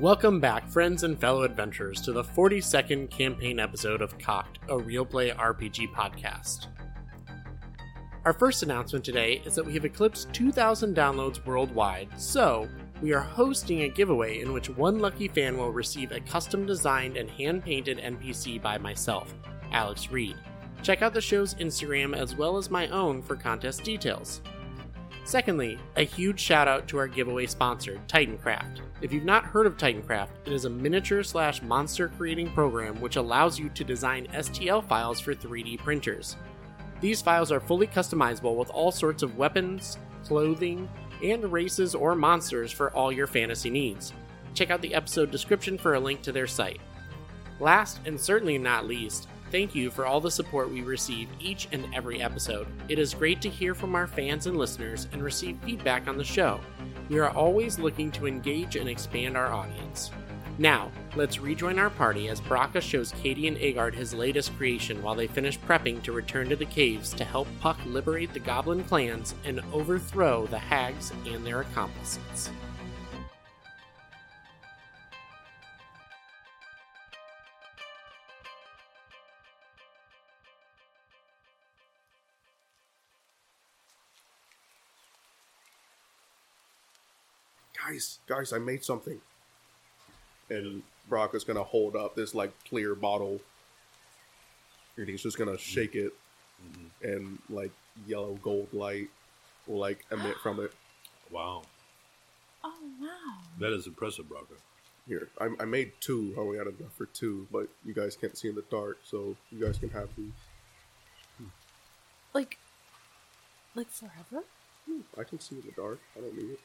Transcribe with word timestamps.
Welcome 0.00 0.40
back, 0.40 0.66
friends 0.66 1.02
and 1.02 1.20
fellow 1.20 1.42
adventurers, 1.42 2.00
to 2.00 2.12
the 2.12 2.24
42nd 2.24 3.10
campaign 3.10 3.60
episode 3.60 4.00
of 4.00 4.18
Cock'd, 4.18 4.58
a 4.70 4.78
real 4.78 5.04
play 5.04 5.30
RPG 5.30 5.92
podcast. 5.92 6.68
Our 8.24 8.32
first 8.32 8.62
announcement 8.62 9.04
today 9.04 9.42
is 9.44 9.54
that 9.56 9.66
we 9.66 9.74
have 9.74 9.84
eclipsed 9.84 10.32
2,000 10.32 10.96
downloads 10.96 11.44
worldwide, 11.44 12.18
so 12.18 12.66
we 13.02 13.12
are 13.12 13.20
hosting 13.20 13.82
a 13.82 13.90
giveaway 13.90 14.40
in 14.40 14.54
which 14.54 14.70
one 14.70 15.00
lucky 15.00 15.28
fan 15.28 15.58
will 15.58 15.70
receive 15.70 16.12
a 16.12 16.20
custom 16.20 16.64
designed 16.64 17.18
and 17.18 17.28
hand 17.28 17.62
painted 17.62 17.98
NPC 17.98 18.62
by 18.62 18.78
myself, 18.78 19.34
Alex 19.70 20.10
Reid. 20.10 20.36
Check 20.82 21.02
out 21.02 21.12
the 21.12 21.20
show's 21.20 21.56
Instagram 21.56 22.16
as 22.16 22.34
well 22.34 22.56
as 22.56 22.70
my 22.70 22.88
own 22.88 23.20
for 23.20 23.36
contest 23.36 23.84
details. 23.84 24.40
Secondly, 25.24 25.78
a 25.96 26.02
huge 26.02 26.40
shout 26.40 26.66
out 26.66 26.88
to 26.88 26.98
our 26.98 27.06
giveaway 27.06 27.46
sponsor, 27.46 28.00
Titancraft. 28.08 28.80
If 29.00 29.12
you've 29.12 29.24
not 29.24 29.44
heard 29.44 29.66
of 29.66 29.76
Titancraft, 29.76 30.30
it 30.44 30.52
is 30.52 30.64
a 30.64 30.70
miniature 30.70 31.22
slash 31.22 31.62
monster 31.62 32.08
creating 32.08 32.52
program 32.52 33.00
which 33.00 33.16
allows 33.16 33.58
you 33.58 33.68
to 33.70 33.84
design 33.84 34.26
STL 34.32 34.86
files 34.86 35.20
for 35.20 35.34
3D 35.34 35.78
printers. 35.78 36.36
These 37.00 37.22
files 37.22 37.52
are 37.52 37.60
fully 37.60 37.86
customizable 37.86 38.56
with 38.56 38.70
all 38.70 38.92
sorts 38.92 39.22
of 39.22 39.38
weapons, 39.38 39.98
clothing, 40.24 40.88
and 41.22 41.50
races 41.50 41.94
or 41.94 42.14
monsters 42.14 42.72
for 42.72 42.90
all 42.92 43.12
your 43.12 43.26
fantasy 43.26 43.70
needs. 43.70 44.12
Check 44.54 44.70
out 44.70 44.82
the 44.82 44.94
episode 44.94 45.30
description 45.30 45.78
for 45.78 45.94
a 45.94 46.00
link 46.00 46.22
to 46.22 46.32
their 46.32 46.46
site. 46.46 46.80
Last 47.58 48.00
and 48.06 48.18
certainly 48.18 48.58
not 48.58 48.86
least, 48.86 49.28
thank 49.50 49.74
you 49.74 49.90
for 49.90 50.06
all 50.06 50.20
the 50.20 50.30
support 50.30 50.70
we 50.70 50.82
receive 50.82 51.28
each 51.38 51.68
and 51.72 51.86
every 51.94 52.22
episode. 52.22 52.66
It 52.88 52.98
is 52.98 53.14
great 53.14 53.40
to 53.42 53.48
hear 53.48 53.74
from 53.74 53.94
our 53.94 54.06
fans 54.06 54.46
and 54.46 54.56
listeners 54.56 55.08
and 55.12 55.22
receive 55.22 55.58
feedback 55.64 56.08
on 56.08 56.16
the 56.16 56.24
show. 56.24 56.60
We 57.08 57.18
are 57.18 57.30
always 57.30 57.78
looking 57.78 58.10
to 58.12 58.26
engage 58.26 58.76
and 58.76 58.88
expand 58.88 59.36
our 59.36 59.52
audience. 59.52 60.10
Now, 60.58 60.90
let's 61.16 61.38
rejoin 61.38 61.78
our 61.78 61.90
party 61.90 62.28
as 62.28 62.40
Brakka 62.40 62.82
shows 62.82 63.12
Kadie 63.12 63.48
and 63.48 63.56
Aegard 63.56 63.94
his 63.94 64.12
latest 64.12 64.54
creation 64.56 65.02
while 65.02 65.14
they 65.14 65.26
finish 65.26 65.58
prepping 65.58 66.02
to 66.02 66.12
return 66.12 66.50
to 66.50 66.56
the 66.56 66.66
caves 66.66 67.14
to 67.14 67.24
help 67.24 67.48
Puck 67.60 67.78
liberate 67.86 68.34
the 68.34 68.40
goblin 68.40 68.84
clans 68.84 69.34
and 69.44 69.60
overthrow 69.72 70.46
the 70.46 70.58
hags 70.58 71.12
and 71.26 71.46
their 71.46 71.62
accomplices. 71.62 72.50
Guys, 87.90 88.18
guys, 88.26 88.52
I 88.52 88.58
made 88.58 88.84
something. 88.84 89.20
And 90.48 90.82
Brock 91.08 91.34
is 91.34 91.44
gonna 91.44 91.62
hold 91.62 91.96
up 91.96 92.14
this 92.14 92.34
like 92.34 92.52
clear 92.68 92.94
bottle, 92.94 93.40
and 94.96 95.08
he's 95.08 95.22
just 95.22 95.38
gonna 95.38 95.58
shake 95.58 95.94
it, 95.94 96.12
mm-hmm. 96.62 97.08
and 97.08 97.38
like 97.48 97.70
yellow 98.06 98.38
gold 98.42 98.68
light 98.72 99.08
will 99.66 99.78
like 99.78 100.04
emit 100.10 100.36
from 100.42 100.60
it. 100.60 100.72
Wow, 101.32 101.62
Oh 102.64 102.74
wow! 103.00 103.38
that 103.60 103.72
is 103.72 103.86
impressive, 103.86 104.28
Bronco. 104.28 104.54
Here, 105.06 105.28
I, 105.40 105.50
I 105.60 105.64
made 105.64 105.92
two. 106.00 106.34
I 106.36 106.40
only 106.40 106.58
had 106.58 106.66
enough 106.66 106.92
for 106.98 107.06
two, 107.06 107.46
but 107.52 107.68
you 107.86 107.94
guys 107.94 108.16
can't 108.16 108.36
see 108.36 108.48
in 108.48 108.56
the 108.56 108.64
dark, 108.68 108.98
so 109.04 109.36
you 109.52 109.64
guys 109.64 109.78
can 109.78 109.90
have 109.90 110.08
these. 110.16 110.32
Like, 112.34 112.58
like 113.76 113.88
forever? 113.90 114.44
Hmm, 114.86 115.02
I 115.16 115.22
can 115.22 115.38
see 115.38 115.54
in 115.54 115.62
the 115.62 115.80
dark. 115.80 116.00
I 116.16 116.20
don't 116.22 116.36
need 116.36 116.50
it. 116.50 116.60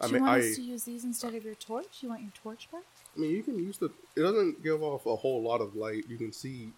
I 0.00 0.06
Do 0.06 0.12
mean, 0.14 0.22
you 0.22 0.28
want 0.28 0.42
I, 0.42 0.46
us 0.48 0.56
to 0.56 0.62
use 0.62 0.84
these 0.84 1.04
instead 1.04 1.34
of 1.34 1.44
your 1.44 1.54
torch? 1.56 1.98
You 2.02 2.08
want 2.08 2.22
your 2.22 2.32
torch 2.42 2.68
back? 2.72 2.82
I 3.16 3.20
mean, 3.20 3.30
you 3.32 3.42
can 3.42 3.58
use 3.58 3.78
the. 3.78 3.86
It 4.16 4.20
doesn't 4.22 4.62
give 4.62 4.82
off 4.82 5.04
a 5.06 5.16
whole 5.16 5.42
lot 5.42 5.60
of 5.60 5.76
light. 5.76 6.04
You 6.08 6.16
can 6.16 6.32
see 6.32 6.70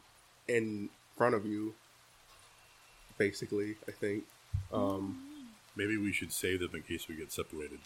in 0.49 0.89
front 1.17 1.35
of 1.35 1.47
you. 1.47 1.75
Basically, 3.19 3.77
I 3.89 3.93
think. 3.93 4.25
Um, 4.73 5.23
Maybe 5.77 5.97
we 5.97 6.13
should 6.13 6.33
save 6.33 6.61
them 6.61 6.71
in 6.75 6.83
case 6.83 7.09
we 7.09 7.15
get 7.15 7.33
separated. 7.33 7.79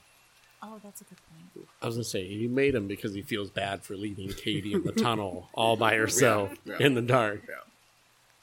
Oh, 0.62 0.80
that's 0.82 1.02
a 1.02 1.04
good 1.04 1.18
point. 1.54 1.68
I 1.82 1.86
was 1.86 1.96
gonna 1.96 2.04
say 2.04 2.26
he 2.26 2.48
made 2.48 2.74
him 2.74 2.88
because 2.88 3.14
he 3.14 3.22
feels 3.22 3.50
bad 3.50 3.82
for 3.82 3.94
leaving 3.96 4.28
Kadie 4.28 4.72
in 4.72 4.82
the 4.82 4.92
tunnel 5.02 5.48
all 5.54 5.76
by 5.76 5.94
herself 5.94 6.54
Yeah. 6.64 6.76
in 6.80 6.94
the 6.94 7.02
dark. 7.02 7.42
Yeah. 7.48 7.54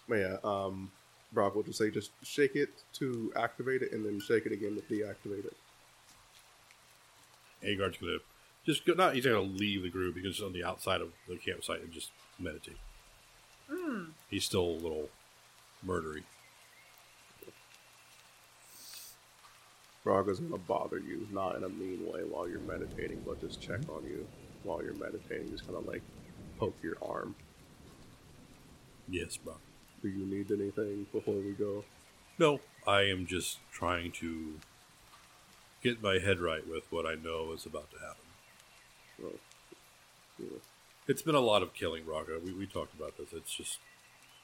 But 0.08 0.16
yeah, 0.16 0.38
um, 0.44 0.92
Brock 1.34 1.56
will 1.56 1.64
just 1.64 1.78
say 1.78 1.90
just 1.90 2.12
shake 2.24 2.56
it 2.56 2.70
to 2.94 3.34
activate 3.36 3.81
it, 3.81 3.92
and 3.92 4.06
then 4.06 4.20
shake 4.22 4.46
it 4.46 4.52
again 4.54 4.75
to 4.75 4.81
deactivate 4.94 5.46
it. 5.46 5.56
Aegard's 7.63 7.97
gonna 7.97 8.18
just 8.66 8.85
go, 8.85 8.94
not. 8.94 9.16
He's 9.16 9.25
gonna 9.25 9.41
leave 9.41 9.84
the 9.84 9.90
group 9.90 10.16
because 10.16 10.38
he's 10.38 10.46
on 10.46 10.53
the 10.53 10.63
outside 10.63 11.01
of 11.01 11.12
the 11.28 11.38
campsite 11.38 11.81
and 11.81 11.91
just 11.91 12.12
meditate. 12.40 12.78
Hmm. 13.69 14.06
He's 14.29 14.46
still 14.46 14.66
a 14.66 14.79
little 14.79 15.09
murdery. 15.85 16.24
Brock 20.03 20.28
is 20.28 20.40
gonna 20.40 20.57
bother 20.57 20.97
you, 20.97 21.28
not 21.31 21.56
in 21.56 21.63
a 21.63 21.69
mean 21.69 22.06
way 22.06 22.22
while 22.24 22.47
you're 22.47 22.59
meditating, 22.59 23.24
but 23.25 23.40
just 23.40 23.62
check 23.62 23.80
mm-hmm. 23.81 23.91
on 23.91 24.03
you 24.03 24.28
while 24.63 24.84
you're 24.84 24.95
meditating. 24.95 25.50
Just 25.51 25.66
kind 25.66 25.78
of 25.78 25.88
like 25.88 26.01
poke 26.59 26.75
your 26.81 26.97
arm. 27.01 27.35
Yes, 29.09 29.38
bro. 29.38 29.56
Do 30.01 30.09
you 30.09 30.25
need 30.25 30.51
anything 30.51 31.07
before 31.12 31.35
we 31.35 31.51
go? 31.51 31.84
No, 32.38 32.59
I 32.88 33.03
am 33.03 33.25
just 33.25 33.59
trying 33.72 34.12
to 34.13 34.56
get 35.84 36.02
my 36.02 36.20
head 36.20 36.40
right 36.40 36.68
with 36.68 36.92
what 36.92 37.06
I 37.06 37.16
know 37.16 37.52
is 37.54 37.66
about 37.66 37.92
to 37.92 37.98
happen. 38.00 38.26
Well, 39.22 39.34
you 40.40 40.46
know, 40.46 40.62
It's 41.08 41.22
been 41.22 41.36
a 41.36 41.40
lot 41.42 41.62
of 41.62 41.74
killing, 41.74 42.04
Brakka. 42.04 42.42
We, 42.42 42.54
we 42.54 42.66
talked 42.66 42.94
about 42.96 43.18
this. 43.18 43.34
It's 43.34 43.54
just 43.54 43.80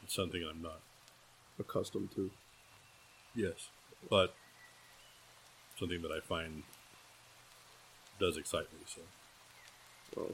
it's 0.03 0.13
something 0.13 0.43
I'm 0.43 0.61
not. 0.61 0.79
accustomed 1.59 2.11
to. 2.15 2.29
Yes, 3.35 3.69
but 4.09 4.33
something 5.77 6.01
that 6.01 6.11
I 6.11 6.19
find 6.19 6.63
does 8.19 8.37
excite 8.37 8.67
me. 8.73 8.79
So 8.85 9.01
Well, 10.15 10.31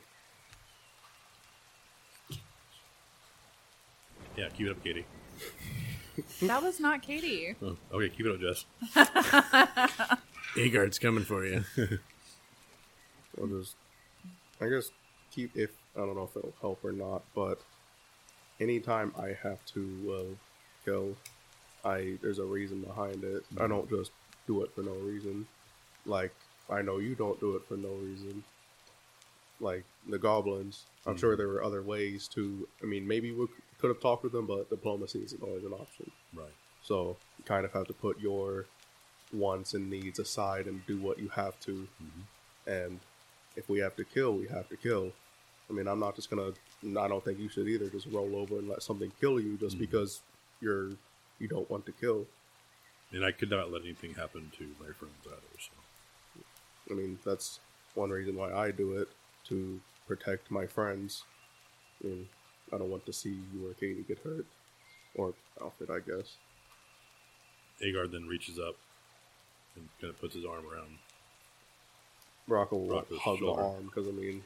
yeah, 4.38 4.50
keep 4.50 4.68
it 4.68 4.72
up, 4.72 4.84
Kadie. 4.84 5.06
That 6.48 6.64
was 6.64 6.80
not 6.80 7.04
Kadie. 7.04 7.56
Oh, 7.62 7.76
okay, 7.94 8.10
keep 8.16 8.26
it 8.26 8.32
up, 8.32 8.40
Jess. 8.40 8.66
Aegard's 10.58 11.00
coming 11.00 11.24
for 11.24 11.46
you. 11.46 11.64
I'll 13.40 13.48
just, 13.48 13.76
I 14.62 14.70
guess, 14.70 14.92
keep 15.32 15.56
if 15.56 15.72
I 15.96 16.00
don't 16.00 16.16
know 16.16 16.24
if 16.24 16.36
it'll 16.36 16.54
help 16.62 16.84
or 16.84 16.92
not, 16.92 17.24
but 17.34 17.60
anytime 18.60 19.14
I 19.18 19.38
have 19.44 19.64
to 19.74 20.16
uh, 20.18 20.36
kill, 20.86 21.16
I 21.84 22.18
there's 22.22 22.40
a 22.40 22.46
reason 22.46 22.82
behind 22.82 23.24
it. 23.24 23.44
I 23.60 23.68
don't 23.68 23.90
just 23.90 24.12
do 24.48 24.64
it 24.64 24.74
for 24.74 24.82
no 24.82 24.94
reason. 24.94 25.46
Like 26.06 26.34
I 26.70 26.82
know 26.82 26.98
you 26.98 27.16
don't 27.16 27.40
do 27.40 27.56
it 27.56 27.64
for 27.68 27.76
no 27.78 27.90
reason. 27.90 28.44
Like 29.60 29.84
the 30.10 30.18
goblins, 30.18 30.86
I'm 31.06 31.18
sure 31.18 31.38
there 31.38 31.48
were 31.48 31.64
other 31.64 31.82
ways 31.82 32.28
to. 32.30 32.68
I 32.82 32.86
mean, 32.86 33.08
maybe 33.08 33.32
we 33.32 33.48
could 33.80 33.90
have 33.90 34.02
talked 34.02 34.24
with 34.24 34.32
them, 34.32 34.46
but 34.46 34.70
diplomacy 34.70 35.20
isn't 35.20 35.42
always 35.42 35.64
an 35.64 35.74
option. 35.74 36.12
Right. 36.34 36.54
So 36.84 37.18
you 37.38 37.46
kind 37.46 37.66
of 37.66 37.74
have 37.74 37.88
to 37.88 37.94
put 37.94 38.20
your 38.20 38.66
wants 39.35 39.73
and 39.73 39.90
needs 39.90 40.19
aside 40.19 40.68
and 40.68 40.85
do 40.85 40.97
what 40.97 41.19
you 41.19 41.29
have 41.29 41.59
to. 41.62 41.88
Mm-hmm. 42.01 42.69
And 42.69 43.00
if 43.56 43.69
we 43.69 43.79
have 43.79 43.96
to 43.97 44.03
kill, 44.03 44.34
we 44.34 44.47
have 44.47 44.68
to 44.69 44.78
kill. 44.78 45.12
I 45.69 45.73
mean, 45.73 45.88
I'm 45.88 46.00
not 46.00 46.16
just 46.16 46.29
gonna. 46.29 46.51
I 47.00 47.07
don't 47.07 47.23
think 47.23 47.40
you 47.40 47.50
should 47.50 47.68
either. 47.68 47.90
Just 47.90 48.07
roll 48.07 48.35
over 48.35 48.59
and 48.59 48.70
let 48.70 48.84
something 48.84 49.11
kill 49.20 49.40
you 49.40 49.58
just 49.58 49.76
mm-hmm. 49.76 49.85
because 49.85 50.22
you're 50.61 50.90
you 51.40 51.47
don't 51.47 51.70
want 51.70 51.85
to 51.87 51.91
kill. 51.91 52.26
And 53.11 53.23
I 53.23 53.32
could 53.32 53.49
not 53.49 53.72
let 53.72 53.84
anything 53.84 54.14
happen 54.14 54.52
to 54.58 54.64
my 54.79 54.91
friends 54.93 55.16
either. 55.26 55.59
So 55.59 56.43
I 56.91 56.93
mean, 56.93 57.17
that's 57.26 57.59
one 57.93 58.09
reason 58.09 58.35
why 58.35 58.53
I 58.53 58.72
do 58.72 58.97
it 58.97 59.09
to 59.46 59.79
protect 60.08 60.52
my 60.52 60.66
friends. 60.66 61.23
I 62.03 62.08
mean, 62.08 62.29
I 62.73 62.78
don't 62.78 62.90
want 62.90 63.05
to 63.05 63.14
see 63.14 63.38
you 63.53 63.67
or 63.67 63.73
Kadie 63.73 64.08
get 64.08 64.20
hurt, 64.20 64.46
or 65.16 65.34
Alfred, 65.61 65.90
I 65.90 65.99
guess. 65.99 66.35
Agar 67.81 68.08
then 68.08 68.28
reaches 68.28 68.59
up 68.59 68.76
and 69.76 69.88
kind 70.02 70.12
of 70.14 70.20
puts 70.20 70.36
his 70.36 70.46
arm 70.46 70.64
around. 70.72 70.98
Rocco 72.48 72.78
will 72.78 72.88
Rocco's 72.90 73.20
hug 73.20 73.40
shoulder. 73.40 73.62
the 73.62 73.68
arm 73.68 73.86
because 73.86 74.08
I 74.08 74.12
mean, 74.12 74.44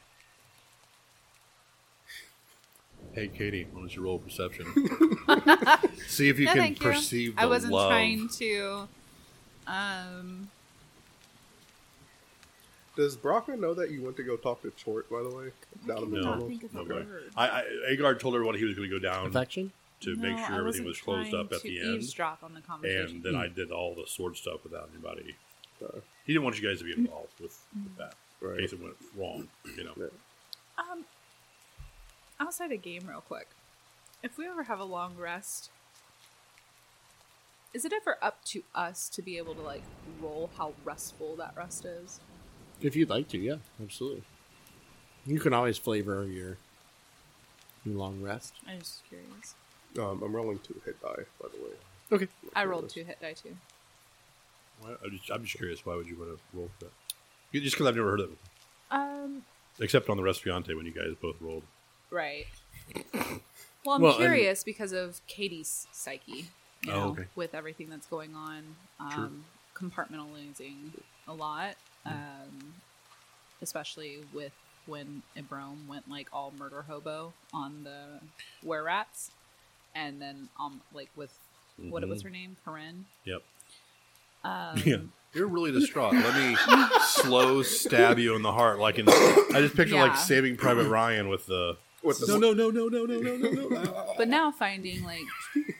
Hey, 3.14 3.28
Kadie, 3.28 3.68
why 3.74 3.82
don't 3.82 3.96
you 3.96 4.04
roll 4.04 4.20
perception? 4.20 4.66
See 6.08 6.30
if 6.30 6.38
you 6.40 6.46
no, 6.46 6.52
can 6.54 6.62
thank 6.62 6.80
you. 6.80 6.92
perceive 6.92 7.36
the 7.36 7.42
I 7.42 7.46
wasn't 7.48 7.74
love. 7.74 7.90
trying 7.90 8.30
to. 8.30 8.88
Um. 9.68 10.52
Does 12.96 13.16
Brockman 13.16 13.62
know 13.62 13.74
that 13.74 13.92
you 13.92 14.02
went 14.04 14.18
to 14.18 14.24
go 14.24 14.36
talk 14.36 14.62
to 14.62 14.72
Chort, 14.72 15.10
by 15.10 15.24
the 15.24 15.30
way, 15.30 15.52
down 15.88 16.04
in 16.04 16.12
the 16.12 16.18
No, 16.18 16.24
not 16.24 16.32
tunnel? 16.34 16.48
think 16.48 16.64
of 16.64 16.74
the 16.74 16.80
Okay. 16.82 16.94
word. 16.94 17.32
I, 17.36 17.48
I 17.48 17.64
Agar 17.90 18.16
told 18.16 18.36
everyone 18.36 18.56
he 18.56 18.66
was 18.66 18.76
going 18.76 18.90
to 18.90 19.00
go 19.00 19.02
down 19.02 19.28
Affection? 19.28 19.72
To 20.02 20.16
No, 20.16 20.22
make 20.30 20.38
sure 20.46 20.56
everything 20.60 20.86
wasn't 20.86 21.04
closed 21.04 21.34
up 21.34 21.52
at 21.52 21.62
to 21.62 21.68
the 21.68 21.80
end, 21.82 21.96
Eavesdrop 21.96 22.44
on 22.44 22.54
the 22.54 22.62
conversation. 22.62 23.18
and 23.18 23.24
then 23.24 23.36
I 23.36 23.48
did 23.48 23.72
all 23.72 23.96
the 23.96 24.06
sword 24.08 24.38
stuff 24.38 24.64
without 24.64 24.90
anybody. 24.94 25.36
Uh, 25.84 26.00
He 26.26 26.34
didn't 26.34 26.44
want 26.44 26.60
you 26.62 26.68
guys 26.68 26.80
to 26.80 26.86
be 26.86 26.94
involved 26.94 27.40
with, 27.42 27.58
with 27.74 27.98
that 27.98 28.16
in 28.42 28.48
right. 28.48 28.60
case 28.60 28.74
it 28.74 28.82
went 28.82 28.96
wrong. 29.18 29.48
You 29.78 29.84
know. 29.86 29.94
Yeah. 29.98 30.06
Um, 30.78 31.06
outside 32.40 32.72
of 32.72 32.82
game, 32.82 33.06
real 33.08 33.22
quick, 33.22 33.48
if 34.24 34.38
we 34.38 34.46
ever 34.48 34.64
have 34.64 34.80
a 34.80 34.84
long 34.86 35.16
rest, 35.18 35.70
is 37.74 37.86
it 37.86 37.94
ever 37.94 38.18
up 38.22 38.44
to 38.46 38.64
us 38.74 39.10
to 39.10 39.22
be 39.22 39.38
able 39.38 39.54
to 39.56 39.62
like 39.62 39.84
roll 40.22 40.50
how 40.58 40.74
restful 40.84 41.36
that 41.36 41.54
rest 41.56 41.86
is? 41.86 42.20
If 42.82 42.96
you'd 42.96 43.10
like 43.10 43.28
to, 43.30 43.38
yeah, 43.38 43.58
absolutely. 43.82 44.24
You 45.26 45.40
can 45.40 45.54
always 45.54 45.78
flavor 45.78 46.26
your, 46.26 46.58
your 47.86 47.96
long 47.96 48.22
rest. 48.22 48.54
I'm 48.68 48.80
just 48.80 49.02
curious. 49.08 49.54
Um, 49.98 50.22
I'm 50.24 50.36
rolling 50.36 50.60
two 50.60 50.80
hit 50.86 51.02
die, 51.02 51.24
by 51.42 51.48
the 51.50 51.64
way. 51.64 51.72
Okay. 52.12 52.28
I 52.56 52.66
rolled 52.66 52.90
two 52.90 53.04
hit 53.04 53.20
die 53.22 53.34
too. 53.34 53.56
Why- 54.82 54.96
I'm 55.04 55.12
just, 55.12 55.30
I'm 55.32 55.44
just 55.44 55.58
curious. 55.58 55.86
Why 55.86 55.96
would 55.96 56.08
you 56.08 56.18
want 56.18 56.32
to 56.38 56.40
roll 56.58 56.70
for 56.78 56.86
that? 56.86 56.92
Yeah, 57.52 57.62
Just 57.62 57.76
because 57.76 57.88
I've 57.88 57.96
never 57.96 58.12
heard 58.12 58.20
of 58.20 58.32
it, 58.32 58.38
Um, 58.92 59.44
except 59.80 60.10
on 60.10 60.18
the 60.18 60.24
Restaurante 60.24 60.74
when 60.76 60.86
you 60.86 60.92
guys 60.92 61.16
both 61.22 61.36
rolled. 61.42 61.64
right. 62.12 62.46
Well, 63.86 63.96
I'm 63.96 64.02
Well, 64.02 64.12
and- 64.12 64.20
curious 64.22 64.64
because 64.66 64.92
of 64.92 65.22
Kadie's 65.28 65.88
psyche. 65.94 66.48
You 66.82 66.92
Oh, 66.92 66.96
know, 67.00 67.10
okay. 67.12 67.28
with 67.36 67.56
everything 67.56 67.90
that's 67.90 68.08
going 68.08 68.36
on, 68.36 68.76
um, 69.00 69.46
compartmentalizing 69.74 70.92
a 71.28 71.34
lot, 71.34 71.76
um, 72.06 72.74
especially 73.62 74.20
with 74.34 74.52
when 74.86 75.24
Ibrahim 75.38 75.88
went 75.88 76.10
like 76.10 76.28
all 76.34 76.52
murder 76.58 76.82
hobo 76.84 77.34
on 77.54 77.84
the 77.86 78.20
were 78.62 78.84
rats, 78.84 79.32
and 79.96 80.22
then 80.22 80.50
um 80.60 80.82
like 80.94 81.10
with 81.16 81.38
what 81.78 82.08
was 82.08 82.22
her 82.24 82.30
name, 82.30 82.56
Corinne. 82.66 83.06
Yep. 83.26 83.42
Um, 84.44 84.78
Yeah. 84.86 84.98
You're 85.34 85.48
really 85.48 85.72
distraught. 85.72 86.14
Let 86.14 86.36
me 86.36 86.58
slow 87.02 87.62
stab 87.62 88.18
you 88.18 88.36
in 88.36 88.42
the 88.42 88.52
heart, 88.52 88.80
like 88.80 88.98
in. 88.98 89.08
I 89.08 89.58
just 89.62 89.76
picture 89.76 89.94
Yeah. 89.96 90.04
like 90.04 90.18
Saving 90.18 90.58
Private 90.58 90.88
Ryan 90.90 91.30
with 91.30 91.46
the. 91.46 91.78
With 92.02 92.20
the 92.20 92.28
No, 92.40 92.52
no, 92.52 92.70
no, 92.72 92.88
no, 92.88 92.88
no, 92.88 93.06
no, 93.06 93.36
no, 93.38 93.50
no, 93.52 93.68
no. 93.84 94.14
But 94.18 94.28
now 94.28 94.50
finding 94.52 95.04
like 95.04 95.22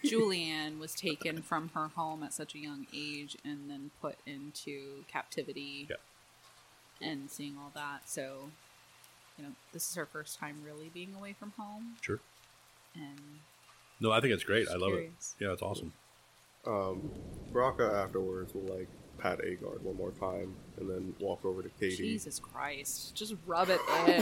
Julianne 0.06 0.78
was 0.80 0.94
taken 0.94 1.42
from 1.42 1.70
her 1.74 1.88
home 1.88 2.22
at 2.24 2.34
such 2.34 2.54
a 2.54 2.60
young 2.60 2.86
age 2.94 3.38
and 3.44 3.70
then 3.70 3.90
put 4.02 4.18
into 4.28 5.04
captivity 5.12 5.88
Yeah. 5.90 5.96
and 7.02 7.32
seeing 7.32 7.58
all 7.58 7.72
that. 7.74 8.08
So, 8.08 8.52
you 9.38 9.46
know, 9.46 9.52
this 9.74 9.90
is 9.90 9.96
her 9.96 10.06
first 10.06 10.38
time 10.40 10.58
really 10.66 10.90
being 10.94 11.16
away 11.18 11.34
from 11.34 11.54
home. 11.58 11.96
Sure. 12.02 12.20
And 12.96 13.40
No, 14.00 14.12
I 14.12 14.22
think 14.22 14.34
it's 14.34 14.44
great. 14.44 14.68
I 14.70 14.76
love 14.76 14.92
curious. 14.92 15.36
it. 15.40 15.44
Yeah, 15.46 15.52
it's 15.54 15.62
awesome. 15.62 15.94
Um, 16.66 17.10
Brakka 17.52 17.94
afterwards 18.04 18.54
will 18.54 18.62
like 18.74 18.88
pat 19.18 19.40
Aegard 19.44 19.82
one 19.82 19.98
more 19.98 20.12
time 20.12 20.56
and 20.80 20.90
then 20.90 21.14
walk 21.20 21.44
over 21.44 21.62
to 21.62 21.70
Kadie. 21.70 21.98
Jesus 21.98 22.40
Christ, 22.40 23.14
just 23.16 23.36
rub 23.46 23.70
it 23.70 23.80
in. 24.08 24.22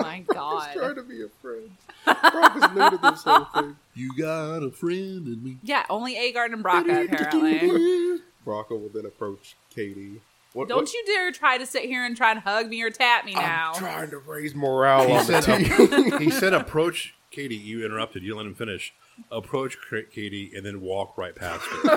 My 0.00 0.24
I 0.30 0.34
was 0.34 0.68
trying 0.74 0.94
to 0.94 1.02
be 1.02 1.22
a 1.22 1.28
friend. 1.42 1.70
Brakka's 2.06 2.74
new 2.74 2.90
to 2.90 3.10
this 3.10 3.22
whole 3.24 3.44
thing. 3.54 3.76
You 3.94 4.16
got 4.16 4.62
a 4.62 4.70
friend 4.70 5.26
in 5.26 5.42
me. 5.42 5.56
Yeah, 5.62 5.84
only 5.90 6.14
Aegard 6.16 6.52
and 6.52 6.64
Brakka 6.64 7.04
apparently. 7.06 8.20
Brakka 8.46 8.70
will 8.80 8.90
then 8.94 9.06
approach 9.06 9.56
Kadie. 9.76 10.20
What, 10.52 10.68
Don't 10.68 10.78
what- 10.82 10.92
you 10.92 11.02
dare 11.04 11.32
try 11.32 11.58
to 11.58 11.66
sit 11.66 11.84
here 11.84 12.04
and 12.04 12.16
try 12.16 12.32
to 12.32 12.40
hug 12.40 12.68
me 12.68 12.80
or 12.82 12.90
tap 12.90 13.24
me 13.24 13.34
now. 13.34 13.72
I'm 13.74 13.80
trying 13.80 14.10
to 14.10 14.18
raise 14.18 14.54
morale 14.54 15.06
He 15.08 15.12
on 15.14 15.24
said, 15.24 15.40
team. 15.42 16.18
he 16.20 16.30
said, 16.30 16.54
approach 16.54 17.14
Kadie. 17.32 17.60
You 17.62 17.84
interrupted. 17.84 18.22
You 18.22 18.36
let 18.36 18.46
him 18.46 18.54
finish. 18.54 18.94
Approach 19.30 19.76
Kadie 19.90 20.56
and 20.56 20.64
then 20.64 20.80
walk 20.80 21.18
right 21.18 21.34
past 21.34 21.62
her. 21.64 21.96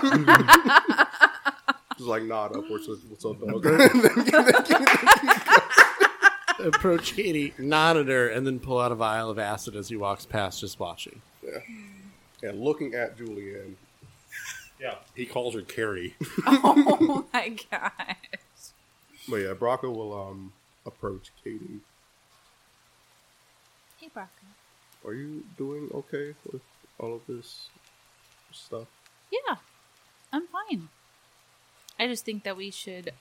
Just 1.98 2.10
like 2.10 2.24
nod 2.24 2.56
upwards. 2.56 2.88
What's 2.88 3.26
up, 3.26 3.40
dog? 3.40 3.66
Approach 6.60 7.16
Kadie, 7.16 7.58
nod 7.58 7.98
at 7.98 8.08
her, 8.08 8.28
and 8.28 8.46
then 8.46 8.60
pull 8.60 8.80
out 8.80 8.92
a 8.92 8.96
vial 8.96 9.30
of 9.30 9.40
acid 9.40 9.76
as 9.76 9.90
he 9.90 9.96
walks 9.96 10.26
past, 10.26 10.60
just 10.60 10.80
watching. 10.80 11.22
Yeah. 11.44 11.60
And 12.44 12.60
looking 12.62 12.94
at 12.94 13.18
Julianne, 13.18 13.76
yeah. 14.82 14.96
He 15.16 15.26
calls 15.28 15.54
her 15.54 15.62
Carrie. 15.62 16.16
oh 16.48 17.26
my 17.32 17.56
God. 17.70 17.92
but 19.30 19.36
yeah, 19.36 19.54
Brakka 19.54 19.84
will 19.94 20.14
um 20.14 20.54
approach 20.86 21.32
Kadie. 21.46 21.80
Hey, 23.98 24.10
Brakka. 24.16 24.28
Are 25.06 25.14
you 25.14 25.44
doing 25.58 25.90
okay 25.94 26.34
with 26.52 26.62
all 27.02 27.16
of 27.16 27.22
this 27.28 27.68
stuff? 28.52 28.88
Yeah, 29.32 29.56
I'm 30.32 30.48
fine. 30.48 30.90
I 32.00 32.08
just 32.08 32.26
think 32.26 32.44
that 32.44 32.56
we 32.58 32.72
should, 32.72 33.12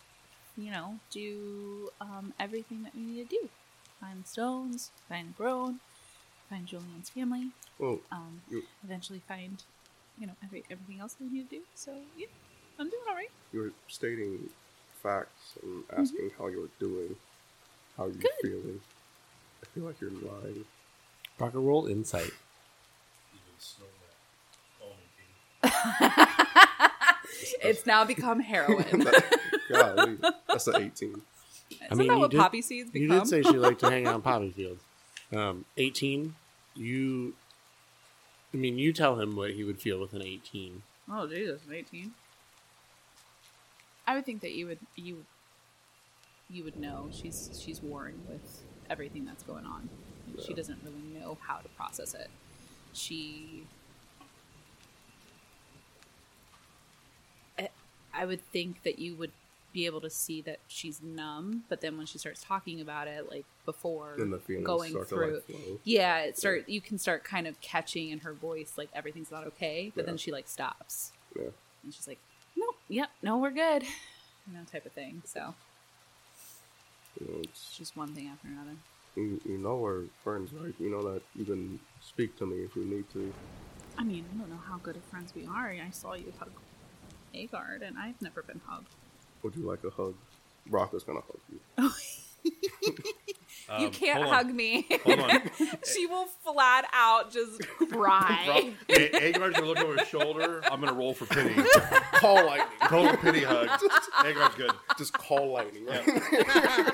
you 0.57 0.71
know, 0.71 0.99
do 1.11 1.91
um, 2.01 2.33
everything 2.39 2.83
that 2.85 2.95
we 2.95 3.01
need 3.03 3.29
to 3.29 3.37
do. 3.37 3.49
Find 4.01 4.27
stones, 4.27 4.91
find 5.09 5.37
Grown, 5.37 5.81
find 6.49 6.67
Julian's 6.67 7.11
family, 7.11 7.51
Well, 7.79 8.01
um, 8.11 8.41
You- 8.51 8.65
eventually 8.85 9.21
find, 9.29 9.63
you 10.19 10.27
know, 10.27 10.35
every, 10.43 10.65
everything 10.71 11.01
else 11.01 11.15
that 11.15 11.25
we 11.25 11.31
need 11.39 11.51
to 11.51 11.57
do. 11.57 11.63
So, 11.75 11.95
yeah, 12.17 12.27
I'm 12.79 12.89
doing 12.89 13.03
all 13.09 13.15
right. 13.15 13.31
you're 13.53 13.73
stating 13.89 14.49
facts 15.03 15.55
and 15.63 15.85
asking 15.97 16.31
how 16.39 16.47
you're 16.49 16.69
doing, 16.79 17.17
how 17.97 18.05
you're 18.07 18.15
Mm-hmm. 18.15 18.21
Good. 18.23 18.51
feeling. 18.51 18.81
I 19.63 19.67
feel 19.75 19.85
like 19.85 20.01
you're 20.01 20.11
lying. 20.11 20.65
Rock 21.39 21.55
and 21.55 21.67
roll 21.67 21.87
insight. 21.87 22.33
It's 27.63 27.87
now 27.87 28.05
become 28.05 28.41
heroin. 28.41 29.05
Golly, 29.71 30.19
that's 30.49 30.67
an 30.67 30.77
18. 30.77 30.91
Isn't 30.91 31.23
mean, 31.97 32.09
that 32.09 32.15
you 32.15 32.19
what 32.19 32.31
did- 32.31 32.41
poppy 32.41 32.63
seeds 32.63 32.91
You 32.95 33.09
did 33.09 33.27
say 33.27 33.43
she 33.43 33.53
liked 33.59 33.81
to 33.81 33.91
hang 33.91 34.07
out 34.07 34.17
in 34.17 34.23
poppy 34.31 34.51
fields. 34.51 34.83
Um, 35.35 35.65
18, 35.77 36.35
you. 36.75 37.35
I 38.53 38.57
mean, 38.57 38.79
you 38.79 38.93
tell 38.93 39.21
him 39.21 39.37
what 39.37 39.53
he 39.53 39.63
would 39.63 39.81
feel 39.81 40.01
with 40.01 40.13
an 40.13 40.23
18. 40.23 40.83
Oh 41.13 41.27
Jesus, 41.27 41.61
an 41.69 41.75
eighteen. 41.75 42.13
I 44.07 44.15
would 44.15 44.25
think 44.25 44.41
that 44.43 44.53
you 44.53 44.67
would 44.67 44.79
you 44.97 45.25
you 46.49 46.65
would 46.65 46.77
know 46.77 47.09
she's 47.13 47.61
she's 47.65 47.83
warring 47.83 48.21
with 48.29 48.63
everything 48.89 49.25
that's 49.25 49.43
going 49.43 49.65
on. 49.67 49.89
And 50.27 50.41
She 50.41 50.55
doesn't 50.55 50.79
really 50.85 51.21
know 51.21 51.37
how 51.47 51.59
to 51.59 51.69
process 51.71 52.15
it. 52.15 52.29
She 52.93 53.65
I, 58.13 58.25
would 58.25 58.41
think 58.53 58.83
that 58.83 58.99
you 58.99 59.15
would 59.17 59.31
be 59.73 59.87
able 59.87 60.01
to 60.01 60.11
see 60.11 60.43
that 60.43 60.59
she's 60.69 61.01
numb, 61.03 61.65
but 61.69 61.81
then 61.81 61.97
when 61.97 62.07
she 62.07 62.19
starts 62.19 62.43
talking 62.43 62.81
about 62.81 63.07
it, 63.09 63.31
like 63.31 63.45
before 63.65 64.17
going 64.63 65.05
through, 65.05 65.43
like 65.49 65.81
yeah, 65.85 66.21
it 66.21 66.37
start 66.39 66.69
you 66.69 66.81
can 66.81 66.99
start 66.99 67.25
kind 67.25 67.47
of 67.47 67.61
catching 67.61 68.11
in 68.11 68.21
her 68.21 68.33
voice 68.33 68.73
like 68.77 68.89
everything's 68.95 69.31
not 69.31 69.47
okay, 69.47 69.93
but 69.95 70.07
then 70.07 70.17
she 70.17 70.33
like 70.33 70.49
stops 70.49 71.13
Yeah. 71.37 71.49
and 71.85 71.95
she's 71.95 72.09
like, 72.09 72.19
"No, 72.57 72.67
yep, 72.89 73.11
no, 73.23 73.39
we're 73.39 73.51
good," 73.53 73.85
you 73.85 74.53
know, 74.53 74.61
type 74.71 74.87
of 74.87 74.93
thing. 74.93 75.23
So 75.25 75.55
You 77.21 77.27
know, 77.29 77.39
it's, 77.41 77.69
it's 77.69 77.77
just 77.79 77.97
one 77.97 78.13
thing 78.15 78.29
after 78.29 78.49
another. 78.49 78.77
You, 79.17 79.41
you 79.45 79.59
know 79.59 79.77
we're 79.77 80.05
friends, 80.23 80.53
right? 80.53 80.75
You 80.79 80.91
know 80.91 81.03
that 81.13 81.23
you 81.35 81.45
can 81.45 81.81
speak 82.01 82.37
to 82.39 82.47
me 82.47 82.59
if 82.65 82.77
you 82.77 82.85
need 82.85 83.11
to. 83.13 83.33
I 83.99 84.05
mean, 84.05 84.25
I 84.35 84.39
don't 84.39 84.51
know 84.51 84.61
how 84.69 84.79
good 84.79 84.97
of 84.97 85.03
friends 85.05 85.33
we 85.35 85.47
are. 85.47 85.69
I 85.71 85.91
saw 85.91 86.15
you 86.15 86.33
hug 86.39 86.51
Aegard, 87.35 87.83
and 87.83 87.99
I've 87.99 88.21
never 88.23 88.43
been 88.43 88.61
hugged. 88.67 88.95
Would 89.43 89.57
you 89.57 89.63
like 89.67 89.83
a 89.85 89.91
hug? 89.91 90.15
Brakka's 90.71 91.03
gonna 91.05 91.21
hug 91.21 91.41
you. 91.51 91.91
you 93.79 93.87
Um, 93.87 93.91
can't 93.93 94.17
hold 94.23 94.27
on. 94.29 94.35
hug 94.47 94.55
me. 94.55 94.87
Hold 95.05 95.21
on. 95.21 95.43
she 95.85 96.07
will 96.07 96.27
flat 96.27 96.87
out 96.93 97.33
just 97.33 97.61
cry. 97.91 98.73
A- 98.89 99.27
Aegard's 99.29 99.57
gonna 99.57 99.67
look 99.69 99.79
over 99.81 99.97
his 99.97 100.09
shoulder. 100.09 100.61
I'm 100.71 100.81
gonna 100.81 100.93
roll 100.93 101.15
for 101.15 101.27
pity. 101.27 101.55
Call 102.15 102.45
lightning. 102.47 102.67
Call 102.81 103.03
Total 103.05 103.17
pity 103.19 103.41
hug. 103.45 103.69
Aegard's 104.25 104.55
good. 104.57 104.71
Just 104.99 105.13
call 105.15 105.53
lightning. 105.53 105.85
Right? 105.87 106.03
Yeah, 106.07 106.91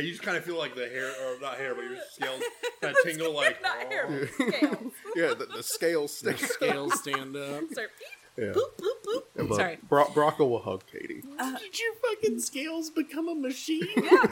you 0.00 0.10
just 0.10 0.22
kind 0.22 0.36
of 0.36 0.44
feel 0.44 0.58
like 0.58 0.74
the 0.74 0.88
hair, 0.88 1.08
or 1.08 1.38
not 1.40 1.56
hair, 1.56 1.74
but 1.74 1.84
your 1.84 1.96
scales 2.10 2.42
kind 2.80 2.96
of 2.96 3.02
tingle 3.04 3.32
like. 3.34 3.62
Not 3.62 3.76
oh. 3.84 3.88
hair, 3.88 4.28
scales. 4.34 4.92
yeah, 5.14 5.34
the, 5.34 5.46
the 5.56 5.62
scales 5.62 6.20
The 6.20 6.36
stick. 6.36 6.50
scales 6.50 6.98
stand 7.00 7.36
up. 7.36 7.62
Start 7.72 7.90
Yeah. 8.38 8.44
boop, 8.46 8.76
boop, 8.78 9.04
boop. 9.06 9.22
Yeah, 9.36 9.42
but 9.48 9.54
Sorry. 9.56 9.78
Bra- 9.88 10.06
Brakka 10.06 10.38
will 10.48 10.60
hug 10.60 10.82
Kadie. 10.92 11.20
Did 11.22 11.30
uh-huh. 11.38 11.58
your 11.60 11.94
fucking 12.16 12.40
scales 12.40 12.90
become 12.90 13.28
a 13.28 13.34
machine? 13.34 13.86
Yeah. 13.96 14.26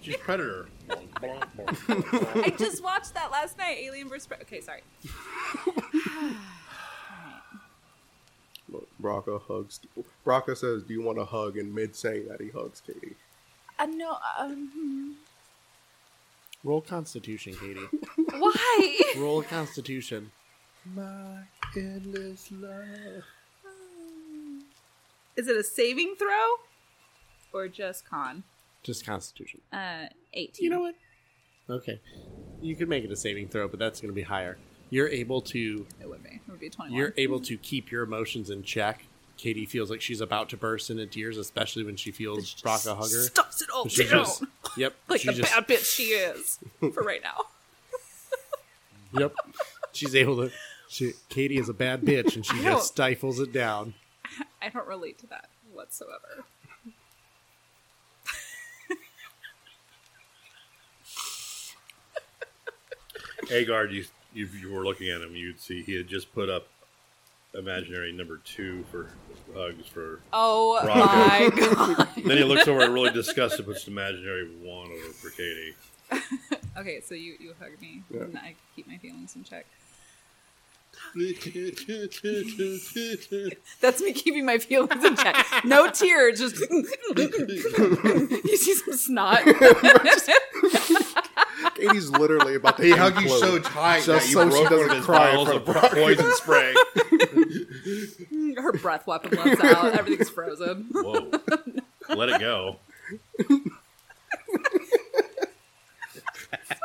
She's 0.00 0.16
predator. 0.16 0.68
I 0.90 2.54
just 2.58 2.82
watched 2.82 3.14
that 3.14 3.30
last 3.30 3.56
night, 3.58 3.78
Alien 3.80 4.08
vs. 4.08 4.26
Pre- 4.26 4.38
Okay, 4.42 4.60
sorry. 4.60 4.82
But 8.70 8.82
Brakka 9.00 9.40
hugs. 9.48 9.80
Brakka 10.26 10.54
says, 10.56 10.82
"Do 10.82 10.92
you 10.92 11.00
want 11.02 11.18
a 11.18 11.24
hug?" 11.24 11.56
And 11.56 11.74
mid 11.74 11.96
saying 11.96 12.28
that, 12.28 12.40
he 12.40 12.50
hugs 12.50 12.82
Kadie. 12.86 13.14
Uh, 13.78 13.86
no, 13.86 14.16
um, 14.38 15.16
Roll 16.64 16.80
Constitution, 16.80 17.54
Kadie. 17.54 17.86
why? 18.38 19.00
Roll 19.16 19.42
Constitution. 19.42 20.30
My 20.94 21.42
endless 21.76 22.50
love. 22.50 23.24
Is 25.36 25.46
it 25.46 25.56
a 25.56 25.62
saving 25.62 26.16
throw 26.18 26.56
or 27.52 27.68
just 27.68 28.04
con? 28.08 28.42
Just 28.82 29.06
Constitution. 29.06 29.60
Uh, 29.72 30.06
18. 30.34 30.64
You 30.64 30.70
know 30.70 30.80
what? 30.80 30.94
Okay, 31.70 32.00
you 32.62 32.74
could 32.74 32.88
make 32.88 33.04
it 33.04 33.12
a 33.12 33.16
saving 33.16 33.48
throw, 33.48 33.68
but 33.68 33.78
that's 33.78 34.00
going 34.00 34.10
to 34.10 34.14
be 34.14 34.22
higher. 34.22 34.56
You're 34.90 35.08
able 35.08 35.42
to 35.42 35.86
It 36.00 36.08
would 36.08 36.22
be. 36.24 36.30
It 36.30 36.40
would 36.48 36.60
be 36.60 36.70
21. 36.70 36.96
you're 36.96 37.12
able 37.18 37.40
to 37.40 37.56
keep 37.58 37.90
your 37.90 38.02
emotions 38.02 38.48
in 38.50 38.62
check. 38.62 39.04
Kadie 39.38 39.68
feels 39.68 39.90
like 39.90 40.00
she's 40.00 40.20
about 40.20 40.48
to 40.50 40.56
burst 40.56 40.90
into 40.90 41.06
tears, 41.06 41.38
especially 41.38 41.84
when 41.84 41.96
she 41.96 42.10
feels 42.10 42.54
Brakka 42.56 42.96
hug 42.96 43.10
her. 43.10 43.22
Stops 43.22 43.62
it 43.62 43.70
all 43.70 43.88
She 43.88 44.02
down. 44.04 44.24
just, 44.24 44.42
yep, 44.76 44.94
like 45.08 45.20
she 45.20 45.28
the 45.28 45.34
just, 45.34 45.54
bad 45.54 45.66
bitch 45.68 45.94
she 45.94 46.04
is 46.04 46.58
for 46.92 47.02
right 47.02 47.22
now. 47.22 47.44
yep. 49.20 49.34
She's 49.92 50.14
able 50.14 50.36
to. 50.36 50.50
She, 50.88 51.12
Kadie 51.30 51.58
is 51.58 51.68
a 51.68 51.74
bad 51.74 52.02
bitch, 52.02 52.34
and 52.34 52.44
she 52.44 52.58
I 52.66 52.72
just 52.72 52.88
stifles 52.88 53.38
it 53.40 53.52
down. 53.52 53.94
I 54.60 54.68
don't 54.68 54.86
relate 54.86 55.18
to 55.18 55.26
that 55.28 55.48
whatsoever. 55.72 56.44
Aegard, 63.50 63.92
you, 63.92 64.04
you 64.34 64.48
you 64.60 64.72
were 64.72 64.84
looking 64.84 65.08
at 65.08 65.20
him, 65.20 65.34
you'd 65.34 65.60
see 65.60 65.82
he 65.82 65.94
had 65.96 66.08
just 66.08 66.32
put 66.34 66.48
up 66.50 66.66
imaginary 67.54 68.12
number 68.12 68.38
two 68.44 68.84
for 68.90 69.08
hugs 69.54 69.86
for. 69.88 70.20
Oh 70.32 70.78
Rocket. 70.84 70.96
my 70.98 71.50
god. 71.96 72.08
Then 72.16 72.36
he 72.36 72.44
looks 72.44 72.68
over 72.68 72.82
and 72.82 72.92
really 72.94 73.10
disgusted, 73.10 73.64
puts 73.66 73.86
imaginary 73.88 74.44
one 74.62 74.88
over 74.90 75.12
for 75.12 75.30
Kadie. 75.30 75.74
okay, 76.78 77.00
so 77.00 77.14
you, 77.14 77.34
you 77.38 77.54
hug 77.60 77.80
me 77.80 78.02
Yeah. 78.10 78.22
and 78.22 78.36
I 78.38 78.54
keep 78.74 78.86
my 78.88 78.96
feelings 78.98 79.36
in 79.36 79.44
check. 79.44 79.66
That's 81.14 81.44
That's 83.80 84.00
me 84.02 84.12
keeping 84.12 84.44
my 84.44 84.58
feelings 84.58 85.04
in 85.04 85.14
check. 85.16 85.36
No 85.64 85.88
tears, 85.90 86.40
just 86.40 86.56
you 86.58 86.84
see 88.56 88.74
some 88.74 88.94
snot. 88.94 89.38
Kadie's 91.76 92.10
literally 92.10 92.56
about 92.56 92.76
to 92.78 92.82
He 92.84 92.90
hugged 92.90 93.20
you 93.20 93.28
so 93.28 93.58
tight 93.60 94.02
Just 94.02 94.06
that 94.06 94.26
you 94.28 94.32
so 94.32 94.50
she 94.50 94.66
broke 94.66 94.70
one 94.70 94.70
doesn't 94.70 94.90
of 94.90 94.96
his 94.96 95.04
cry 95.04 95.30
in 95.30 95.34
vials 95.36 95.48
of 95.50 95.68
of 95.68 95.92
poison 95.92 96.32
spray. 96.34 96.74
Her 98.56 98.72
breath 98.72 99.06
weapon 99.06 99.30
lets 99.38 99.60
out. 99.62 99.94
Everything's 99.98 100.30
frozen. 100.30 100.88
Whoa. 100.92 101.30
Let 102.14 102.28
it 102.30 102.40
go. 102.40 102.76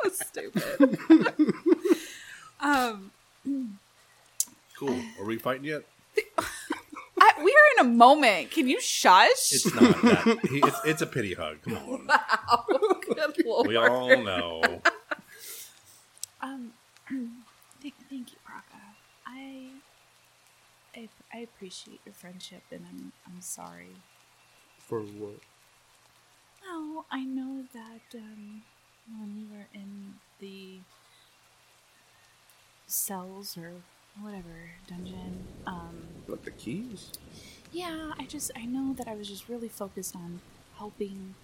So 0.03 0.09
stupid. 0.09 0.97
um, 2.59 3.11
Cool. 4.77 4.99
Are 5.19 5.25
we 5.25 5.37
fighting 5.37 5.65
yet? 5.65 5.83
I, 7.19 7.31
we 7.43 7.51
are 7.51 7.79
in 7.79 7.85
a 7.85 7.89
moment. 7.89 8.51
Can 8.51 8.67
you 8.67 8.81
shush? 8.81 9.53
It's 9.53 9.73
not 9.73 10.01
that. 10.01 10.39
He, 10.49 10.57
it's, 10.59 10.79
it's 10.85 11.01
a 11.01 11.05
pity 11.07 11.33
hug. 11.33 11.61
Come 11.61 11.77
on. 11.77 12.07
wow. 12.07 12.65
Good 13.01 13.45
lord. 13.45 13.67
We 13.67 13.75
all 13.77 14.21
know. 14.23 14.81
Um, 16.41 16.73
thank, 17.81 17.93
thank 18.09 18.31
you, 18.31 18.37
Brakka. 18.45 18.81
I, 19.25 19.67
I, 21.33 21.37
appreciate 21.39 21.99
your 22.05 22.13
friendship, 22.13 22.63
and 22.71 22.85
I'm, 22.89 23.11
I'm 23.25 23.41
sorry. 23.41 23.95
For 24.79 25.01
what? 25.01 25.39
No, 26.65 27.05
I 27.11 27.23
know 27.23 27.63
that 27.73 28.17
um, 28.17 28.61
when 29.19 29.35
you 29.37 29.47
were 29.57 29.67
in 29.73 30.15
the 30.39 30.79
cells 32.87 33.57
or 33.57 33.71
whatever 34.21 34.71
dungeon, 34.87 35.43
um, 35.65 36.03
Like 36.27 36.43
the 36.43 36.51
keys? 36.51 37.11
yeah, 37.71 38.11
I 38.19 38.25
just 38.25 38.51
I 38.55 38.65
know 38.65 38.93
that 38.97 39.07
I 39.07 39.15
was 39.15 39.27
just 39.27 39.49
really 39.49 39.67
focused 39.67 40.15
on 40.15 40.39
helping 40.77 41.35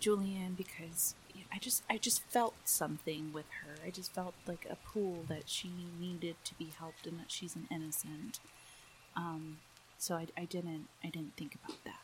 Julian 0.00 0.54
because 0.56 1.14
I 1.52 1.58
just 1.58 1.82
I 1.88 1.98
just 1.98 2.22
felt 2.24 2.54
something 2.64 3.32
with 3.32 3.46
her. 3.64 3.74
I 3.86 3.90
just 3.90 4.12
felt 4.12 4.34
like 4.46 4.66
a 4.68 4.76
pool 4.76 5.24
that 5.28 5.44
she 5.48 5.70
needed 6.00 6.36
to 6.44 6.54
be 6.54 6.72
helped 6.78 7.06
and 7.06 7.18
that 7.20 7.30
she's 7.30 7.54
an 7.54 7.68
innocent. 7.70 8.40
Um, 9.16 9.58
so 9.98 10.14
I, 10.16 10.26
I 10.36 10.44
didn't 10.44 10.86
I 11.02 11.08
didn't 11.08 11.34
think 11.36 11.54
about 11.54 11.82
that, 11.84 12.00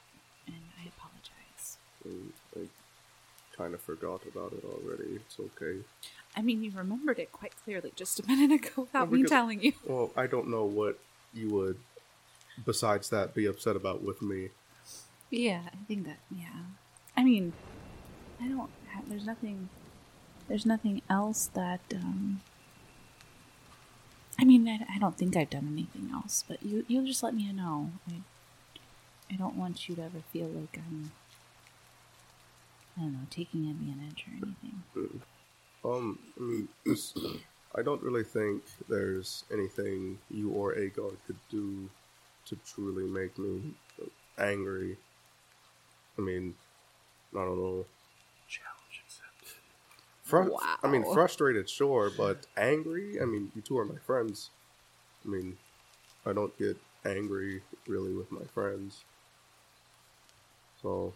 and 0.47 0.57
I 0.83 0.88
apologize. 0.88 1.79
I 2.57 2.67
kind 3.57 3.75
of 3.75 3.81
forgot 3.81 4.23
about 4.26 4.52
it 4.52 4.64
already. 4.64 5.17
It's 5.17 5.37
okay. 5.38 5.81
I 6.37 6.43
mean, 6.43 6.62
you 6.62 6.71
remembered 6.75 7.19
it 7.19 7.33
quite 7.33 7.52
clearly 7.64 7.93
just 7.97 8.21
a 8.21 8.26
minute 8.26 8.52
ago 8.52 8.83
without 8.83 9.11
Well, 9.11 9.21
me 9.21 9.29
telling 9.29 9.62
you. 9.62 9.73
Well, 9.85 10.12
I 10.17 10.26
don't 10.26 10.49
know 10.49 10.64
what 10.64 10.99
you 11.35 11.49
would, 11.50 11.76
besides 12.64 13.11
that, 13.11 13.35
be 13.35 13.47
upset 13.47 13.76
about 13.76 14.02
with 14.02 14.23
me. 14.23 14.49
Yeah, 15.31 15.62
I 15.67 15.85
think 15.87 16.07
that. 16.07 16.19
Yeah, 16.31 16.64
I 17.17 17.25
mean, 17.25 17.52
I 18.40 18.49
don't. 18.49 18.71
ha- 18.93 19.02
There's 19.09 19.26
nothing. 19.26 19.69
There's 20.49 20.67
nothing 20.67 21.02
else 21.11 21.50
that. 21.55 21.81
um 21.95 22.40
I 24.40 24.44
mean, 24.44 24.66
I, 24.66 24.87
I 24.94 24.99
don't 24.99 25.18
think 25.18 25.37
I've 25.37 25.50
done 25.50 25.68
anything 25.70 26.11
else, 26.12 26.44
but 26.49 26.62
you 26.62 26.85
you'll 26.88 27.04
just 27.04 27.23
let 27.23 27.35
me 27.35 27.52
know. 27.52 27.90
I 28.09 28.14
I 29.30 29.37
don't 29.37 29.56
want 29.56 29.88
you 29.88 29.94
to 29.97 30.02
ever 30.02 30.23
feel 30.32 30.49
like 30.49 30.78
I'm. 30.78 31.12
I 32.97 33.02
don't 33.02 33.12
know, 33.12 33.26
taking 33.30 33.68
advantage 33.68 34.25
or 34.26 34.47
anything. 34.47 35.23
Um, 35.85 36.18
I 36.38 36.42
mean, 36.42 36.68
I 37.75 37.82
don't 37.82 38.02
really 38.02 38.25
think 38.25 38.62
there's 38.88 39.44
anything 39.52 40.18
you 40.30 40.50
or 40.50 40.75
Aegard 40.75 41.16
could 41.26 41.38
do 41.50 41.88
to 42.47 42.56
truly 42.66 43.04
make 43.04 43.38
me 43.38 43.75
angry. 44.38 44.97
I 46.18 46.23
mean, 46.23 46.54
I 47.32 47.44
don't 47.44 47.59
know. 47.59 47.87
Fru- 50.30 50.56
I 50.82 50.88
mean, 50.88 51.04
frustrated, 51.12 51.68
sure, 51.68 52.10
but 52.16 52.46
angry. 52.56 53.20
I 53.20 53.25
mean, 53.25 53.50
you 53.54 53.62
two 53.62 53.78
are 53.78 53.84
my 53.84 53.99
friends. 53.99 54.50
I 55.25 55.28
mean, 55.28 55.56
I 56.25 56.32
don't 56.32 56.56
get 56.58 56.76
angry 57.04 57.62
really 57.87 58.12
with 58.14 58.30
my 58.30 58.44
friends. 58.54 59.04
So, 60.82 61.12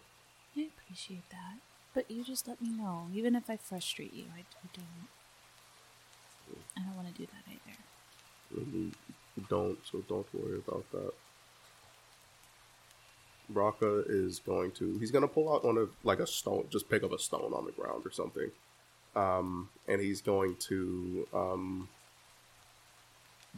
I 0.55 0.67
appreciate 0.77 1.29
that, 1.31 1.57
but 1.93 2.09
you 2.09 2.23
just 2.23 2.47
let 2.47 2.61
me 2.61 2.69
know, 2.69 3.07
even 3.13 3.35
if 3.35 3.49
I 3.49 3.57
frustrate 3.57 4.13
you. 4.13 4.25
I, 4.35 4.39
I 4.39 4.69
don't. 4.73 5.07
I 6.77 6.81
don't 6.81 6.95
want 6.95 7.13
to 7.13 7.21
do 7.21 7.27
that 7.27 7.51
either. 7.51 8.71
you 8.71 8.91
don't, 9.49 9.79
so 9.89 10.03
don't 10.07 10.27
worry 10.33 10.59
about 10.67 10.85
that. 10.91 11.13
Brakka 13.53 14.03
is 14.07 14.39
going 14.39 14.71
to, 14.71 14.97
he's 14.99 15.11
going 15.11 15.21
to 15.21 15.27
pull 15.27 15.53
out 15.53 15.65
one 15.65 15.77
of, 15.77 15.89
like 16.03 16.19
a 16.19 16.27
stone, 16.27 16.65
just 16.69 16.89
pick 16.89 17.03
up 17.03 17.11
a 17.11 17.19
stone 17.19 17.53
on 17.53 17.65
the 17.65 17.71
ground 17.71 18.05
or 18.05 18.11
something. 18.11 18.51
Um, 19.15 19.69
and 19.87 20.01
he's 20.01 20.21
going 20.21 20.55
to, 20.57 21.27
um, 21.33 21.89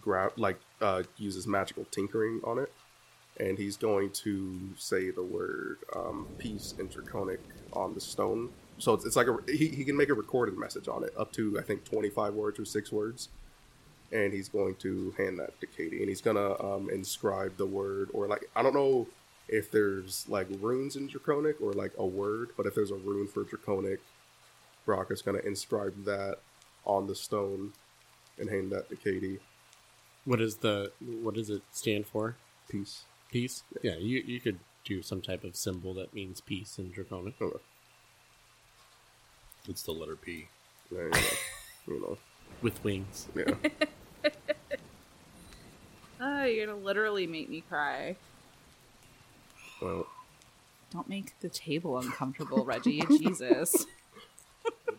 grab, 0.02 0.34
like, 0.38 0.60
uh, 0.82 1.04
use 1.18 1.36
his 1.36 1.48
magical 1.48 1.86
tinkering 1.92 2.42
on 2.44 2.60
it. 2.60 2.72
And 3.40 3.58
he's 3.58 3.78
going 3.78 4.12
to 4.12 4.72
say 4.78 5.12
the 5.12 5.24
word, 5.24 5.78
um, 5.96 6.28
peace 6.38 6.74
in 6.80 6.88
Draconic 6.88 7.40
on 7.74 7.94
the 7.94 8.02
stone. 8.02 8.50
So 8.80 8.94
it's, 8.94 9.06
it's 9.06 9.16
like 9.16 9.28
a, 9.28 9.38
he, 9.48 9.68
he 9.68 9.84
can 9.84 9.96
make 9.98 10.10
a 10.10 10.14
recorded 10.14 10.58
message 10.58 10.88
on 10.88 11.04
it, 11.04 11.14
up 11.18 11.32
to, 11.34 11.58
I 11.60 11.64
think, 11.64 11.84
25 11.86 12.34
words 12.34 12.60
or 12.60 12.66
six 12.66 12.92
words 12.92 13.30
and 14.12 14.34
he's 14.34 14.50
going 14.50 14.76
to 14.76 15.14
hand 15.18 15.40
that 15.40 15.60
to 15.60 15.68
Kadie, 15.68 16.00
and 16.00 16.10
he's 16.10 16.22
gonna 16.22 16.62
um, 16.64 16.90
inscribe 16.90 17.58
the 17.58 17.66
word, 17.66 18.10
or 18.14 18.28
like 18.28 18.50
I 18.56 18.64
don't 18.64 18.74
know 18.74 19.08
if 19.50 19.72
there's 19.72 20.26
like 20.30 20.48
runes 20.60 20.96
in 20.96 21.08
Draconic 21.08 21.62
or 21.62 21.74
like 21.74 21.92
a 21.98 22.06
word, 22.06 22.50
but 22.58 22.66
if 22.66 22.76
there's 22.76 22.92
a 22.92 22.96
rune 22.96 23.28
for 23.28 23.44
Draconic, 23.44 24.00
Brock 24.88 25.12
is 25.12 25.22
gonna 25.22 25.40
inscribe 25.40 26.06
that 26.06 26.38
on 26.86 27.06
the 27.06 27.14
stone 27.14 27.74
and 28.40 28.50
hand 28.50 28.72
that 28.72 28.90
to 28.90 28.96
Kadie. 28.96 29.40
What 30.26 30.42
is 30.42 30.58
the 30.58 30.92
what 31.02 31.36
does 31.36 31.50
it 31.52 31.62
stand 31.72 32.08
for? 32.08 32.38
Peace. 32.70 33.04
Peace. 33.30 33.64
Yeah, 33.84 33.98
you 33.98 34.24
you 34.26 34.40
could 34.40 34.60
do 34.86 35.02
some 35.04 35.22
type 35.22 35.44
of 35.44 35.58
symbol 35.58 35.94
that 35.96 36.14
means 36.14 36.40
peace 36.40 36.80
in 36.80 36.92
Draconic. 36.92 37.36
Oh, 37.42 37.46
okay. 37.48 37.58
It's 39.68 39.84
the 39.84 39.92
letter 39.92 40.16
P. 40.16 40.48
There 40.90 41.08
you 41.08 41.12
go. 41.12 41.20
you 41.88 42.00
know. 42.02 42.18
with 42.62 42.82
wings. 42.86 43.28
Yeah. 43.36 43.54
Oh, 46.22 46.44
you're 46.46 46.66
gonna 46.66 46.80
literally 46.80 47.28
make 47.28 47.50
me 47.50 47.62
cry. 47.68 48.16
Well, 49.82 50.08
Don't 50.92 51.10
make 51.10 51.38
the 51.42 51.50
table 51.50 51.98
uncomfortable, 52.00 52.64
Reggie. 52.64 53.04
Jesus. 53.18 53.86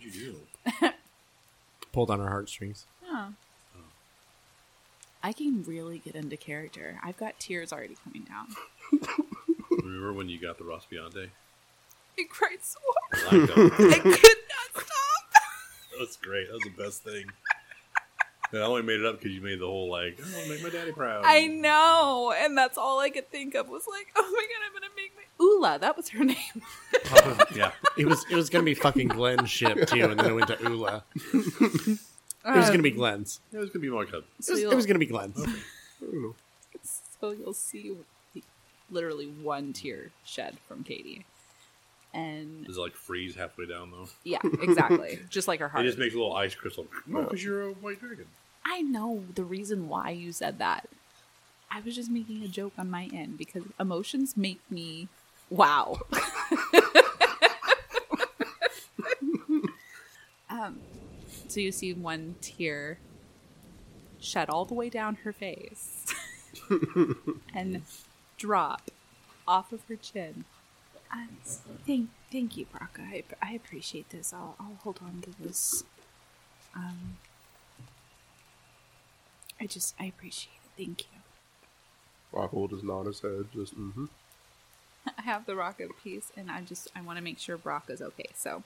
What'd 0.09 0.23
you 0.23 0.41
do? 0.81 0.89
Pulled 1.93 2.11
on 2.11 2.19
our 2.21 2.29
heartstrings. 2.29 2.87
Huh. 3.05 3.29
I 5.23 5.33
can 5.33 5.65
really 5.65 5.99
get 5.99 6.15
into 6.15 6.39
character. 6.39 6.99
I've 7.05 7.19
got 7.19 7.39
tears 7.39 7.73
already 7.75 7.97
coming 8.05 8.23
down. 8.23 8.47
Remember 9.71 10.15
when 10.15 10.31
you 10.31 10.41
got 10.41 10.57
the 10.57 10.65
Rospiante? 10.65 11.29
I 12.19 12.23
cried 12.31 12.63
so 12.63 12.79
hard. 13.13 13.33
I 13.33 13.37
liked 13.37 13.55
that. 13.55 13.93
I 13.93 13.99
could 13.99 14.13
not 14.13 14.83
stop. 14.83 14.85
That 15.93 16.01
was 16.07 16.17
great. 16.17 16.47
That 16.47 16.55
was 16.55 16.63
the 16.63 16.83
best 16.83 17.03
thing. 17.03 17.25
And 18.53 18.63
I 18.63 18.65
only 18.65 18.83
made 18.83 19.01
it 19.01 19.05
up 19.05 19.19
because 19.21 19.33
you 19.35 19.43
made 19.43 19.61
the 19.61 19.67
whole 19.67 19.91
like, 19.91 20.19
I 20.19 20.33
want 20.33 20.45
to 20.45 20.51
make 20.51 20.63
my 20.63 20.71
daddy 20.71 20.93
proud. 20.93 21.25
I 21.27 21.47
know, 21.49 22.33
and 22.35 22.57
that's 22.57 22.79
all 22.79 22.99
I 22.99 23.11
could 23.11 23.31
think 23.31 23.55
of 23.55 23.69
was 23.69 23.83
like, 23.87 24.07
oh 24.17 24.23
my 24.23 24.47
god, 24.47 24.65
I'm 24.65 24.73
gonna 24.73 24.87
make 24.87 24.88
my 24.88 24.88
ooh 24.88 24.88
Ula. 25.59 25.79
That 25.81 25.97
was 25.97 26.09
her 26.11 26.25
name. 26.25 26.37
yeah. 27.55 27.73
It 27.97 28.07
was 28.07 28.25
it 28.31 28.35
was 28.37 28.49
gonna 28.51 28.65
be 28.65 28.75
fucking 28.75 29.09
Glenn's 29.09 29.51
ship 29.51 29.87
too, 29.89 30.05
and 30.05 30.19
then 30.19 30.27
it 30.27 30.35
went 30.35 30.47
to 30.49 30.59
Ula. 30.63 31.05
It 31.35 32.57
was 32.57 32.71
gonna 32.71 32.83
be 32.83 32.91
Glenn's. 32.91 33.41
Uh, 33.53 33.59
it 33.59 33.61
was 33.61 33.71
gonna 33.71 33.81
be 33.83 33.91
like 33.91 34.13
a 34.13 34.19
It 34.19 34.25
So 34.41 34.53
was, 34.53 34.61
you'll, 34.63 34.73
it 34.73 34.75
was 34.77 34.87
gonna 34.87 34.99
be 34.99 35.07
Glenn's. 35.07 35.39
You 36.01 36.23
know, 36.23 36.35
so 37.21 37.33
you'll 37.33 37.53
see 37.53 37.97
literally 38.91 39.27
one 39.27 39.73
tear 39.73 40.11
shed 40.25 40.57
from 40.67 40.85
Kadie, 40.85 41.25
and 42.15 42.65
does 42.67 42.79
it 42.79 42.81
like 42.81 42.95
freeze 42.95 43.35
halfway 43.35 43.67
down 43.67 43.91
though? 43.91 44.09
yeah, 44.25 44.39
exactly, 44.63 45.21
just 45.31 45.49
like 45.49 45.61
her 45.61 45.69
heart. 45.69 45.85
It 45.85 45.89
just 45.89 45.99
makes 45.99 46.15
a 46.15 46.19
little 46.19 46.35
ice 46.37 46.55
crystal. 46.55 46.87
No, 47.07 47.23
because 47.23 47.43
you're 47.45 47.63
a 47.69 47.73
white 47.73 48.01
dragon. 48.01 48.27
I 48.65 48.83
know 48.83 49.25
the 49.35 49.45
reason 49.45 49.89
why 49.89 50.11
you 50.11 50.33
said 50.33 50.59
that. 50.59 50.89
I 51.71 51.81
was 51.81 51.95
just 51.95 52.11
making 52.11 52.43
a 52.43 52.49
joke 52.49 52.73
on 52.79 52.91
my 52.91 53.11
end 53.13 53.37
because 53.37 53.63
emotions 53.79 54.37
make 54.39 54.61
me 54.71 55.09
wow. 55.51 56.01
um, 60.51 60.79
so 61.49 61.61
you 61.61 61.73
see 61.73 61.93
one 61.93 62.37
tear 62.41 62.99
shed 64.21 64.51
all 64.51 64.65
the 64.65 64.75
way 64.75 64.89
down 64.89 65.17
her 65.17 65.33
face 65.33 66.07
and 67.55 67.83
drop 68.37 68.91
off 69.47 69.73
of 69.73 69.85
her 69.89 69.97
chin. 69.97 70.45
Uh, 71.13 71.27
thank, 71.87 72.11
thank 72.31 72.57
you, 72.57 72.67
Brakka. 72.67 73.01
I, 73.01 73.23
I 73.41 73.53
appreciate 73.53 74.11
this. 74.11 74.33
I'll, 74.33 74.57
I'll 74.61 74.79
hold 74.83 75.01
on 75.03 75.23
to 75.23 75.31
this. 75.43 75.85
Um, 76.75 77.17
I 79.61 79.67
just, 79.67 79.95
I 79.99 80.05
appreciate 80.05 80.53
it. 80.53 80.85
Thank 80.85 81.03
you. 81.03 81.19
Rock 82.33 82.53
will 82.53 82.69
just 82.69 82.85
nod 82.85 83.07
his 83.07 83.21
head, 83.21 83.47
just 83.55 83.75
mm-hmm. 83.75 84.05
I 85.19 85.23
have 85.23 85.47
the 85.47 85.55
rocket 85.57 85.91
piece, 86.03 86.31
and 86.37 86.51
I 86.51 86.61
just 86.63 86.89
I 86.97 87.01
want 87.03 87.19
to 87.19 87.23
make 87.25 87.39
sure 87.39 87.57
Brakka's 87.57 88.03
okay. 88.03 88.27
So, 88.35 88.63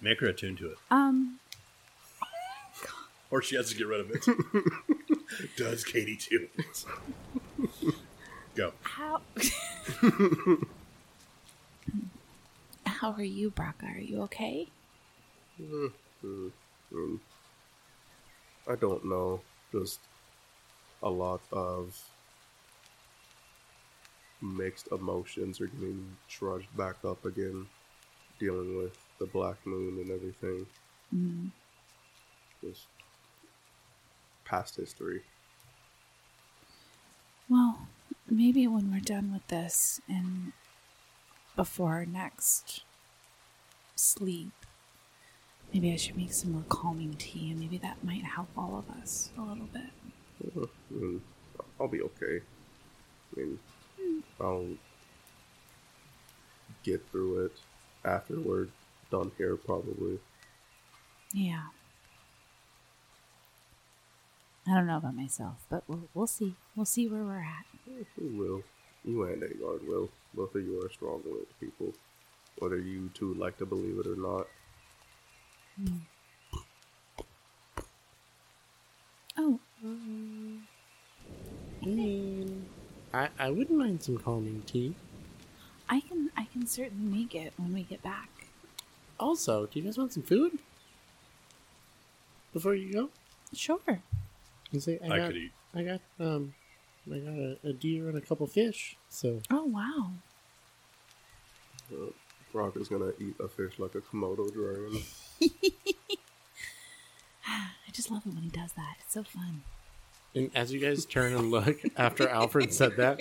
Make 0.00 0.20
her 0.20 0.26
attune 0.28 0.56
to 0.56 0.72
it. 0.72 0.78
um, 0.90 1.38
Or 3.30 3.42
she 3.42 3.56
has 3.56 3.70
to 3.70 3.76
get 3.76 3.86
rid 3.86 4.00
of 4.00 4.10
it. 4.10 4.24
Does 5.56 5.84
Kadie 5.84 6.18
too? 6.18 6.48
Go. 8.54 8.72
How? 8.82 9.20
How 12.86 13.12
are 13.12 13.22
you, 13.22 13.50
Brakka? 13.50 13.96
Are 13.96 14.00
you 14.00 14.22
okay? 14.22 14.68
Mm, 15.60 15.92
mm. 16.24 17.18
I 18.68 18.74
don't 18.76 19.04
know. 19.04 19.40
Just 19.72 19.98
a 21.02 21.10
lot 21.10 21.40
of 21.52 22.00
mixed 24.40 24.88
emotions 24.92 25.60
are 25.60 25.66
getting 25.66 26.16
trudged 26.28 26.74
back 26.76 26.96
up 27.04 27.24
again, 27.24 27.66
dealing 28.38 28.76
with 28.76 28.96
the 29.18 29.26
black 29.26 29.56
moon 29.64 29.98
and 29.98 30.10
everything. 30.10 30.66
Mm. 31.14 31.50
Just 32.62 32.86
past 34.44 34.76
history. 34.76 35.22
Well, 37.48 37.88
maybe 38.28 38.66
when 38.66 38.90
we're 38.90 39.00
done 39.00 39.32
with 39.32 39.46
this 39.48 40.00
and 40.08 40.52
before 41.54 41.92
our 41.92 42.06
next 42.06 42.82
sleep, 43.94 44.52
maybe 45.72 45.92
I 45.92 45.96
should 45.96 46.16
make 46.16 46.32
some 46.32 46.52
more 46.52 46.64
calming 46.68 47.14
tea 47.14 47.50
and 47.50 47.60
maybe 47.60 47.78
that 47.78 48.02
might 48.04 48.24
help 48.24 48.48
all 48.56 48.76
of 48.78 48.90
us 49.00 49.30
a 49.38 49.42
little 49.42 49.68
bit. 49.72 49.90
I 50.56 50.94
mean, 50.94 51.22
I'll 51.80 51.88
be 51.88 52.02
okay. 52.02 52.40
I 53.36 53.40
mean, 53.40 53.58
I'll 54.40 54.68
get 56.84 57.06
through 57.10 57.46
it 57.46 57.52
after 58.04 58.38
we're 58.38 58.68
done 59.10 59.32
here, 59.38 59.56
probably. 59.56 60.18
Yeah. 61.32 61.62
I 64.68 64.74
don't 64.74 64.86
know 64.86 64.96
about 64.96 65.14
myself, 65.14 65.64
but 65.70 65.84
we'll, 65.86 66.08
we'll 66.12 66.26
see. 66.26 66.54
We'll 66.74 66.86
see 66.86 67.06
where 67.08 67.22
we're 67.22 67.38
at. 67.38 67.66
You 67.86 68.04
will. 68.36 68.62
You 69.04 69.22
and 69.24 69.42
Aegard 69.42 69.86
will. 69.86 70.10
Both 70.34 70.54
of 70.56 70.62
you 70.64 70.82
are 70.84 70.90
strong-willed 70.90 71.46
people, 71.60 71.92
whether 72.58 72.78
you 72.78 73.08
two 73.14 73.34
like 73.34 73.56
to 73.58 73.66
believe 73.66 73.98
it 73.98 74.06
or 74.06 74.16
not. 74.16 74.48
Hmm. 75.76 75.98
Oh, 79.38 79.60
I 81.82 81.86
mean, 81.86 82.45
I, 83.16 83.30
I 83.38 83.50
wouldn't 83.50 83.78
mind 83.78 84.02
some 84.02 84.18
calming 84.18 84.62
tea. 84.66 84.94
I 85.88 86.00
can 86.00 86.30
I 86.36 86.44
can 86.52 86.66
certainly 86.66 87.18
make 87.18 87.34
it 87.34 87.54
when 87.56 87.72
we 87.72 87.82
get 87.82 88.02
back. 88.02 88.28
Also, 89.18 89.64
do 89.66 89.78
you 89.78 89.84
guys 89.86 89.96
want 89.96 90.12
some 90.12 90.22
food 90.22 90.58
before 92.52 92.74
you 92.74 92.92
go? 92.92 93.08
Sure. 93.54 94.02
You 94.70 94.80
say 94.80 94.98
I, 95.02 95.06
I 95.06 95.18
got 95.18 95.26
could 95.28 95.36
eat. 95.36 95.52
I 95.74 95.82
got 95.82 96.00
um 96.20 96.54
I 97.10 97.18
got 97.18 97.34
a, 97.34 97.58
a 97.64 97.72
deer 97.72 98.08
and 98.08 98.18
a 98.18 98.20
couple 98.20 98.46
fish. 98.46 98.96
So 99.08 99.40
Oh 99.50 99.64
wow. 99.64 100.10
Uh, 101.90 102.10
Brock 102.52 102.76
is 102.76 102.88
gonna 102.88 103.12
eat 103.18 103.36
a 103.40 103.48
fish 103.48 103.78
like 103.78 103.94
a 103.94 104.00
Komodo 104.00 104.52
dragon. 104.52 105.02
I 107.46 107.90
just 107.92 108.10
love 108.10 108.26
it 108.26 108.34
when 108.34 108.42
he 108.42 108.50
does 108.50 108.72
that. 108.72 108.96
It's 109.00 109.14
so 109.14 109.22
fun. 109.22 109.62
And 110.36 110.50
as 110.54 110.72
you 110.72 110.78
guys 110.78 111.06
turn 111.06 111.34
and 111.34 111.50
look 111.50 111.80
after 111.96 112.28
Alfred 112.28 112.72
said 112.72 112.96
that, 112.98 113.20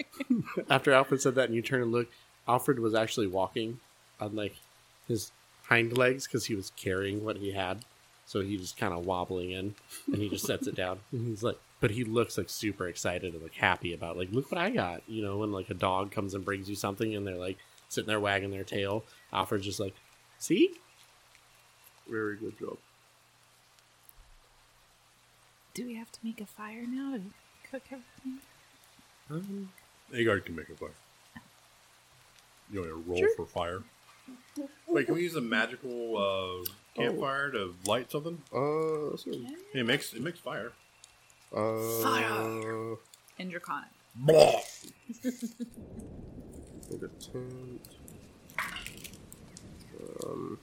after 0.70 0.92
Alfred 0.92 1.22
said 1.22 1.36
that, 1.36 1.46
and 1.46 1.56
you 1.56 1.62
turn 1.62 1.82
and 1.82 1.92
look, 1.92 2.10
Alfred 2.48 2.78
was 2.80 2.94
actually 2.94 3.28
walking 3.28 3.80
on 4.20 4.36
like 4.36 4.56
his 5.08 5.32
hind 5.64 5.98
legs 5.98 6.28
because 6.28 6.46
he 6.46 6.56
was 6.56 6.72
carrying 6.76 7.24
what 7.24 7.38
he 7.38 7.54
had. 7.54 7.86
So 8.28 8.42
he 8.42 8.58
was 8.58 8.74
kind 8.74 8.94
of 8.94 9.06
wobbling 9.06 9.52
in, 9.52 9.76
and 10.08 10.18
he 10.18 10.30
just 10.30 10.46
sets 10.46 10.68
it 10.68 10.76
down. 10.76 11.00
And 11.12 11.28
he's 11.28 11.42
like, 11.44 11.58
but 11.80 11.92
he 11.92 12.04
looks 12.04 12.38
like 12.38 12.50
super 12.50 12.88
excited 12.88 13.34
and 13.34 13.42
like 13.44 13.54
happy 13.54 13.94
about 13.94 14.18
like, 14.18 14.32
look 14.32 14.52
what 14.52 14.60
I 14.60 14.70
got. 14.72 15.02
You 15.08 15.24
know, 15.24 15.38
when 15.38 15.52
like 15.52 15.70
a 15.70 15.76
dog 15.76 16.12
comes 16.12 16.34
and 16.34 16.44
brings 16.44 16.68
you 16.70 16.76
something, 16.76 17.16
and 17.16 17.26
they're 17.26 17.36
like 17.36 17.58
sitting 17.88 18.08
there 18.08 18.20
wagging 18.20 18.52
their 18.52 18.64
tail. 18.64 19.04
Alfred's 19.32 19.66
just 19.66 19.80
like, 19.80 19.94
see, 20.38 20.72
Very 22.10 22.36
good 22.38 22.58
job. 22.60 22.78
Do 25.76 25.86
we 25.86 25.96
have 25.96 26.12
to 26.14 26.20
make 26.24 26.40
a 26.42 26.46
fire 26.46 26.86
now 26.88 27.18
to 27.18 27.22
cook 27.70 27.84
everything? 27.92 28.40
um, 29.30 29.70
Agard 30.14 30.46
can 30.46 30.56
make 30.56 30.70
a 30.70 30.76
fire. 30.76 30.90
You 32.72 32.80
want 32.80 32.92
to 32.92 32.98
roll 33.08 33.18
Sure. 33.20 33.36
for 33.36 33.46
fire? 33.46 33.84
Wait, 34.88 35.06
can 35.06 35.16
we 35.16 35.22
use 35.24 35.36
a 35.36 35.42
magical 35.42 36.18
uh, 36.18 36.66
campfire 36.96 37.52
to 37.52 37.76
light 37.86 38.10
something? 38.10 38.42
Uh, 38.54 39.10
let's 39.12 39.24
see. 39.26 39.48
It 39.74 39.86
makes 39.86 40.14
it 40.14 40.22
makes 40.22 40.40
fire. 40.40 40.72
Uh, 41.54 41.78
Fire. 42.02 42.96
and 43.38 43.52
draconic. 43.52 43.90
Blah. 44.16 44.62
Make 45.24 47.02
a 47.04 47.08
tent. 47.20 47.82
Um, 50.26 50.58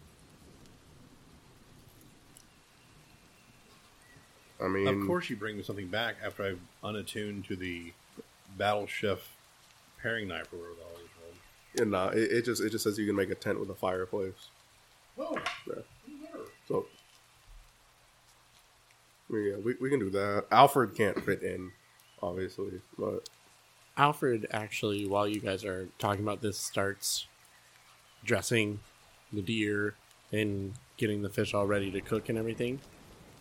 I 4.62 4.68
mean, 4.68 4.86
Of 4.86 5.06
course, 5.06 5.28
you 5.28 5.36
bring 5.36 5.56
me 5.56 5.62
something 5.62 5.88
back 5.88 6.16
after 6.24 6.44
I've 6.44 6.60
unattuned 6.84 7.44
to 7.46 7.56
the 7.56 7.92
battle 8.56 8.86
chef 8.86 9.36
paring 10.00 10.28
knife 10.28 10.52
or 10.52 10.56
whatever 10.58 10.74
the 10.76 10.82
hell 10.82 10.92
it's 11.04 11.12
called. 11.14 11.34
yeah, 11.74 11.82
uh, 11.98 12.04
nah, 12.04 12.08
it, 12.10 12.32
it 12.32 12.44
just 12.44 12.62
it 12.62 12.70
just 12.70 12.84
says 12.84 12.98
you 12.98 13.06
can 13.06 13.16
make 13.16 13.30
a 13.30 13.34
tent 13.34 13.58
with 13.60 13.70
a 13.70 13.74
fireplace. 13.74 14.50
Oh, 15.18 15.36
Yeah. 15.66 15.82
So, 16.68 16.86
yeah, 19.30 19.56
we, 19.56 19.74
we 19.80 19.90
can 19.90 19.98
do 19.98 20.10
that. 20.10 20.46
Alfred 20.50 20.94
can't 20.94 21.22
fit 21.24 21.42
in, 21.42 21.72
obviously, 22.22 22.80
but 22.98 23.28
Alfred 23.96 24.46
actually, 24.52 25.06
while 25.06 25.26
you 25.28 25.40
guys 25.40 25.64
are 25.64 25.88
talking 25.98 26.22
about 26.22 26.40
this, 26.40 26.56
starts 26.58 27.26
dressing 28.24 28.80
the 29.32 29.42
deer 29.42 29.94
and 30.30 30.74
getting 30.96 31.22
the 31.22 31.28
fish 31.28 31.52
all 31.52 31.66
ready 31.66 31.90
to 31.90 32.00
cook 32.00 32.28
and 32.28 32.38
everything. 32.38 32.80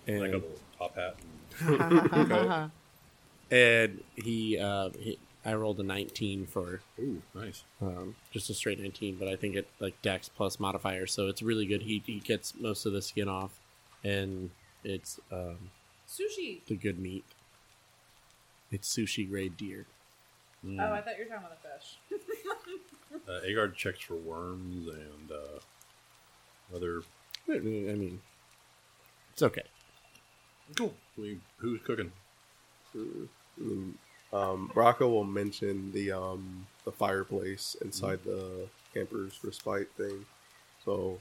And 0.08 0.20
like 0.20 0.30
a 0.30 0.34
little 0.34 0.50
top 0.78 0.96
hat. 0.96 1.16
And, 1.62 2.72
and 3.52 4.04
he, 4.16 4.58
uh, 4.58 4.90
he, 4.98 5.20
I 5.44 5.54
rolled 5.56 5.80
a 5.80 5.84
19 5.84 6.46
for 6.46 6.82
ooh, 7.00 7.22
nice. 7.34 7.64
um, 7.82 8.16
just 8.32 8.50
a 8.50 8.54
straight 8.54 8.80
19, 8.80 9.16
but 9.16 9.28
I 9.28 9.36
think 9.36 9.56
it 9.56 9.68
like 9.80 10.00
Dex 10.02 10.30
plus 10.30 10.60
modifier, 10.60 11.08
so 11.08 11.28
it's 11.28 11.42
really 11.42 11.66
good. 11.66 11.82
He 11.82 12.04
he 12.06 12.20
gets 12.20 12.54
most 12.60 12.86
of 12.86 12.94
the 12.94 13.02
skin 13.02 13.28
off, 13.28 13.52
and 14.04 14.52
it's 14.84 15.20
um, 15.32 15.72
Sushi. 16.08 16.64
the 16.68 16.76
good 16.76 17.00
meat. 17.00 17.26
It's 18.72 18.96
sushi 18.96 19.30
grade 19.30 19.58
deer. 19.58 19.86
Mm. 20.66 20.80
Oh, 20.80 20.94
I 20.94 21.02
thought 21.02 21.18
you 21.18 21.26
were 21.26 21.30
talking 21.30 21.46
about 21.46 21.62
the 21.62 21.70
fish. 21.70 22.22
Uh, 23.28 23.42
Aegard 23.46 23.76
checks 23.76 24.00
for 24.00 24.16
worms 24.16 24.88
and 24.88 25.32
uh, 25.32 26.76
other. 26.76 27.02
I 27.50 27.60
mean, 27.60 28.22
it's 29.34 29.42
okay. 29.42 29.64
Cool. 30.76 30.94
We, 31.18 31.40
who's 31.58 31.82
cooking? 31.82 32.12
I 32.96 33.00
mean, 33.58 33.98
um, 34.34 34.72
Rocco 34.74 35.10
will 35.10 35.24
mention 35.24 35.92
the 35.92 36.12
um 36.12 36.68
the 36.86 36.92
fireplace 36.92 37.76
inside 37.82 38.20
the 38.24 38.68
camper's 38.94 39.40
respite 39.44 39.92
thing. 39.98 40.26
So 40.86 41.20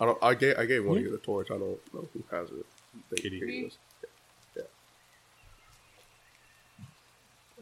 I 0.00 0.06
don't. 0.06 0.18
I 0.22 0.34
gave 0.34 0.58
I 0.58 0.66
gave 0.66 0.84
one 0.84 0.98
of 0.98 1.02
you 1.02 1.10
the 1.10 1.18
torch. 1.18 1.50
I 1.50 1.58
don't 1.58 1.94
know 1.94 2.08
who 2.12 2.24
has 2.30 2.48
it. 2.50 2.66
I 2.94 3.00
think 3.10 3.22
Kitty. 3.22 3.40
Kitty 3.40 3.62
does. 3.64 3.78
Yeah. 4.56 4.62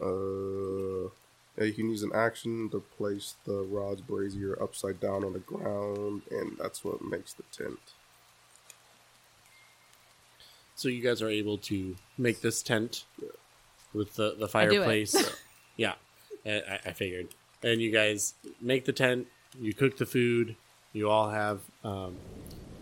yeah. 0.00 0.06
Uh, 0.06 1.10
yeah, 1.58 1.64
you 1.64 1.72
can 1.72 1.90
use 1.90 2.02
an 2.04 2.12
action 2.14 2.70
to 2.70 2.80
place 2.96 3.34
the 3.44 3.62
rod's 3.62 4.00
brazier 4.00 4.56
upside 4.62 5.00
down 5.00 5.24
on 5.24 5.32
the 5.32 5.40
ground, 5.40 6.22
and 6.30 6.56
that's 6.58 6.84
what 6.84 7.02
makes 7.02 7.32
the 7.32 7.42
tent. 7.52 7.80
So 10.78 10.88
you 10.88 11.02
guys 11.02 11.20
are 11.22 11.28
able 11.28 11.58
to 11.58 11.96
make 12.16 12.40
this 12.40 12.62
tent 12.62 13.04
with 13.92 14.14
the, 14.14 14.30
the 14.30 14.36
do 14.36 14.44
it. 14.44 14.50
fireplace. 14.50 15.36
yeah, 15.76 15.94
I, 16.46 16.50
I- 16.50 16.80
I 16.86 16.92
figured. 16.92 17.28
And 17.64 17.82
you 17.82 17.90
guys 17.90 18.34
make 18.60 18.84
the 18.84 18.92
tent. 18.92 19.26
You 19.58 19.74
cook 19.74 19.96
the 19.96 20.06
food. 20.06 20.54
You 20.92 21.10
all 21.10 21.30
have 21.30 21.62
um, 21.82 22.14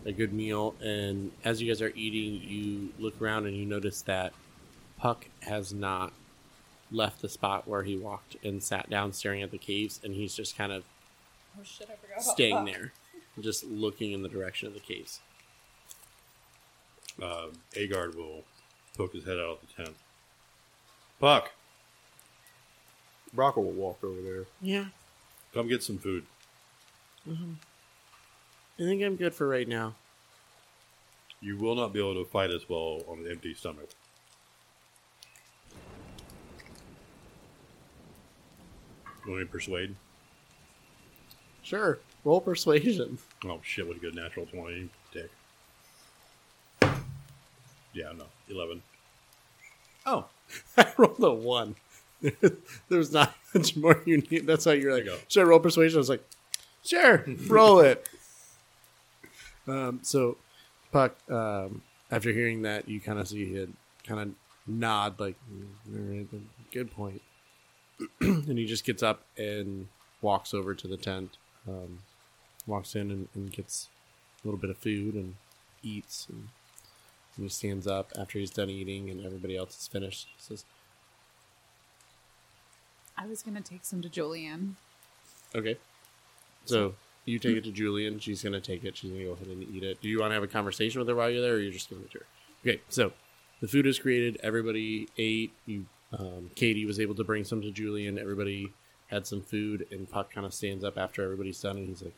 a 0.05 0.13
good 0.13 0.35
meal. 0.35 0.75
And 0.83 1.33
as 1.43 1.63
you 1.63 1.73
guys 1.73 1.81
are 1.81 1.93
eating, 1.97 2.47
you 2.47 2.91
look 2.99 3.19
around 3.19 3.47
and 3.47 3.57
you 3.57 3.65
notice 3.65 4.03
that 4.03 4.35
Puck 4.99 5.25
has 5.41 5.73
not 5.73 6.13
left 6.93 7.23
the 7.23 7.31
spot 7.31 7.67
where 7.67 7.83
he 7.83 7.97
walked 7.97 8.37
and 8.45 8.63
sat 8.63 8.91
down 8.91 9.15
staring 9.15 9.41
at 9.41 9.51
the 9.51 9.59
caves. 9.59 10.03
And 10.05 10.13
he's 10.13 10.35
just 10.35 10.55
kind 10.55 10.71
of 10.71 10.85
Oh 11.59 11.63
shit! 11.65 11.89
I 11.89 12.21
staying 12.21 12.67
there, 12.67 12.93
just 13.41 13.65
looking 13.65 14.13
in 14.13 14.23
the 14.23 14.29
direction 14.29 14.69
of 14.69 14.75
the 14.75 14.81
caves. 14.81 15.21
Uh, 17.20 17.46
Aegard 17.74 18.14
will 18.14 18.44
poke 18.96 19.14
his 19.14 19.24
head 19.24 19.38
out 19.38 19.50
of 19.50 19.59
the 19.61 19.83
tent. 19.85 19.96
Puck, 21.18 21.52
Rocco 23.35 23.62
will 23.62 23.72
walk 23.72 24.05
over 24.05 24.20
there. 24.20 24.44
Yeah, 24.61 24.87
come 25.55 25.68
get 25.68 25.83
some 25.83 25.98
food. 25.98 26.26
I 27.29 27.33
think 28.76 29.02
I'm 29.02 29.16
good 29.16 29.35
for 29.35 29.48
right 29.48 29.66
now. 29.66 29.94
You 31.40 31.57
will 31.57 31.74
not 31.74 31.92
be 31.92 31.98
able 31.98 32.22
to 32.22 32.31
fight 32.31 32.50
us 32.50 32.68
well 32.68 33.02
on 33.09 33.20
an 33.20 33.31
empty 33.31 33.55
stomach. 33.55 33.88
You 39.24 39.33
want 39.33 39.40
me 39.40 39.46
to 39.46 39.50
persuade? 39.50 39.96
Sure. 41.62 41.98
Roll 42.24 42.40
persuasion. 42.40 43.18
Oh 43.44 43.61
shit! 43.62 43.87
What 43.88 43.96
a 43.96 44.00
good 44.00 44.14
natural 44.14 44.46
twenty, 44.46 44.90
dick. 45.12 45.31
Yeah, 47.97 48.13
no, 48.17 48.27
eleven. 48.51 48.83
Oh, 50.05 50.27
I 50.77 50.93
rolled 50.99 51.23
a 51.25 51.33
one. 51.33 51.77
there 52.21 52.51
was 52.91 53.11
not 53.11 53.35
much 53.55 53.75
more 53.75 54.03
you 54.05 54.19
need. 54.19 54.47
That's 54.47 54.67
why 54.67 54.75
you're 54.75 54.93
like, 54.95 55.05
There 55.05 55.15
you 55.15 55.21
should 55.29 55.41
I 55.41 55.45
roll 55.45 55.61
persuasion? 55.61 55.97
I 55.97 56.01
was 56.01 56.11
like, 56.11 56.25
sure, 56.85 57.25
roll 57.49 57.81
it. 57.81 58.07
Um, 59.67 60.01
so, 60.03 60.37
Puck, 60.93 61.17
um, 61.31 61.81
after 62.11 62.31
hearing 62.33 62.63
that, 62.63 62.87
you 62.87 63.01
kind 63.01 63.19
of 63.19 63.29
see 63.29 63.53
him 63.55 63.77
kind 64.07 64.21
of 64.21 64.29
nod, 64.67 65.19
like, 65.19 65.37
"Mm, 65.51 65.67
all 65.89 66.17
right, 66.17 66.31
then, 66.31 66.49
good 66.73 66.91
point. 66.93 67.23
and 68.21 68.59
he 68.59 68.67
just 68.67 68.85
gets 68.85 69.03
up 69.03 69.23
and 69.39 69.89
walks 70.21 70.53
over 70.53 70.75
to 70.75 70.87
the 70.87 70.97
tent, 70.99 71.39
um, 71.67 72.01
walks 72.67 72.95
in 72.95 73.11
and, 73.11 73.29
and 73.35 73.51
gets 73.53 73.89
a 74.45 74.47
little 74.47 74.61
bit 74.61 74.71
of 74.71 74.77
food 74.77 75.15
and 75.15 75.35
eats 75.83 76.27
and 76.29 76.49
and 77.37 77.44
he 77.44 77.49
stands 77.49 77.87
up 77.87 78.12
after 78.18 78.38
he's 78.38 78.51
done 78.51 78.70
eating 78.70 79.11
and 79.11 79.25
everybody 79.25 79.57
else 79.57 79.79
is 79.79 79.88
finished. 79.88 80.29
He 80.37 80.42
says, 80.42 80.64
I 83.16 83.27
was 83.27 83.42
gonna 83.42 83.61
take 83.61 83.85
some 83.85 84.03
to 84.03 84.09
Julian. 84.09 84.77
Okay. 85.55 85.77
So 86.64 86.94
you 87.27 87.38
take 87.40 87.57
it 87.57 87.64
to 87.64 87.72
Julian. 87.72 88.18
She's 88.20 88.42
going 88.42 88.53
to 88.53 88.61
take 88.61 88.85
it. 88.85 88.96
She's 88.96 89.11
going 89.11 89.22
to 89.22 89.27
go 89.27 89.33
ahead 89.33 89.49
and 89.49 89.62
eat 89.75 89.83
it. 89.83 90.01
Do 90.01 90.09
you 90.09 90.20
want 90.20 90.31
to 90.31 90.35
have 90.35 90.44
a 90.44 90.49
conversation 90.49 91.01
with 91.01 91.09
her 91.09 91.14
while 91.14 91.29
you're 91.29 91.42
there 91.42 91.55
or 91.55 91.59
you're 91.59 91.72
just 91.72 91.88
giving 91.88 92.05
it 92.05 92.11
to 92.12 92.18
her? 92.20 92.27
Okay. 92.64 92.81
So 92.88 93.12
the 93.61 93.68
food 93.68 93.87
is 93.87 93.99
created. 93.99 94.38
Everybody 94.42 95.09
ate. 95.18 95.53
You, 95.66 95.87
um, 96.16 96.51
Kadie 96.55 96.87
was 96.87 97.01
able 97.01 97.16
to 97.16 97.25
bring 97.25 97.44
some 97.44 97.61
to 97.62 97.70
Julian. 97.70 98.18
Everybody 98.18 98.72
had 99.09 99.27
some 99.27 99.42
food 99.42 99.87
and 99.90 100.09
Puck 100.09 100.33
kind 100.33 100.46
of 100.46 100.55
stands 100.55 100.85
up 100.85 100.96
after 100.96 101.22
everybody's 101.22 101.61
done 101.61 101.77
and 101.77 101.88
he's 101.88 102.03
like, 102.03 102.14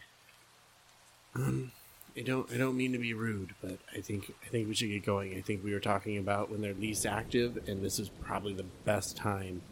um, 1.34 1.72
I 2.16 2.22
don't, 2.22 2.50
I 2.52 2.56
don't 2.56 2.76
mean 2.76 2.92
to 2.92 2.98
be 2.98 3.14
rude, 3.14 3.54
but 3.62 3.78
I 3.96 4.00
think, 4.00 4.32
I 4.44 4.48
think 4.48 4.66
we 4.68 4.74
should 4.74 4.88
get 4.88 5.04
going. 5.04 5.36
I 5.36 5.40
think 5.40 5.62
we 5.62 5.72
were 5.72 5.80
talking 5.80 6.18
about 6.18 6.50
when 6.50 6.60
they're 6.60 6.74
least 6.74 7.06
active 7.06 7.68
and 7.68 7.82
this 7.84 7.98
is 7.98 8.08
probably 8.08 8.54
the 8.54 8.66
best 8.84 9.16
time 9.16 9.62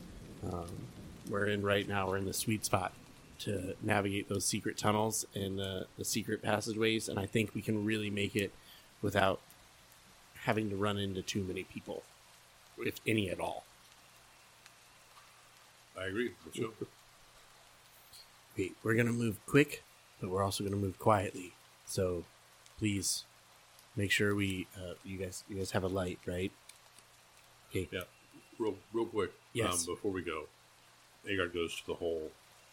um, 0.45 0.69
we're 1.29 1.47
in 1.47 1.63
right 1.63 1.89
now. 1.89 2.09
We're 2.09 2.19
in 2.19 2.25
the 2.25 2.33
sweet 2.33 2.65
spot 2.65 2.93
to 3.41 3.75
navigate 3.83 4.29
those 4.29 4.45
secret 4.45 4.79
tunnels 4.79 5.27
and 5.35 5.59
the, 5.59 5.87
the 5.99 6.05
secret 6.05 6.43
passageways, 6.43 7.09
and 7.09 7.19
I 7.19 7.27
think 7.27 7.55
we 7.55 7.63
can 7.63 7.85
really 7.85 8.11
make 8.11 8.37
it 8.37 8.53
without 9.03 9.41
having 10.45 10.71
to 10.71 10.77
run 10.77 10.99
into 10.99 11.23
too 11.23 11.43
many 11.43 11.65
people, 11.65 12.03
if 12.79 13.01
any 13.07 13.29
at 13.29 13.41
all. 13.41 13.65
I 15.99 16.07
agree. 16.07 16.33
Wait, 18.57 18.77
we're 18.83 18.95
gonna 18.95 19.13
move 19.13 19.39
quick, 19.47 19.83
but 20.21 20.31
we're 20.31 20.43
also 20.43 20.65
gonna 20.65 20.77
move 20.77 20.99
quietly. 20.99 21.53
So, 21.87 22.25
please 22.79 23.25
make 23.97 24.11
sure 24.11 24.35
we, 24.35 24.67
uh, 24.77 24.95
you 25.05 25.19
guys, 25.19 25.45
you 25.49 25.57
guys 25.57 25.71
have 25.71 25.85
a 25.85 25.89
light, 25.89 26.19
right? 26.27 26.53
Okay. 27.71 27.89
Yeah, 27.91 28.01
real, 28.59 28.75
real 28.93 29.07
quick. 29.07 29.33
Yes. 29.53 29.87
Um, 29.89 29.95
before 29.95 30.11
we 30.13 30.23
go, 30.23 30.45
Aegard 31.29 31.53
goes 31.55 31.75
to 31.77 31.87
the 31.87 31.95
hole. 31.95 32.31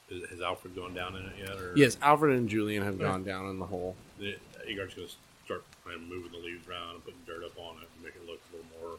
Is, 0.09 0.29
has 0.29 0.41
Alfred 0.41 0.75
gone 0.75 0.93
down 0.93 1.15
in 1.15 1.25
it 1.25 1.33
yet? 1.39 1.57
Or 1.57 1.73
Yes, 1.75 1.97
Alfred 2.01 2.35
and 2.35 2.49
Julian 2.49 2.83
have 2.83 2.95
Okay. 2.95 3.03
gone 3.03 3.23
down 3.23 3.49
in 3.49 3.59
the 3.59 3.65
hole. 3.65 3.95
The, 4.19 4.35
Aegard's 4.67 4.93
going 4.93 5.07
to 5.07 5.13
start 5.45 5.63
kind 5.85 5.95
of 5.95 6.01
moving 6.07 6.31
the 6.31 6.37
leaves 6.39 6.67
around 6.67 6.95
and 6.95 7.03
putting 7.05 7.19
dirt 7.25 7.43
up 7.43 7.57
on 7.57 7.77
it 7.81 7.87
and 7.95 8.03
make 8.03 8.15
it 8.15 8.25
look 8.29 8.39
a 8.51 8.55
little 8.57 8.69
more 8.81 8.97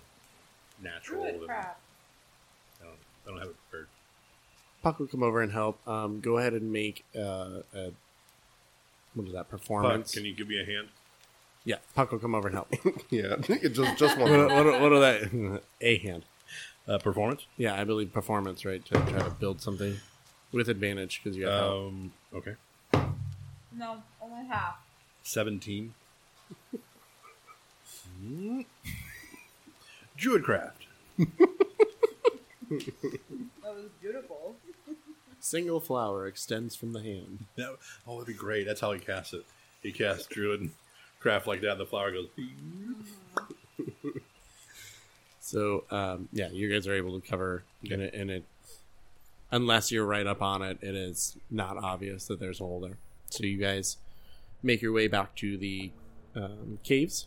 natural. 0.82 1.24
than, 1.24 1.50
I 1.50 1.64
don't, 2.82 2.96
I 3.26 3.30
don't 3.30 3.38
have 3.38 3.48
it 3.48 3.56
prepared. 3.70 3.88
Puck 4.82 4.98
will 4.98 5.06
come 5.06 5.22
over 5.22 5.40
and 5.42 5.52
help. 5.52 5.86
Um, 5.88 6.20
go 6.20 6.38
ahead 6.38 6.52
and 6.52 6.70
make 6.72 7.04
uh, 7.16 7.60
a 7.74 7.92
what 9.14 9.26
is 9.26 9.32
that 9.32 9.50
Puck, 9.50 9.60
performance? 9.60 10.12
can 10.12 10.24
you 10.24 10.34
give 10.34 10.48
me 10.48 10.60
a 10.60 10.64
hand? 10.64 10.88
Yeah, 11.64 11.76
Puck 11.94 12.12
will 12.12 12.18
come 12.18 12.34
over 12.34 12.48
and 12.48 12.56
help. 12.56 12.72
yeah, 13.10 13.36
just 13.38 13.96
just 13.96 14.18
what, 14.18 14.30
one. 14.30 14.46
what, 14.52 14.80
what 14.80 14.92
are 14.92 15.00
that? 15.00 15.62
A 15.80 15.98
hand. 15.98 16.24
Uh, 16.86 16.98
performance? 16.98 17.46
Yeah, 17.56 17.74
I 17.80 17.84
believe 17.84 18.12
performance, 18.12 18.66
right? 18.66 18.84
To 18.84 18.94
try 18.94 19.20
to 19.22 19.30
build 19.30 19.62
something 19.62 19.96
with 20.52 20.68
advantage 20.68 21.22
because 21.22 21.34
you 21.36 21.44
got 21.46 21.58
help. 21.58 21.86
Um, 21.88 22.12
okay. 22.34 22.54
No, 23.72 24.02
only 24.20 24.46
half. 24.46 24.76
17. 25.22 25.94
Druidcraft. 30.18 30.72
That 31.18 31.28
was 33.64 33.90
beautiful. 34.00 34.56
Single 35.44 35.78
flower 35.78 36.26
extends 36.26 36.74
from 36.74 36.94
the 36.94 37.02
hand. 37.02 37.44
That, 37.56 37.76
oh, 38.06 38.14
that'd 38.14 38.26
be 38.28 38.32
great. 38.32 38.66
That's 38.66 38.80
how 38.80 38.92
he 38.92 38.98
casts 38.98 39.34
it. 39.34 39.44
He 39.82 39.92
casts 39.92 40.26
Druid 40.26 40.70
craft 41.20 41.46
like 41.46 41.60
that, 41.60 41.72
and 41.72 41.80
the 41.80 41.86
flower 41.86 42.12
goes. 42.12 42.28
So 45.40 45.84
um, 45.90 46.30
yeah, 46.32 46.48
you 46.48 46.72
guys 46.72 46.86
are 46.88 46.94
able 46.94 47.20
to 47.20 47.28
cover 47.28 47.62
in 47.82 48.00
it, 48.00 48.14
and 48.14 48.30
it, 48.30 48.44
unless 49.50 49.92
you're 49.92 50.06
right 50.06 50.26
up 50.26 50.40
on 50.40 50.62
it, 50.62 50.78
it 50.80 50.94
is 50.94 51.36
not 51.50 51.76
obvious 51.76 52.24
that 52.28 52.40
there's 52.40 52.62
a 52.62 52.64
hole 52.64 52.80
there. 52.80 52.96
So 53.28 53.44
you 53.44 53.58
guys 53.58 53.98
make 54.62 54.80
your 54.80 54.92
way 54.92 55.06
back 55.06 55.34
to 55.36 55.58
the 55.58 55.92
um, 56.34 56.78
caves. 56.82 57.26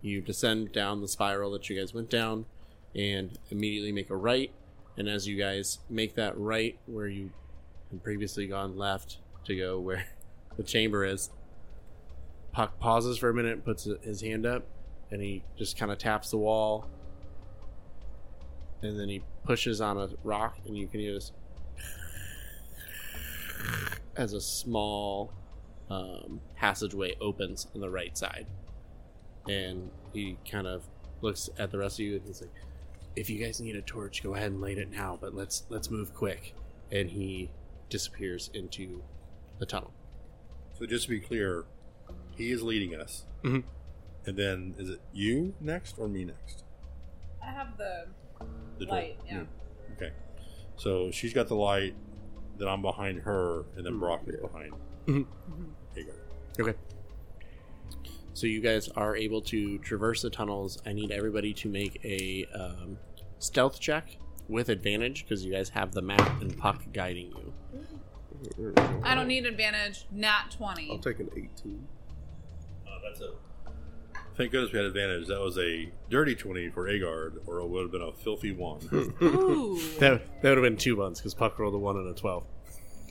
You 0.00 0.22
descend 0.22 0.72
down 0.72 1.02
the 1.02 1.08
spiral 1.08 1.50
that 1.52 1.68
you 1.68 1.78
guys 1.78 1.92
went 1.92 2.08
down, 2.08 2.46
and 2.94 3.38
immediately 3.50 3.92
make 3.92 4.08
a 4.08 4.16
right. 4.16 4.50
And 4.96 5.06
as 5.06 5.28
you 5.28 5.36
guys 5.36 5.80
make 5.90 6.14
that 6.14 6.36
right, 6.38 6.78
where 6.86 7.08
you 7.08 7.30
had 7.92 8.02
previously 8.02 8.48
gone 8.48 8.76
left 8.76 9.18
to 9.44 9.56
go 9.56 9.78
where 9.78 10.06
the 10.56 10.64
chamber 10.64 11.04
is, 11.04 11.30
Puck 12.52 12.78
pauses 12.78 13.16
for 13.16 13.30
a 13.30 13.34
minute, 13.34 13.64
puts 13.64 13.88
his 14.02 14.20
hand 14.20 14.44
up, 14.44 14.64
and 15.10 15.22
he 15.22 15.42
just 15.56 15.78
kind 15.78 15.90
of 15.90 15.98
taps 15.98 16.30
the 16.30 16.36
wall. 16.36 16.86
And 18.82 18.98
then 18.98 19.08
he 19.08 19.22
pushes 19.44 19.80
on 19.80 19.96
a 19.96 20.10
rock, 20.22 20.58
and 20.66 20.76
you 20.76 20.86
can 20.86 21.00
use 21.00 21.32
as 24.16 24.34
a 24.34 24.40
small 24.40 25.32
um, 25.88 26.40
passageway 26.56 27.14
opens 27.20 27.68
on 27.74 27.80
the 27.80 27.88
right 27.88 28.16
side, 28.18 28.46
and 29.48 29.90
he 30.12 30.36
kind 30.50 30.66
of 30.66 30.82
looks 31.22 31.48
at 31.58 31.70
the 31.70 31.78
rest 31.78 32.00
of 32.00 32.06
you 32.06 32.16
and 32.16 32.26
he's 32.26 32.40
like, 32.40 32.50
"If 33.16 33.30
you 33.30 33.42
guys 33.42 33.60
need 33.60 33.76
a 33.76 33.82
torch, 33.82 34.22
go 34.22 34.34
ahead 34.34 34.52
and 34.52 34.60
light 34.60 34.78
it 34.78 34.90
now, 34.90 35.18
but 35.20 35.34
let's 35.34 35.64
let's 35.68 35.90
move 35.90 36.14
quick." 36.14 36.54
And 36.90 37.10
he 37.10 37.50
disappears 37.92 38.50
into 38.54 39.02
the 39.58 39.66
tunnel. 39.66 39.92
So 40.78 40.86
just 40.86 41.04
to 41.04 41.10
be 41.10 41.20
clear, 41.20 41.66
he 42.36 42.50
is 42.50 42.62
leading 42.62 42.94
us. 42.98 43.26
Mhm. 43.44 43.62
And 44.26 44.36
then 44.36 44.74
is 44.78 44.88
it 44.88 45.00
you 45.12 45.54
next 45.60 45.98
or 45.98 46.08
me 46.08 46.24
next? 46.24 46.64
I 47.42 47.50
have 47.52 47.76
the 47.76 48.06
The 48.78 48.86
Light, 48.86 49.18
yeah. 49.26 49.40
You. 49.40 49.48
Okay. 49.92 50.12
So 50.76 51.10
she's 51.10 51.34
got 51.34 51.46
the 51.48 51.54
light, 51.54 51.94
then 52.56 52.66
I'm 52.66 52.80
behind 52.82 53.20
her, 53.20 53.64
and 53.76 53.84
then 53.86 53.98
Brock 53.98 54.22
is 54.26 54.34
yeah. 54.40 54.46
behind. 54.48 54.72
Mhm. 55.06 55.26
Hagar. 55.94 56.14
Okay. 56.58 56.74
So 58.32 58.46
you 58.46 58.60
guys 58.62 58.88
are 58.88 59.14
able 59.14 59.42
to 59.42 59.78
traverse 59.80 60.22
the 60.22 60.30
tunnels. 60.30 60.80
I 60.86 60.94
need 60.94 61.10
everybody 61.10 61.52
to 61.54 61.68
make 61.68 62.02
a 62.04 62.46
um, 62.54 62.98
stealth 63.38 63.78
check 63.78 64.16
with 64.48 64.68
advantage 64.68 65.24
because 65.24 65.44
you 65.44 65.52
guys 65.52 65.70
have 65.70 65.92
the 65.92 66.02
map 66.02 66.40
and 66.40 66.56
puck 66.56 66.82
guiding 66.92 67.32
you. 67.36 67.52
I 69.04 69.14
don't 69.14 69.28
need 69.28 69.46
advantage. 69.46 70.06
Nat 70.10 70.50
20. 70.56 70.90
I'll 70.90 70.98
take 70.98 71.20
an 71.20 71.30
18. 71.36 71.86
Uh, 72.86 72.90
that's 73.04 73.20
a. 73.20 73.30
Thank 74.36 74.50
goodness 74.52 74.72
we 74.72 74.78
had 74.78 74.86
advantage. 74.86 75.28
That 75.28 75.40
was 75.40 75.58
a 75.58 75.90
dirty 76.10 76.34
20 76.34 76.70
for 76.70 76.88
Aegard, 76.88 77.42
or 77.46 77.60
it 77.60 77.66
would 77.68 77.82
have 77.82 77.92
been 77.92 78.02
a 78.02 78.12
filthy 78.12 78.50
1. 78.52 78.88
Ooh. 79.22 79.78
That, 80.00 80.22
that 80.42 80.48
would 80.48 80.58
have 80.58 80.62
been 80.64 80.76
two 80.78 80.96
ones 80.96 81.20
because 81.20 81.34
puck 81.34 81.58
rolled 81.58 81.74
a 81.74 81.78
one 81.78 81.96
and 81.98 82.08
a 82.08 82.14
twelve. 82.18 82.44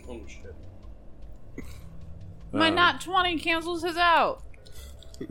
oh, 0.10 0.20
shit. 0.28 0.56
My 2.52 2.68
Um, 2.70 2.76
nat 2.76 3.00
20 3.02 3.40
cancels 3.40 3.84
his 3.84 3.96
out. 3.98 4.44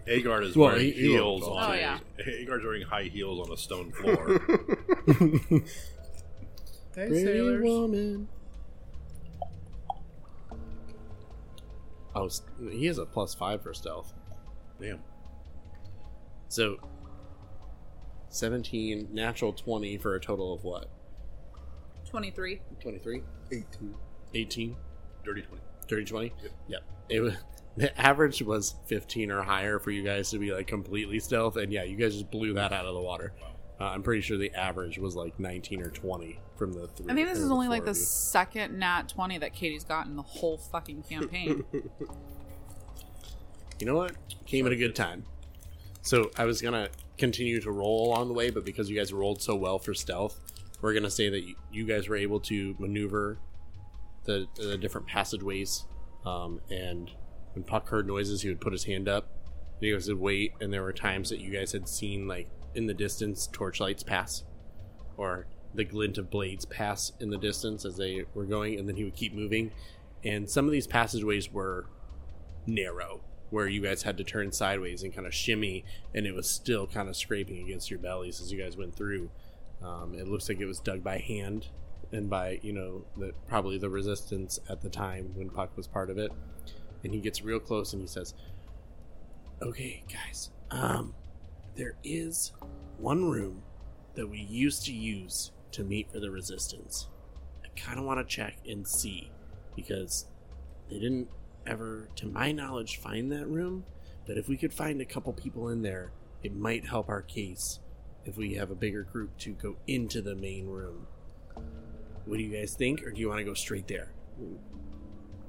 Aegard 0.07 0.45
is 0.45 0.57
Well, 0.57 0.69
wearing 0.71 0.85
he- 0.87 0.93
he 0.93 1.01
heels 1.11 1.43
rolled 1.43 1.59
on 1.59 1.71
Oh, 1.71 1.73
a. 1.73 1.77
yeah. 1.77 1.99
Aegard's 2.25 2.65
wearing 2.65 2.83
high 2.83 3.03
heels 3.13 3.45
on 3.47 3.53
a 3.53 3.57
stone 3.57 3.91
floor. 3.91 4.41
Hey, 6.95 7.07
Pretty 7.09 7.59
woman. 7.61 8.29
Oh, 12.15 12.29
he 12.71 12.87
has 12.87 12.99
a 12.99 13.07
plus 13.07 13.35
five 13.35 13.63
for 13.63 13.73
stealth. 13.73 14.13
Damn. 14.81 15.01
So, 16.49 16.79
17, 18.31 19.09
natural 19.13 19.53
20 19.53 19.99
for 19.99 20.17
a 20.17 20.21
total 20.21 20.53
of 20.53 20.65
what? 20.65 20.91
23. 22.09 22.61
23? 22.81 23.23
18. 23.53 23.95
18? 24.35 24.77
Dirty 25.25 25.43
20. 25.43 25.63
30, 25.89 26.05
20? 26.05 26.33
Yep. 26.43 26.53
Yep. 26.69 26.83
It 27.09 27.21
was, 27.21 27.35
the 27.77 28.01
average 28.01 28.43
was 28.43 28.75
15 28.87 29.31
or 29.31 29.43
higher 29.43 29.79
for 29.79 29.93
you 29.93 30.03
guys 30.03 30.31
to 30.31 30.39
be 30.39 30.53
like 30.53 30.67
completely 30.67 31.21
stealth, 31.21 31.57
and 31.57 31.73
yeah, 31.73 31.85
you 31.85 31.97
guys 31.97 32.15
just 32.15 32.31
blew 32.33 32.55
that 32.55 32.73
out 32.73 32.87
of 32.87 32.95
the 32.95 33.01
water. 33.01 33.33
Uh, 33.81 33.85
I'm 33.85 34.03
pretty 34.03 34.21
sure 34.21 34.37
the 34.37 34.53
average 34.55 34.99
was 34.99 35.17
like 35.17 35.41
19 35.41 35.81
or 35.81 35.91
20 35.91 36.39
from 36.57 36.75
the 36.75 36.87
three. 36.89 37.07
I 37.09 37.15
think 37.15 37.29
this 37.29 37.39
is 37.39 37.51
only 37.51 37.69
like 37.69 37.87
the 37.87 37.95
second 37.95 38.79
nat 38.79 39.09
20 39.09 39.39
that 39.39 39.55
Kadie's 39.55 39.85
gotten 39.85 40.17
the 40.17 40.23
whole 40.23 40.59
fucking 40.59 41.03
campaign. 41.05 41.65
You 43.81 43.87
know 43.87 43.97
what? 43.97 44.13
Came 44.45 44.67
at 44.67 44.73
a 44.73 44.77
good 44.77 44.95
time. 44.95 45.25
So 46.03 46.31
I 46.37 46.45
was 46.45 46.61
gonna 46.61 46.91
continue 47.17 47.61
to 47.63 47.71
roll 47.71 48.09
along 48.09 48.29
the 48.29 48.35
way, 48.35 48.51
but 48.51 48.65
because 48.65 48.91
you 48.91 48.97
guys 48.97 49.11
rolled 49.13 49.41
so 49.41 49.57
well 49.57 49.79
for 49.79 49.95
stealth, 49.95 50.39
we're 50.83 50.93
gonna 50.93 51.11
say 51.11 51.31
that 51.31 51.41
you, 51.41 51.55
you 51.73 51.87
guys 51.87 52.07
were 52.09 52.17
able 52.17 52.41
to 52.41 52.77
maneuver 52.79 53.39
the, 54.25 54.47
the 54.57 54.77
different 54.77 55.07
passageways. 55.07 55.87
Um, 56.27 56.61
and 56.71 57.11
when 57.55 57.65
Puck 57.65 57.89
heard 57.89 58.07
noises, 58.07 58.43
he 58.43 58.51
would 58.51 58.61
put 58.61 58.73
his 58.73 58.85
hand 58.85 59.09
up. 59.09 59.31
And 59.79 59.89
you 59.89 59.95
guys 59.95 60.09
would 60.09 60.21
wait, 60.21 60.53
and 60.61 60.71
there 60.71 60.83
were 60.83 60.93
times 60.93 61.31
that 61.31 61.41
you 61.41 61.51
guys 61.51 61.73
had 61.73 61.89
seen 61.89 62.29
like 62.29 62.51
in 62.75 62.87
the 62.87 62.95
distance 62.95 63.49
torchlights 63.53 64.03
pass, 64.03 64.45
or 65.17 65.47
the 65.75 65.85
glint 65.85 66.19
of 66.19 66.31
blades 66.31 66.65
pass 66.65 67.13
in 67.21 67.31
the 67.31 67.39
distance 67.39 67.85
as 67.85 67.97
they 67.97 68.25
were 68.35 68.45
going, 68.45 68.79
and 68.79 68.89
then 68.89 68.97
he 68.97 69.05
would 69.05 69.17
keep 69.17 69.35
moving. 69.35 69.73
And 70.25 70.49
some 70.51 70.67
of 70.67 70.73
these 70.73 70.87
passageways 70.87 71.51
were 71.53 71.87
narrow 72.67 73.21
where 73.51 73.67
you 73.67 73.81
guys 73.81 74.03
had 74.03 74.17
to 74.17 74.25
turn 74.25 74.53
sideways 74.53 75.03
and 75.03 75.15
kind 75.15 75.27
of 75.27 75.35
shimmy 75.35 75.85
and 76.15 76.27
it 76.27 76.35
was 76.35 76.49
still 76.49 76.87
kind 76.87 77.09
of 77.09 77.17
scraping 77.17 77.63
against 77.63 77.91
your 77.91 77.99
bellies 77.99 78.41
as 78.41 78.53
you 78.53 78.61
guys 78.61 78.77
went 78.77 78.95
through 78.95 79.29
um, 79.83 80.15
it 80.15 80.29
looks 80.29 80.49
like 80.49 80.61
it 80.61 80.67
was 80.67 80.79
dug 80.81 81.03
by 81.03 81.19
hand 81.19 81.67
and 82.13 82.31
by 82.31 82.59
you 82.63 82.73
know 82.73 83.05
the 83.17 83.33
probably 83.49 83.79
the 83.79 83.91
resistance 83.91 84.59
at 84.69 84.81
the 84.81 84.89
time 84.89 85.33
when 85.35 85.51
puck 85.51 85.77
was 85.77 85.87
part 85.87 86.11
of 86.11 86.19
it 86.19 86.31
and 87.03 87.13
he 87.13 87.21
gets 87.21 87.43
real 87.43 87.61
close 87.61 87.93
and 87.93 88.01
he 88.01 88.09
says 88.09 88.35
okay 89.61 90.03
guys 90.13 90.51
um 90.71 91.15
there 91.77 91.95
is 92.05 92.53
one 92.99 93.25
room 93.31 93.63
that 94.15 94.27
we 94.29 94.41
used 94.41 94.85
to 94.87 94.93
use 94.93 95.53
to 95.73 95.85
meet 95.85 96.11
for 96.11 96.21
the 96.21 96.31
resistance 96.31 97.09
i 97.65 97.69
kind 97.81 97.99
of 97.99 98.05
want 98.05 98.19
to 98.19 98.35
check 98.35 98.57
and 98.69 98.87
see 98.87 99.31
because 99.77 100.27
they 100.91 100.99
didn't 100.99 101.29
ever, 101.67 102.09
to 102.17 102.27
my 102.27 102.51
knowledge, 102.51 102.97
find 102.99 103.31
that 103.31 103.47
room. 103.47 103.85
But 104.27 104.37
if 104.39 104.49
we 104.49 104.57
could 104.57 104.73
find 104.75 105.01
a 105.01 105.05
couple 105.05 105.33
people 105.33 105.69
in 105.69 105.83
there, 105.83 106.11
it 106.43 106.55
might 106.55 106.85
help 106.87 107.09
our 107.09 107.23
case 107.23 107.79
if 108.25 108.37
we 108.37 108.55
have 108.55 108.71
a 108.71 108.75
bigger 108.75 109.05
group 109.05 109.37
to 109.39 109.51
go 109.53 109.77
into 109.87 110.21
the 110.21 110.35
main 110.35 110.67
room. 110.67 111.07
What 112.25 112.39
do 112.39 112.43
you 112.43 112.57
guys 112.57 112.75
think, 112.75 113.03
or 113.05 113.13
do 113.13 113.21
you 113.21 113.29
want 113.29 113.39
to 113.39 113.45
go 113.45 113.55
straight 113.55 113.87
there? 113.87 114.11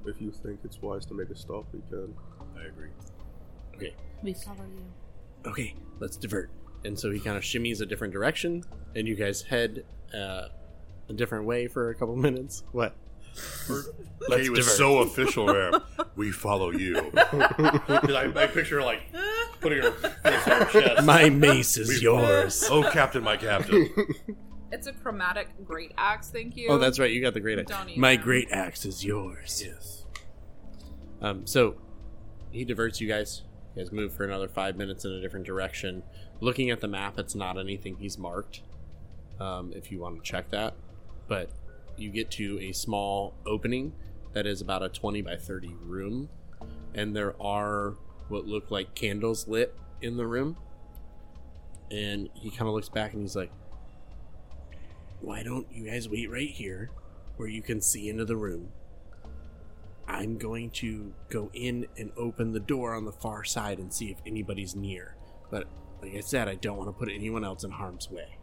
If 0.06 0.20
you 0.20 0.30
think 0.30 0.60
it's 0.64 0.80
wise 0.80 1.04
to 1.06 1.14
make 1.14 1.30
a 1.30 1.36
stop, 1.36 1.64
we 1.72 1.80
can. 1.90 2.14
I 2.56 2.66
agree. 2.66 2.90
Okay, 3.76 3.94
We 4.22 4.34
follow 4.34 4.64
you. 4.76 5.50
okay, 5.50 5.74
let's 6.02 6.16
divert. 6.18 6.50
And 6.84 6.98
so 6.98 7.10
he 7.10 7.18
kind 7.20 7.36
of 7.36 7.42
shimmies 7.44 7.80
a 7.80 7.86
different 7.86 8.12
direction, 8.12 8.64
and 8.94 9.06
you 9.08 9.14
guys 9.14 9.40
head 9.42 9.84
uh, 10.12 10.48
a 11.08 11.12
different 11.14 11.46
way 11.46 11.68
for 11.68 11.88
a 11.90 11.94
couple 11.94 12.16
minutes. 12.28 12.64
What? 12.72 12.94
Like 14.28 14.42
he 14.42 14.50
was 14.50 14.58
divert. 14.66 14.76
so 14.76 14.98
official 14.98 15.46
there. 15.46 15.70
we 16.16 16.30
follow 16.30 16.70
you. 16.72 16.94
'Cause 17.14 18.12
I, 18.14 18.30
I 18.36 18.46
picture 18.46 18.76
her, 18.80 18.82
like 18.84 19.00
putting 19.60 19.82
her 19.82 19.92
fist 19.92 20.48
on 20.48 20.60
her 20.62 20.64
chest. 20.66 21.06
My 21.06 21.30
mace 21.30 21.78
is 21.78 21.88
We- 21.88 22.00
yours. 22.00 22.66
Oh, 22.70 22.82
Captain, 22.92 23.22
my 23.22 23.36
Captain. 23.38 23.88
it's 24.70 24.86
a 24.86 24.92
chromatic 24.92 25.48
great 25.64 25.92
axe, 25.96 26.28
thank 26.30 26.56
you. 26.56 26.68
Oh, 26.68 26.76
that's 26.78 26.98
right. 26.98 27.10
You 27.10 27.22
got 27.22 27.32
the 27.32 27.40
great 27.40 27.58
axe. 27.58 27.70
Don't 27.70 27.96
My 27.96 28.16
great 28.16 28.48
axe 28.50 28.84
is 28.84 29.02
yours. 29.04 29.62
yes. 29.64 30.04
Um, 31.22 31.46
so 31.46 31.76
he 32.50 32.64
diverts 32.64 33.00
you 33.00 33.08
guys. 33.08 33.42
You 33.74 33.82
guys 33.82 33.92
move 33.92 34.12
for 34.12 34.24
another 34.24 34.48
five 34.48 34.76
minutes 34.76 35.04
in 35.04 35.12
a 35.12 35.20
different 35.20 35.46
direction. 35.46 36.02
Looking 36.40 36.70
at 36.70 36.80
the 36.80 36.88
map, 36.88 37.18
it's 37.18 37.34
not 37.34 37.58
anything 37.58 37.96
he's 37.96 38.18
marked. 38.18 38.60
Um, 39.40 39.72
if 39.74 39.90
you 39.90 39.98
want 39.98 40.22
to 40.22 40.30
check 40.30 40.50
that, 40.50 40.74
but 41.26 41.50
you 41.96 42.10
get 42.10 42.30
to 42.32 42.58
a 42.60 42.72
small 42.72 43.34
opening 43.46 43.92
that 44.34 44.46
is 44.46 44.60
about 44.60 44.82
a 44.82 44.88
20 44.88 45.22
by 45.22 45.36
30 45.36 45.74
room, 45.82 46.28
and 46.94 47.16
there 47.16 47.34
are 47.40 47.94
what 48.28 48.46
look 48.46 48.70
like 48.70 48.94
candles 48.94 49.48
lit 49.48 49.74
in 50.00 50.16
the 50.16 50.26
room. 50.26 50.56
And 51.90 52.28
he 52.34 52.50
kind 52.50 52.68
of 52.68 52.74
looks 52.74 52.88
back 52.88 53.12
and 53.12 53.22
he's 53.22 53.36
like, 53.36 53.52
"Why 55.20 55.42
don't 55.42 55.66
you 55.70 55.84
guys 55.84 56.08
wait 56.08 56.30
right 56.30 56.48
here, 56.48 56.90
where 57.36 57.48
you 57.48 57.62
can 57.62 57.80
see 57.80 58.08
into 58.08 58.24
the 58.24 58.36
room?" 58.36 58.72
I'm 60.12 60.36
going 60.36 60.70
to 60.70 61.14
go 61.30 61.50
in 61.54 61.86
and 61.96 62.12
open 62.18 62.52
the 62.52 62.60
door 62.60 62.94
on 62.94 63.06
the 63.06 63.12
far 63.12 63.44
side 63.44 63.78
and 63.78 63.92
see 63.92 64.10
if 64.10 64.18
anybody's 64.26 64.76
near. 64.76 65.16
But 65.50 65.68
like 66.02 66.14
I 66.14 66.20
said, 66.20 66.48
I 66.48 66.56
don't 66.56 66.76
want 66.76 66.88
to 66.90 66.92
put 66.92 67.08
anyone 67.08 67.44
else 67.44 67.64
in 67.64 67.70
harm's 67.70 68.10
way. 68.10 68.38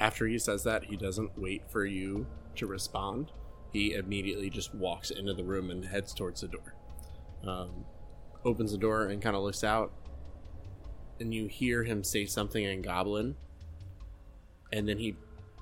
After 0.00 0.26
he 0.26 0.38
says 0.38 0.64
that, 0.64 0.84
he 0.84 0.96
doesn't 0.96 1.38
wait 1.38 1.70
for 1.70 1.84
you 1.84 2.26
to 2.56 2.66
respond. 2.66 3.32
He 3.70 3.92
immediately 3.92 4.48
just 4.48 4.74
walks 4.74 5.10
into 5.10 5.34
the 5.34 5.44
room 5.44 5.70
and 5.70 5.84
heads 5.84 6.14
towards 6.14 6.40
the 6.40 6.48
door. 6.48 6.74
Um, 7.46 7.84
opens 8.42 8.72
the 8.72 8.78
door 8.78 9.08
and 9.08 9.20
kind 9.20 9.36
of 9.36 9.42
looks 9.42 9.62
out, 9.62 9.92
and 11.20 11.34
you 11.34 11.48
hear 11.48 11.84
him 11.84 12.02
say 12.02 12.24
something 12.24 12.64
in 12.64 12.80
Goblin. 12.80 13.36
And 14.72 14.88
then 14.88 14.96
he 14.96 15.16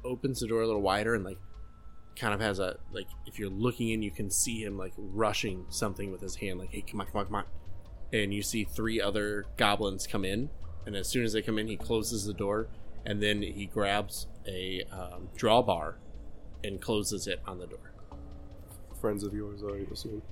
opens 0.04 0.38
the 0.38 0.46
door 0.46 0.62
a 0.62 0.66
little 0.66 0.82
wider 0.82 1.16
and 1.16 1.24
like 1.24 1.38
kind 2.18 2.34
of 2.34 2.40
has 2.40 2.58
a 2.58 2.76
like 2.92 3.06
if 3.26 3.38
you're 3.38 3.50
looking 3.50 3.90
in 3.90 4.02
you 4.02 4.10
can 4.10 4.30
see 4.30 4.62
him 4.62 4.76
like 4.76 4.92
rushing 4.96 5.64
something 5.68 6.10
with 6.10 6.20
his 6.20 6.34
hand 6.36 6.58
like 6.58 6.70
hey 6.70 6.80
come 6.82 7.00
on 7.00 7.06
come 7.06 7.20
on 7.20 7.26
come 7.26 7.34
on 7.36 7.44
and 8.12 8.34
you 8.34 8.42
see 8.42 8.64
three 8.64 9.00
other 9.00 9.46
goblins 9.56 10.06
come 10.06 10.24
in 10.24 10.50
and 10.86 10.96
as 10.96 11.08
soon 11.08 11.24
as 11.24 11.32
they 11.32 11.42
come 11.42 11.58
in 11.58 11.68
he 11.68 11.76
closes 11.76 12.24
the 12.24 12.32
door 12.32 12.68
and 13.06 13.22
then 13.22 13.42
he 13.42 13.66
grabs 13.66 14.26
a 14.46 14.82
um, 14.90 15.28
drawbar 15.36 15.94
and 16.64 16.80
closes 16.80 17.26
it 17.26 17.40
on 17.46 17.58
the 17.58 17.66
door 17.66 17.92
Friends 19.00 19.22
of 19.22 19.32
yours, 19.32 19.62
I 19.62 19.86
assume. 19.92 20.22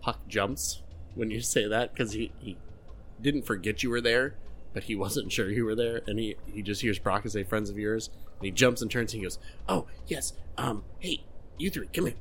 puck 0.00 0.18
jumps 0.28 0.82
when 1.14 1.30
you 1.30 1.42
say 1.42 1.68
that 1.68 1.92
because 1.92 2.12
he, 2.12 2.32
he 2.40 2.56
didn't 3.20 3.42
forget 3.42 3.82
you 3.82 3.90
were 3.90 4.00
there 4.00 4.36
but 4.72 4.84
he 4.84 4.96
wasn't 4.96 5.30
sure 5.30 5.50
you 5.50 5.64
were 5.64 5.74
there 5.74 6.00
and 6.06 6.18
he, 6.18 6.36
he 6.46 6.62
just 6.62 6.80
hears 6.80 6.98
Brock 6.98 7.28
say 7.28 7.42
friends 7.42 7.68
of 7.68 7.76
yours 7.76 8.08
and 8.44 8.52
he 8.52 8.52
jumps 8.52 8.82
and 8.82 8.90
turns 8.90 9.14
and 9.14 9.22
he 9.22 9.24
goes 9.24 9.38
oh 9.70 9.86
yes 10.06 10.34
um 10.58 10.84
hey 10.98 11.24
you 11.56 11.70
three 11.70 11.88
come 11.94 12.06
here. 12.06 12.14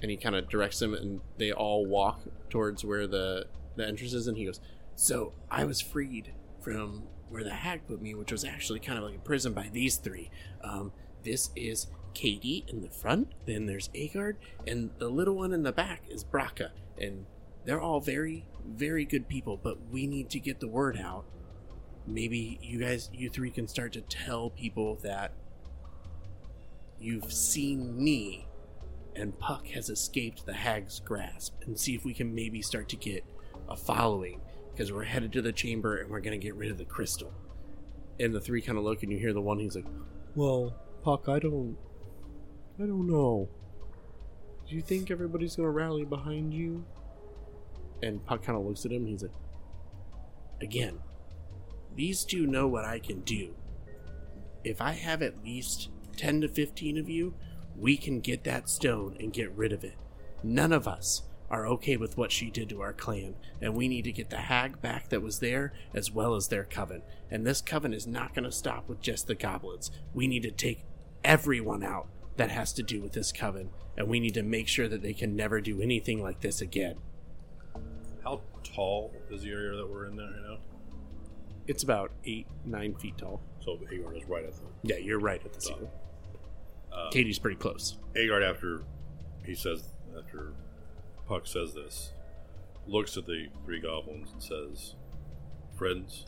And 0.00 0.10
he 0.10 0.16
kind 0.16 0.34
of 0.34 0.48
directs 0.48 0.78
them 0.78 0.94
and 0.94 1.20
they 1.36 1.52
all 1.52 1.84
walk 1.84 2.20
towards 2.48 2.84
where 2.84 3.06
the 3.06 3.46
the 3.76 3.86
entrance 3.86 4.14
is 4.14 4.26
and 4.26 4.36
he 4.38 4.46
goes 4.46 4.60
so 4.94 5.32
i 5.50 5.64
was 5.64 5.80
freed 5.80 6.32
from 6.60 7.02
where 7.28 7.44
the 7.44 7.50
hag 7.50 7.86
put 7.86 8.00
me 8.00 8.14
which 8.14 8.32
was 8.32 8.44
actually 8.44 8.80
kind 8.80 8.98
of 8.98 9.04
like 9.04 9.16
a 9.16 9.18
prison 9.18 9.52
by 9.52 9.68
these 9.72 9.96
three. 9.96 10.30
Um 10.64 10.92
this 11.22 11.50
is 11.54 11.88
kadie 12.14 12.64
in 12.68 12.80
the 12.80 12.88
front 12.88 13.32
then 13.44 13.66
there's 13.66 13.90
aegard 13.94 14.38
and 14.66 14.90
the 14.98 15.10
little 15.10 15.34
one 15.34 15.52
in 15.52 15.64
the 15.64 15.72
back 15.72 16.02
is 16.08 16.24
brakka. 16.24 16.70
And 16.96 17.26
they're 17.66 17.80
all 17.80 18.00
very 18.00 18.46
very 18.66 19.04
good 19.04 19.28
people 19.28 19.58
but 19.62 19.90
we 19.90 20.06
need 20.06 20.30
to 20.30 20.40
get 20.40 20.60
the 20.60 20.68
word 20.68 20.96
out. 20.96 21.26
Maybe 22.06 22.58
you 22.62 22.78
guys 22.78 23.10
you 23.12 23.28
three 23.28 23.50
can 23.50 23.68
start 23.68 23.92
to 23.92 24.00
tell 24.00 24.48
people 24.50 24.96
that 25.02 25.32
you've 27.00 27.32
seen 27.32 28.02
me 28.02 28.48
and 29.18 29.38
Puck 29.38 29.66
has 29.68 29.90
escaped 29.90 30.46
the 30.46 30.52
hag's 30.52 31.00
grasp 31.00 31.54
and 31.66 31.78
see 31.78 31.94
if 31.94 32.04
we 32.04 32.14
can 32.14 32.34
maybe 32.34 32.62
start 32.62 32.88
to 32.90 32.96
get 32.96 33.24
a 33.68 33.76
following 33.76 34.40
because 34.70 34.92
we're 34.92 35.04
headed 35.04 35.32
to 35.32 35.42
the 35.42 35.52
chamber 35.52 35.96
and 35.96 36.08
we're 36.08 36.20
going 36.20 36.38
to 36.38 36.44
get 36.44 36.54
rid 36.54 36.70
of 36.70 36.78
the 36.78 36.84
crystal. 36.84 37.32
And 38.20 38.32
the 38.32 38.40
three 38.40 38.62
kind 38.62 38.78
of 38.78 38.84
look 38.84 39.02
and 39.02 39.10
you 39.10 39.18
hear 39.18 39.32
the 39.32 39.40
one 39.40 39.58
he's 39.58 39.74
like, 39.74 39.86
"Well, 40.34 40.74
Puck, 41.02 41.28
I 41.28 41.38
don't 41.38 41.76
I 42.80 42.86
don't 42.86 43.08
know. 43.08 43.48
Do 44.68 44.76
you 44.76 44.82
think 44.82 45.10
everybody's 45.10 45.56
going 45.56 45.66
to 45.66 45.70
rally 45.70 46.04
behind 46.04 46.54
you?" 46.54 46.84
And 48.02 48.24
Puck 48.24 48.44
kind 48.44 48.56
of 48.56 48.64
looks 48.64 48.84
at 48.84 48.92
him 48.92 49.06
he's 49.06 49.22
like, 49.22 49.32
"Again, 50.60 51.00
these 51.96 52.24
two 52.24 52.46
know 52.46 52.68
what 52.68 52.84
I 52.84 53.00
can 53.00 53.20
do. 53.22 53.54
If 54.62 54.80
I 54.80 54.92
have 54.92 55.22
at 55.22 55.42
least 55.42 55.90
10 56.18 56.42
to 56.42 56.48
15 56.48 56.98
of 56.98 57.08
you, 57.08 57.34
we 57.76 57.96
can 57.96 58.20
get 58.20 58.44
that 58.44 58.68
stone 58.68 59.16
and 59.18 59.32
get 59.32 59.52
rid 59.52 59.72
of 59.72 59.84
it. 59.84 59.94
None 60.42 60.72
of 60.72 60.86
us 60.86 61.22
are 61.50 61.66
okay 61.66 61.96
with 61.96 62.18
what 62.18 62.30
she 62.32 62.50
did 62.50 62.68
to 62.68 62.80
our 62.80 62.92
clan, 62.92 63.34
and 63.62 63.74
we 63.74 63.88
need 63.88 64.02
to 64.02 64.12
get 64.12 64.28
the 64.28 64.36
hag 64.36 64.82
back 64.82 65.08
that 65.08 65.22
was 65.22 65.38
there 65.38 65.72
as 65.94 66.10
well 66.10 66.34
as 66.34 66.48
their 66.48 66.64
coven. 66.64 67.02
And 67.30 67.46
this 67.46 67.62
coven 67.62 67.94
is 67.94 68.06
not 68.06 68.34
going 68.34 68.44
to 68.44 68.52
stop 68.52 68.88
with 68.88 69.00
just 69.00 69.26
the 69.26 69.34
goblins. 69.34 69.90
We 70.12 70.26
need 70.26 70.42
to 70.42 70.50
take 70.50 70.84
everyone 71.24 71.82
out 71.82 72.08
that 72.36 72.50
has 72.50 72.72
to 72.74 72.82
do 72.82 73.00
with 73.00 73.12
this 73.12 73.32
coven, 73.32 73.70
and 73.96 74.08
we 74.08 74.20
need 74.20 74.34
to 74.34 74.42
make 74.42 74.68
sure 74.68 74.88
that 74.88 75.02
they 75.02 75.14
can 75.14 75.34
never 75.34 75.60
do 75.60 75.80
anything 75.80 76.22
like 76.22 76.40
this 76.40 76.60
again. 76.60 76.96
How 78.22 78.42
tall 78.62 79.14
is 79.30 79.42
the 79.42 79.50
area 79.50 79.76
that 79.76 79.88
we're 79.88 80.06
in 80.06 80.16
there 80.16 80.26
right 80.26 80.50
now? 80.50 80.58
It's 81.66 81.82
about 81.82 82.12
eight, 82.24 82.46
nine 82.64 82.94
feet 82.94 83.18
tall. 83.18 83.40
So 83.60 83.78
Aegard 83.90 84.16
is 84.16 84.24
right 84.26 84.44
at 84.44 84.54
the. 84.54 84.62
Yeah, 84.82 84.96
you're 84.96 85.20
right 85.20 85.40
at 85.44 85.52
the 85.52 85.60
ceiling. 85.60 85.88
Um, 86.92 87.10
Kadie's 87.10 87.38
pretty 87.38 87.56
close. 87.56 87.98
Aegard, 88.16 88.42
after 88.42 88.82
he 89.44 89.54
says, 89.54 89.82
after 90.16 90.52
Puck 91.26 91.46
says 91.46 91.74
this, 91.74 92.12
looks 92.86 93.16
at 93.16 93.26
the 93.26 93.48
three 93.64 93.80
goblins 93.80 94.30
and 94.32 94.42
says, 94.42 94.94
Friends, 95.76 96.26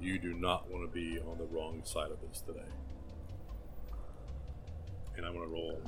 you 0.00 0.18
do 0.18 0.34
not 0.34 0.70
want 0.70 0.88
to 0.88 0.92
be 0.92 1.18
on 1.20 1.38
the 1.38 1.44
wrong 1.44 1.82
side 1.84 2.10
of 2.10 2.20
this 2.20 2.40
today. 2.40 2.60
And 5.16 5.26
I 5.26 5.30
want 5.30 5.48
to 5.48 5.52
roll 5.52 5.80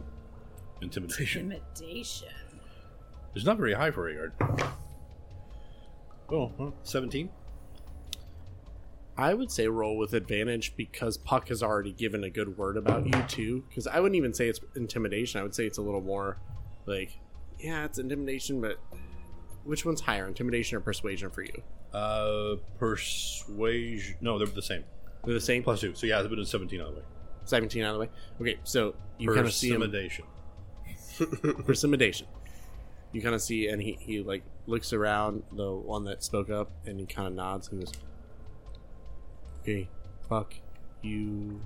intimidation. 0.83 1.53
Intimidation. 1.53 2.29
It's 3.35 3.45
not 3.45 3.57
very 3.57 3.75
high 3.75 3.91
for 3.91 4.09
Aegard. 4.09 4.33
Oh, 6.31 6.53
huh, 6.59 6.71
17? 6.83 7.29
I 9.17 9.35
would 9.35 9.51
say 9.51 9.69
roll 9.69 9.97
with 9.97 10.13
advantage 10.15 10.75
because 10.77 11.17
Puck 11.19 11.49
has 11.49 11.63
already 11.63 11.93
given 11.93 12.25
a 12.25 12.31
good 12.31 12.57
word 12.59 12.77
about 12.77 13.07
you 13.07 13.23
too. 13.29 13.65
Because 13.69 13.87
I 13.87 14.01
wouldn't 14.01 14.17
even 14.17 14.35
say 14.35 14.49
it's 14.49 14.61
intimidation. 14.75 15.41
I 15.41 15.43
would 15.45 15.55
say 15.55 15.67
it's 15.67 15.79
a 15.79 15.83
little 15.83 16.01
more 16.01 16.39
like, 16.87 17.19
yeah, 17.59 17.85
it's 17.85 17.99
intimidation, 17.99 18.61
but 18.61 18.79
which 19.65 19.85
one's 19.87 20.01
higher, 20.01 20.27
intimidation 20.27 20.77
or 20.77 20.81
persuasion 20.81 21.31
for 21.31 21.43
you? 21.43 21.63
Uh, 21.93 22.57
persuasion. 22.79 24.17
No, 24.21 24.39
they're 24.39 24.49
the 24.49 24.61
same. 24.63 24.85
They're 25.25 25.35
the 25.35 25.41
same. 25.41 25.63
Plus 25.63 25.81
two. 25.81 25.95
So 25.95 26.07
yeah, 26.07 26.19
it's 26.21 26.29
been 26.29 26.39
a 26.41 26.45
17 26.45 26.81
out 26.81 26.89
of 26.89 26.95
the 26.95 27.01
way. 27.01 27.07
Seventeen 27.47 27.85
out 27.85 27.91
of 27.91 27.95
the 27.95 28.01
way. 28.01 28.11
Okay, 28.41 28.59
so 28.65 28.95
you 29.19 29.33
kind 29.33 29.47
of 29.47 29.53
see 29.53 29.69
him 29.71 29.83
Persuasion. 29.83 30.25
persimidation. 31.65 32.27
You 33.13 33.23
kind 33.23 33.35
of 33.37 33.43
see, 33.43 33.69
and 33.69 33.81
he 33.81 33.97
he 34.01 34.23
like 34.23 34.43
looks 34.67 34.93
around 34.93 35.45
the 35.53 35.71
one 35.73 36.03
that 36.07 36.25
spoke 36.25 36.51
up, 36.51 36.73
and 36.85 36.99
he 36.99 37.07
kind 37.07 37.29
of 37.29 37.35
nods 37.35 37.69
and 37.69 37.79
goes, 37.79 37.93
"Okay, 39.65 39.89
Puck, 40.29 40.57
you 41.01 41.63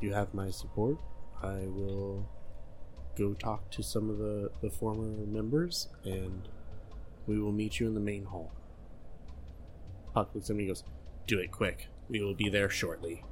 you 0.00 0.12
have 0.12 0.32
my 0.32 0.50
support. 0.50 0.98
I 1.42 1.66
will 1.66 2.30
go 3.16 3.34
talk 3.34 3.68
to 3.72 3.82
some 3.82 4.08
of 4.08 4.18
the 4.18 4.52
the 4.60 4.70
former 4.70 5.26
members, 5.26 5.88
and 6.04 6.48
we 7.26 7.40
will 7.40 7.50
meet 7.50 7.80
you 7.80 7.88
in 7.88 7.94
the 7.94 8.00
main 8.00 8.26
hall." 8.26 8.52
Puck 10.14 10.32
looks 10.32 10.48
at 10.48 10.54
me 10.54 10.62
and 10.62 10.70
goes, 10.70 10.84
"Do 11.26 11.40
it 11.40 11.50
quick. 11.50 11.88
We 12.08 12.22
will 12.22 12.34
be 12.34 12.48
there 12.48 12.70
shortly." 12.70 13.24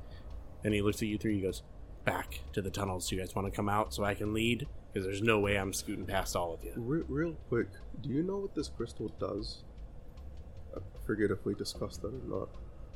And 0.64 0.74
he 0.74 0.83
looks 0.83 1.00
at 1.00 1.07
you 1.07 1.16
three. 1.16 1.37
He 1.37 1.42
goes, 1.42 1.62
"Back 2.04 2.40
to 2.54 2.61
the 2.61 2.72
tunnels. 2.72 3.09
Do 3.09 3.14
you 3.14 3.22
guys 3.22 3.37
want 3.37 3.46
to 3.46 3.54
come 3.54 3.68
out 3.68 3.94
so 3.94 4.02
I 4.02 4.14
can 4.14 4.35
lead? 4.35 4.66
Because 4.92 5.07
there's 5.07 5.22
no 5.22 5.38
way 5.38 5.57
I'm 5.57 5.72
scooting 5.72 6.07
past 6.07 6.35
all 6.35 6.54
of 6.54 6.64
you." 6.64 6.72
Re- 6.76 7.04
real 7.07 7.35
quick, 7.48 7.68
do 8.00 8.09
you 8.09 8.24
know 8.24 8.38
what 8.38 8.57
this 8.57 8.68
crystal 8.68 9.11
does? 9.20 9.62
Forget 11.06 11.30
if 11.30 11.44
we 11.44 11.54
discussed 11.54 12.02
that 12.02 12.08
or 12.08 12.38
not. 12.38 12.48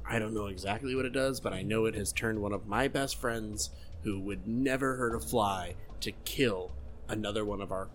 I 0.06 0.18
don't 0.18 0.34
know 0.34 0.46
exactly 0.46 0.94
what 0.94 1.04
it 1.04 1.12
does, 1.12 1.40
but 1.40 1.52
I 1.52 1.62
know 1.62 1.84
it 1.84 1.94
has 1.94 2.12
turned 2.12 2.40
one 2.40 2.52
of 2.52 2.66
my 2.66 2.88
best 2.88 3.20
friends, 3.20 3.70
who 4.02 4.18
would 4.20 4.46
never 4.46 4.96
hurt 4.96 5.14
a 5.14 5.20
fly, 5.20 5.74
to 6.00 6.12
kill 6.24 6.72
another 7.08 7.44
one 7.44 7.60
of 7.60 7.70
our 7.70 7.88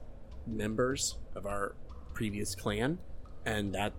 members 0.45 1.15
of 1.35 1.45
our 1.45 1.73
previous 2.13 2.53
clan, 2.53 2.99
and 3.45 3.73
that 3.73 3.93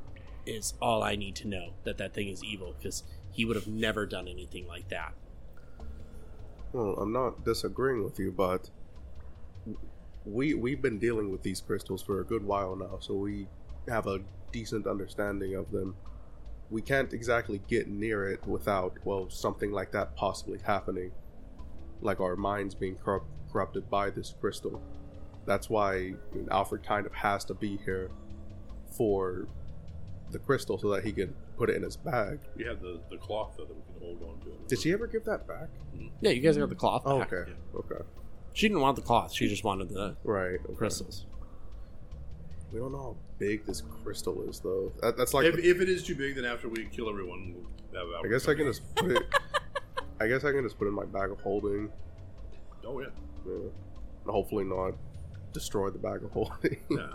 is 0.46 0.74
all 0.80 1.02
I 1.02 1.16
need 1.16 1.34
to 1.36 1.48
know 1.48 1.72
that 1.84 1.98
that 1.98 2.14
thing 2.14 2.28
is 2.28 2.44
evil 2.44 2.74
because 2.78 3.02
he 3.32 3.44
would 3.44 3.56
have 3.56 3.66
never 3.66 4.06
done 4.06 4.28
anything 4.28 4.66
like 4.68 4.88
that. 4.90 5.14
Well, 6.72 6.96
I'm 6.98 7.12
not 7.12 7.44
disagreeing 7.44 8.04
with 8.04 8.18
you, 8.18 8.30
but 8.30 8.70
we 10.24 10.54
we've 10.54 10.82
been 10.82 10.98
dealing 10.98 11.30
with 11.30 11.42
these 11.42 11.60
crystals 11.60 12.02
for 12.02 12.20
a 12.20 12.24
good 12.24 12.44
while 12.44 12.76
now, 12.76 12.98
so 13.00 13.14
we 13.14 13.48
have 13.88 14.06
a 14.06 14.20
decent 14.54 14.86
understanding 14.86 15.56
of 15.56 15.72
them. 15.72 15.96
We 16.70 16.80
can't 16.80 17.12
exactly 17.12 17.60
get 17.68 17.88
near 17.88 18.28
it 18.28 18.46
without, 18.46 18.96
well, 19.04 19.28
something 19.28 19.72
like 19.72 19.90
that 19.92 20.14
possibly 20.14 20.60
happening, 20.64 21.10
like 22.00 22.20
our 22.20 22.36
minds 22.36 22.72
being 22.74 22.94
corrupt, 22.94 23.26
corrupted 23.52 23.90
by 23.90 24.10
this 24.10 24.32
crystal. 24.40 24.80
That's 25.44 25.68
why 25.68 25.94
I 25.94 26.14
mean, 26.32 26.48
Alfred 26.52 26.84
kind 26.86 27.04
of 27.04 27.12
has 27.14 27.44
to 27.46 27.54
be 27.54 27.78
here 27.84 28.10
for 28.96 29.48
the 30.30 30.38
crystal 30.38 30.78
so 30.78 30.88
that 30.90 31.04
he 31.04 31.12
can 31.12 31.34
put 31.58 31.68
it 31.68 31.74
in 31.76 31.82
his 31.82 31.96
bag. 31.96 32.38
We 32.56 32.64
have 32.64 32.80
the, 32.80 33.00
the 33.10 33.18
cloth 33.18 33.54
though 33.56 33.64
that 33.64 33.76
we 33.76 33.82
can 33.82 34.00
hold 34.00 34.22
on 34.22 34.40
to. 34.44 34.52
Did 34.68 34.80
she 34.80 34.92
ever 34.92 35.08
give 35.08 35.24
that 35.24 35.48
back? 35.48 35.68
Yeah, 36.20 36.30
you 36.30 36.40
guys 36.40 36.56
got 36.56 36.68
the 36.68 36.74
cloth. 36.76 37.02
Oh, 37.04 37.18
back. 37.18 37.32
okay, 37.32 37.52
okay, 37.74 38.04
She 38.52 38.68
didn't 38.68 38.82
want 38.82 38.94
the 38.96 39.02
cloth. 39.02 39.32
She 39.32 39.48
just 39.48 39.64
wanted 39.64 39.88
the 39.88 40.16
right. 40.22 40.60
okay. 40.64 40.74
crystals. 40.76 41.26
We 42.74 42.80
don't 42.80 42.90
know 42.90 42.98
how 42.98 43.16
big 43.38 43.64
this 43.66 43.82
crystal 44.02 44.42
is, 44.50 44.58
though. 44.58 44.92
That, 45.00 45.16
that's 45.16 45.32
like 45.32 45.46
if, 45.46 45.56
if 45.58 45.80
it 45.80 45.88
is 45.88 46.02
too 46.02 46.16
big, 46.16 46.34
then 46.34 46.44
after 46.44 46.68
we 46.68 46.86
kill 46.86 47.08
everyone, 47.08 47.54
we'll 47.92 48.00
have 48.00 48.24
I 48.24 48.28
guess 48.28 48.48
I 48.48 48.54
can 48.54 48.66
just 48.66 48.82
put 48.96 49.12
it. 49.12 49.22
I 50.20 50.26
guess 50.26 50.44
I 50.44 50.50
can 50.50 50.64
just 50.64 50.76
put 50.76 50.86
it 50.86 50.88
in 50.88 50.94
my 50.94 51.04
bag 51.04 51.30
of 51.30 51.40
holding. 51.40 51.88
Oh 52.84 52.98
yeah. 52.98 53.06
Yeah. 53.46 53.52
And 54.24 54.30
hopefully 54.30 54.64
not 54.64 54.94
destroy 55.52 55.90
the 55.90 55.98
bag 56.00 56.24
of 56.24 56.32
holding. 56.32 56.76
Yeah. 56.90 57.06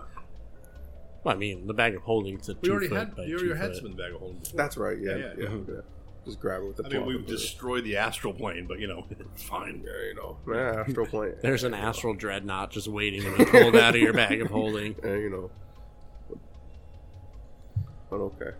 Well, 1.25 1.35
I 1.35 1.37
mean, 1.37 1.67
the 1.67 1.73
bag 1.73 1.93
of 1.95 2.03
holding 2.03 2.35
it's 2.35 2.47
a 2.47 2.53
We 2.53 2.69
two 2.69 2.71
already 2.71 2.87
foot 2.87 2.97
had 3.17 3.27
you 3.27 3.37
two 3.37 3.45
already 3.47 3.59
had 3.59 3.71
foot. 3.71 3.75
some 3.75 3.85
in 3.87 3.91
the 3.91 3.97
bag 4.01 4.13
of 4.13 4.19
holding. 4.21 4.39
Before. 4.39 4.57
That's 4.57 4.77
right. 4.77 4.97
Yeah. 4.97 5.17
Yeah, 5.17 5.33
Yeah. 5.37 5.49
yeah. 5.67 5.81
Yeah. 6.29 6.29
Just 6.29 6.39
grab 6.39 6.61
it 6.61 6.65
with 6.65 6.77
the. 6.77 6.85
I 6.85 6.89
mean, 6.89 7.05
we've 7.05 7.17
and 7.17 7.27
destroyed 7.27 7.83
the 7.83 7.97
astral 7.97 8.33
plane, 8.33 8.65
but 8.67 8.79
you 8.79 8.87
know, 8.87 9.05
it's 9.11 9.43
fine. 9.43 9.83
Yeah, 9.85 10.07
you 10.07 10.15
know. 10.15 10.37
Yeah, 10.47 10.83
astral 10.85 11.05
plane. 11.05 11.33
There's 11.41 11.63
an 11.63 11.73
astral 11.73 12.13
dreadnought 12.13 12.71
just 12.71 12.87
waiting 12.87 13.21
to 13.23 13.37
be 13.37 13.45
pulled 13.45 13.75
out 13.75 13.95
of 13.95 14.01
your 14.01 14.13
bag 14.13 14.41
of 14.41 14.49
holding. 14.49 14.95
Yeah, 15.03 15.15
you 15.15 15.29
know. 15.29 15.51
But 18.09 18.17
okay. 18.17 18.51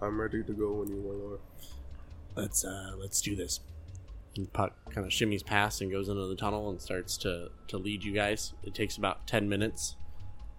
I'm 0.00 0.20
ready 0.20 0.42
to 0.42 0.52
go 0.52 0.72
when 0.72 0.88
you 0.88 1.10
are. 1.10 1.38
Let's 2.40 2.64
uh 2.64 2.92
let's 2.98 3.20
do 3.20 3.36
this. 3.36 3.60
And 4.36 4.50
Puck 4.52 4.74
kind 4.90 5.06
of 5.06 5.12
shimmies 5.12 5.44
past 5.44 5.80
and 5.80 5.90
goes 5.90 6.08
into 6.08 6.26
the 6.26 6.36
tunnel 6.36 6.70
and 6.70 6.80
starts 6.80 7.16
to 7.18 7.50
to 7.68 7.78
lead 7.78 8.04
you 8.04 8.12
guys. 8.12 8.52
It 8.62 8.74
takes 8.74 8.96
about 8.96 9.26
ten 9.26 9.48
minutes, 9.48 9.96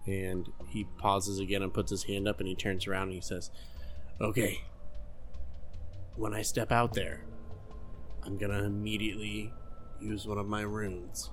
and 0.06 0.50
he 0.68 0.84
pauses 0.98 1.38
again 1.38 1.62
and 1.62 1.72
puts 1.72 1.90
his 1.90 2.04
hand 2.04 2.28
up 2.28 2.40
and 2.40 2.48
he 2.48 2.54
turns 2.54 2.86
around 2.86 3.04
and 3.04 3.14
he 3.14 3.20
says, 3.20 3.50
"Okay, 4.20 4.62
when 6.16 6.34
I 6.34 6.42
step 6.42 6.72
out 6.72 6.94
there, 6.94 7.24
I'm 8.22 8.36
gonna 8.36 8.64
immediately 8.64 9.52
use 10.00 10.26
one 10.26 10.38
of 10.38 10.46
my 10.46 10.62
runes 10.62 11.30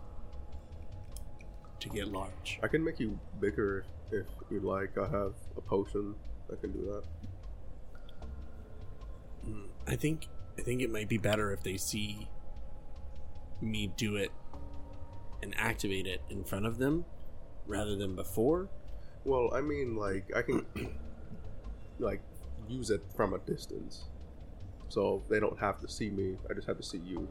to 1.79 1.89
get 1.89 2.07
large." 2.07 2.59
I 2.61 2.67
can 2.67 2.83
make 2.83 2.99
you 2.99 3.19
bigger 3.39 3.85
if, 4.11 4.25
if 4.41 4.51
you'd 4.51 4.63
like. 4.63 4.97
I 4.97 5.07
have 5.07 5.33
a 5.57 5.61
potion. 5.61 6.15
that 6.49 6.59
can 6.61 6.71
do 6.71 6.85
that. 6.85 7.03
Mm, 9.47 9.67
I 9.87 9.95
think 9.95 10.27
I 10.57 10.61
think 10.61 10.81
it 10.81 10.91
might 10.91 11.07
be 11.07 11.17
better 11.17 11.51
if 11.53 11.63
they 11.63 11.77
see 11.77 12.27
me 13.61 13.91
do 13.95 14.15
it 14.15 14.31
and 15.41 15.55
activate 15.57 16.07
it 16.07 16.21
in 16.29 16.43
front 16.43 16.65
of 16.65 16.77
them 16.77 17.05
rather 17.65 17.95
than 17.95 18.15
before. 18.15 18.69
Well, 19.23 19.51
I 19.53 19.61
mean, 19.61 19.95
like 19.95 20.31
I 20.35 20.41
can 20.41 20.65
like 21.99 22.21
use 22.67 22.89
it 22.89 23.01
from 23.15 23.33
a 23.33 23.39
distance, 23.39 24.05
so 24.91 25.23
they 25.29 25.39
don't 25.39 25.57
have 25.57 25.79
to 25.79 25.87
see 25.87 26.09
me. 26.09 26.35
I 26.49 26.53
just 26.53 26.67
have 26.67 26.77
to 26.77 26.83
see 26.83 26.97
you. 26.99 27.27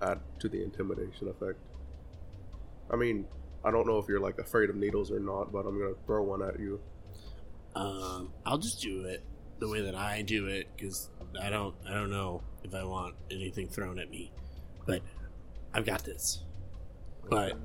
Add 0.00 0.18
to 0.40 0.48
the 0.48 0.62
intimidation 0.62 1.28
effect. 1.28 1.58
I 2.90 2.96
mean, 2.96 3.26
I 3.64 3.70
don't 3.70 3.86
know 3.86 3.98
if 3.98 4.08
you're 4.08 4.18
like 4.20 4.38
afraid 4.38 4.70
of 4.70 4.76
needles 4.76 5.10
or 5.12 5.20
not, 5.20 5.52
but 5.52 5.66
I'm 5.66 5.78
gonna 5.78 5.94
throw 6.06 6.22
one 6.22 6.42
at 6.42 6.58
you. 6.58 6.80
Um, 7.76 8.32
I'll 8.44 8.58
just 8.58 8.80
do 8.80 9.04
it 9.04 9.22
the 9.60 9.68
way 9.68 9.82
that 9.82 9.94
I 9.94 10.22
do 10.22 10.46
it 10.46 10.66
because 10.74 11.10
I 11.40 11.50
don't 11.50 11.74
I 11.88 11.92
don't 11.94 12.10
know 12.10 12.42
if 12.64 12.74
I 12.74 12.82
want 12.84 13.14
anything 13.30 13.68
thrown 13.68 13.98
at 13.98 14.10
me, 14.10 14.32
but 14.86 15.02
I've 15.74 15.86
got 15.86 16.02
this. 16.04 16.42
But 17.28 17.56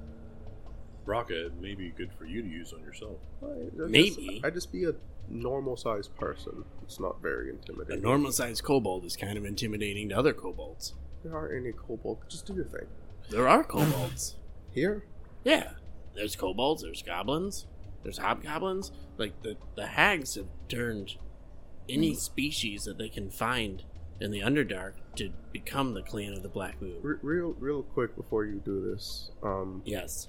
Rocket 1.06 1.60
may 1.60 1.74
be 1.74 1.90
good 1.90 2.12
for 2.18 2.26
you 2.26 2.42
to 2.42 2.48
use 2.48 2.74
on 2.74 2.82
yourself. 2.82 3.18
I 3.42 3.70
just- 3.76 3.90
Maybe. 3.90 4.42
I 4.44 4.50
just 4.50 4.72
be 4.72 4.84
a 4.84 4.94
normal 5.30 5.76
sized 5.78 6.16
person. 6.16 6.64
It's 6.84 7.00
not 7.00 7.22
very 7.22 7.50
intimidating. 7.50 8.00
a 8.00 8.02
normal 8.02 8.32
sized 8.32 8.64
kobold 8.64 9.06
is 9.06 9.16
kind 9.16 9.38
of 9.38 9.46
intimidating 9.46 10.10
to 10.10 10.18
other 10.18 10.34
kobolds. 10.34 10.94
There 11.24 11.36
aren't 11.36 11.56
any 11.56 11.74
kobolds. 11.74 12.22
Just 12.30 12.46
do 12.46 12.54
your 12.56 12.66
thing. 12.66 12.88
There 13.30 13.48
are 13.48 13.64
kobolds. 13.64 14.36
Here, 14.72 15.04
yeah. 15.44 15.72
There's 16.16 16.36
kobolds, 16.36 16.82
there's 16.84 17.02
goblins, 17.04 17.68
there's 18.04 18.18
hobgoblins. 18.20 18.92
Like 19.18 19.42
the, 19.44 19.58
the 19.76 19.88
hags 19.88 20.36
have 20.36 20.48
turned 20.70 21.16
any 21.90 22.14
species 22.16 22.84
that 22.86 22.98
they 22.98 23.10
can 23.10 23.30
find 23.30 23.84
in 24.20 24.32
the 24.32 24.40
Underdark 24.42 24.94
to 25.16 25.32
become 25.52 25.94
the 25.94 26.02
clan 26.02 26.34
of 26.34 26.42
the 26.44 26.50
Black 26.50 26.82
Moon. 26.82 26.98
re- 27.02 27.18
real, 27.22 27.54
real 27.60 27.84
quick 27.84 28.16
before 28.16 28.46
you 28.46 28.62
do 28.66 28.82
this, 28.92 29.30
um, 29.44 29.82
Yes. 29.86 30.28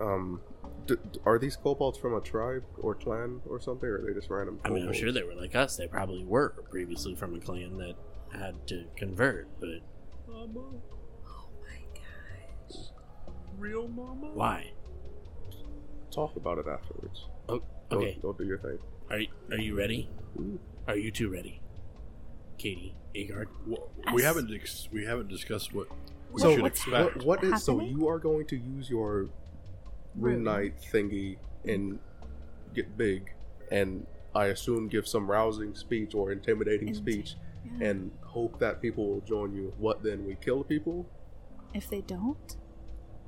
um, 0.00 0.40
d- 0.86 0.96
d- 1.12 1.20
are 1.24 1.38
these 1.38 1.56
kobolds 1.56 1.98
from 1.98 2.14
a 2.14 2.20
tribe 2.20 2.64
or 2.78 2.94
clan 2.94 3.40
or 3.48 3.60
something, 3.60 3.88
or 3.88 3.96
are 3.98 4.04
they 4.06 4.14
just 4.14 4.30
random? 4.30 4.60
I 4.64 4.70
mean, 4.70 4.86
I'm 4.86 4.92
sure 4.94 5.12
they 5.12 5.22
were 5.22 5.34
like 5.34 5.54
us. 5.54 5.76
They 5.76 5.86
probably 5.88 6.24
were 6.24 6.50
previously 6.70 7.14
from 7.14 7.34
a 7.34 7.38
clan 7.40 7.78
that 7.78 7.94
had 8.32 8.66
to 8.68 8.84
convert, 8.96 9.48
but 9.60 9.68
Mama, 10.28 10.60
Oh 11.26 11.48
my 11.62 11.78
gosh. 11.94 12.78
real 13.58 13.88
mama. 13.88 14.30
why? 14.34 14.72
Talk 16.10 16.36
about 16.36 16.58
it 16.58 16.66
afterwards. 16.68 17.26
Oh, 17.48 17.62
Go, 17.90 17.98
okay. 17.98 18.18
go 18.22 18.32
do 18.32 18.44
your 18.44 18.58
thing. 18.58 18.78
Are 19.10 19.20
are 19.54 19.58
you 19.60 19.76
ready? 19.76 20.08
Ooh. 20.38 20.58
Are 20.88 20.96
you 20.96 21.10
two 21.10 21.28
ready? 21.28 21.60
Kadie, 22.58 22.94
Aegard. 23.14 23.48
Well, 23.66 23.90
we 24.14 24.22
haven't 24.22 24.52
ex- 24.52 24.88
we 24.92 25.04
haven't 25.04 25.28
discussed 25.28 25.74
what 25.74 25.88
we 26.32 26.40
So 26.40 26.56
should 26.56 26.64
expect. 26.66 27.16
What, 27.18 27.42
what 27.42 27.44
is 27.44 27.62
so? 27.62 27.80
You 27.80 28.08
are 28.08 28.18
going 28.18 28.46
to 28.46 28.56
use 28.56 28.88
your 28.90 29.28
rune 30.16 30.34
Rune. 30.36 30.44
knight 30.44 30.74
thingy 30.92 31.36
and 31.64 31.98
get 32.74 32.96
big, 32.96 33.30
and 33.70 34.06
I 34.34 34.46
assume 34.46 34.88
give 34.88 35.06
some 35.08 35.30
rousing 35.30 35.74
speech 35.74 36.14
or 36.14 36.32
intimidating 36.32 36.88
Inti- 36.88 36.96
speech, 36.96 37.34
Yeah. 37.80 37.88
and 37.88 38.10
hope 38.22 38.58
that 38.60 38.80
people 38.82 39.06
will 39.08 39.20
join 39.22 39.54
you. 39.54 39.72
What 39.78 40.02
then? 40.02 40.24
We 40.26 40.34
kill 40.36 40.62
people? 40.64 41.06
if 41.74 41.90
they 41.90 42.00
don't, 42.00 42.56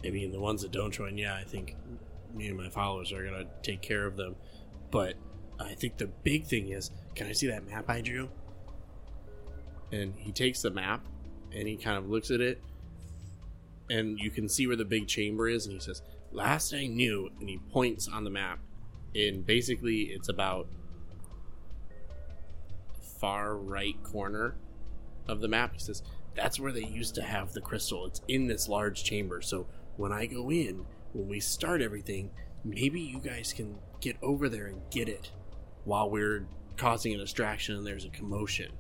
I 0.03 0.09
mean, 0.11 0.30
the 0.32 0.41
ones 0.41 0.62
that 0.62 0.70
don't 0.70 0.93
join, 0.93 1.18
yeah, 1.18 1.34
I 1.34 1.43
think 1.45 1.76
me 2.34 2.49
and 2.49 2.57
my 2.57 2.70
followers 2.70 3.12
are 3.12 3.22
gonna 3.22 3.45
take 3.62 3.82
care 3.82 4.07
of 4.07 4.16
them. 4.16 4.36
But 4.91 5.16
I 5.61 5.74
think 5.74 5.99
the 5.99 6.07
big 6.07 6.47
thing 6.47 6.68
is, 6.70 6.91
can 7.14 7.26
I 7.26 7.32
see 7.32 7.49
that 7.49 7.66
map 7.66 7.91
I 7.91 8.01
drew? 8.01 8.30
And 9.93 10.14
he 10.16 10.32
takes 10.32 10.62
the 10.62 10.70
map 10.70 11.05
and 11.53 11.66
he 11.68 11.76
kind 11.76 11.99
of 11.99 12.09
looks 12.09 12.30
at 12.30 12.41
it, 12.41 12.62
and 13.91 14.18
you 14.18 14.30
can 14.30 14.49
see 14.49 14.66
where 14.66 14.76
the 14.76 14.84
big 14.84 15.09
chamber 15.09 15.49
is, 15.49 15.66
and 15.66 15.74
he 15.74 15.80
says, 15.80 16.01
"Last 16.32 16.74
I 16.74 16.86
knew," 16.86 17.30
and 17.40 17.48
he 17.48 17.58
points 17.72 18.08
on 18.08 18.24
the 18.24 18.30
map, 18.30 18.60
and 19.14 19.44
basically 19.44 20.02
it's 20.02 20.28
about 20.28 20.68
far 23.20 23.56
right 23.56 24.02
corner 24.02 24.56
of 25.26 25.40
the 25.40 25.48
map. 25.48 25.72
He 25.74 25.78
says, 25.78 26.02
That's 26.34 26.60
where 26.60 26.72
they 26.72 26.84
used 26.84 27.14
to 27.16 27.22
have 27.22 27.52
the 27.52 27.60
crystal. 27.60 28.06
It's 28.06 28.22
in 28.28 28.46
this 28.46 28.68
large 28.68 29.04
chamber. 29.04 29.40
So 29.42 29.66
when 29.96 30.12
I 30.12 30.26
go 30.26 30.50
in, 30.50 30.86
when 31.12 31.28
we 31.28 31.40
start 31.40 31.82
everything, 31.82 32.30
maybe 32.64 33.00
you 33.00 33.18
guys 33.18 33.52
can 33.52 33.78
get 34.00 34.16
over 34.22 34.48
there 34.48 34.66
and 34.66 34.82
get 34.90 35.08
it 35.08 35.32
while 35.84 36.08
we're 36.10 36.46
causing 36.76 37.14
a 37.14 37.18
distraction 37.18 37.76
and 37.76 37.86
there's 37.86 38.04
a 38.04 38.10
commotion. 38.10 38.72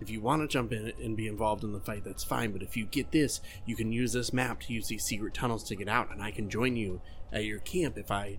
If 0.00 0.10
you 0.10 0.20
want 0.20 0.42
to 0.42 0.48
jump 0.48 0.72
in 0.72 0.92
and 1.02 1.16
be 1.16 1.26
involved 1.26 1.64
in 1.64 1.72
the 1.72 1.80
fight, 1.80 2.04
that's 2.04 2.24
fine. 2.24 2.52
But 2.52 2.62
if 2.62 2.76
you 2.76 2.86
get 2.86 3.12
this, 3.12 3.40
you 3.66 3.76
can 3.76 3.92
use 3.92 4.12
this 4.12 4.32
map 4.32 4.60
to 4.62 4.72
use 4.72 4.88
these 4.88 5.04
secret 5.04 5.34
tunnels 5.34 5.64
to 5.64 5.76
get 5.76 5.88
out, 5.88 6.10
and 6.12 6.22
I 6.22 6.30
can 6.30 6.48
join 6.48 6.76
you 6.76 7.00
at 7.32 7.44
your 7.44 7.58
camp 7.58 7.98
if 7.98 8.10
I. 8.10 8.38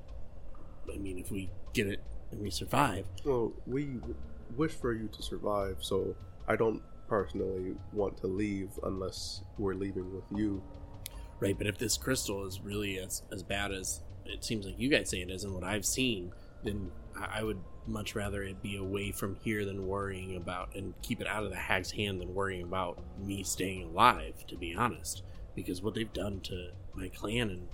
I 0.91 0.97
mean, 0.97 1.19
if 1.19 1.31
we 1.31 1.49
get 1.73 1.87
it 1.87 2.01
and 2.31 2.41
we 2.41 2.49
survive. 2.49 3.05
Well, 3.23 3.53
we 3.67 3.97
wish 4.57 4.71
for 4.71 4.93
you 4.93 5.07
to 5.09 5.21
survive, 5.21 5.77
so 5.79 6.15
I 6.47 6.55
don't 6.55 6.81
personally 7.07 7.75
want 7.93 8.17
to 8.17 8.27
leave 8.27 8.69
unless 8.83 9.43
we're 9.57 9.75
leaving 9.75 10.13
with 10.13 10.23
you. 10.35 10.63
Right, 11.39 11.57
but 11.57 11.67
if 11.67 11.77
this 11.77 11.97
crystal 11.97 12.45
is 12.45 12.61
really 12.61 12.99
as, 12.99 13.23
as 13.31 13.43
bad 13.43 13.71
as 13.71 14.01
it 14.25 14.43
seems 14.43 14.65
like 14.65 14.79
you 14.79 14.89
guys 14.89 15.09
say 15.09 15.21
it 15.21 15.29
is 15.29 15.43
and 15.43 15.53
what 15.53 15.63
I've 15.63 15.85
seen, 15.85 16.31
then 16.63 16.91
I, 17.15 17.43
would 17.43 17.59
much 17.87 18.15
rather 18.15 18.43
it 18.43 18.61
be 18.61 18.77
away 18.77 19.11
from 19.11 19.35
here 19.43 19.65
than 19.65 19.87
worrying 19.87 20.35
about 20.35 20.75
and 20.75 20.93
keep 21.01 21.21
it 21.21 21.27
out 21.27 21.43
of 21.43 21.49
the 21.49 21.55
hag's 21.55 21.91
hand 21.91 22.21
than 22.21 22.33
worrying 22.33 22.63
about 22.63 22.99
me 23.19 23.43
staying 23.43 23.83
alive, 23.83 24.45
to 24.47 24.55
be 24.55 24.73
honest. 24.75 25.23
Because 25.55 25.81
what 25.81 25.95
they've 25.95 26.13
done 26.13 26.39
to 26.41 26.69
my 26.93 27.09
clan 27.09 27.49
and 27.49 27.67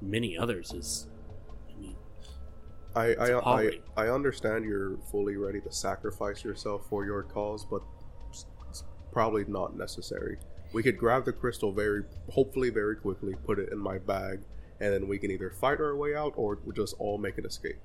many 0.00 0.36
others 0.36 0.72
is 0.72 1.06
I 1.70 1.80
mean 1.80 1.96
I 2.94 3.14
I, 3.14 3.38
I. 3.38 3.70
I 3.96 4.08
understand 4.08 4.64
you're 4.64 4.98
fully 5.10 5.36
ready 5.36 5.60
to 5.60 5.72
sacrifice 5.72 6.44
yourself 6.44 6.86
for 6.88 7.04
your 7.04 7.22
cause, 7.22 7.64
but 7.64 7.82
it's 8.28 8.46
it's 8.68 8.84
probably 9.12 9.44
not 9.46 9.76
necessary. 9.76 10.38
We 10.72 10.82
could 10.82 10.98
grab 10.98 11.24
the 11.24 11.32
crystal 11.32 11.72
very, 11.72 12.04
hopefully, 12.30 12.70
very 12.70 12.96
quickly, 12.96 13.34
put 13.44 13.58
it 13.58 13.70
in 13.72 13.78
my 13.78 13.98
bag, 13.98 14.40
and 14.80 14.92
then 14.92 15.06
we 15.06 15.18
can 15.18 15.30
either 15.30 15.50
fight 15.50 15.80
our 15.80 15.94
way 15.94 16.14
out 16.14 16.32
or 16.36 16.58
we'll 16.64 16.74
just 16.74 16.94
all 16.98 17.18
make 17.18 17.36
an 17.38 17.44
escape. 17.44 17.78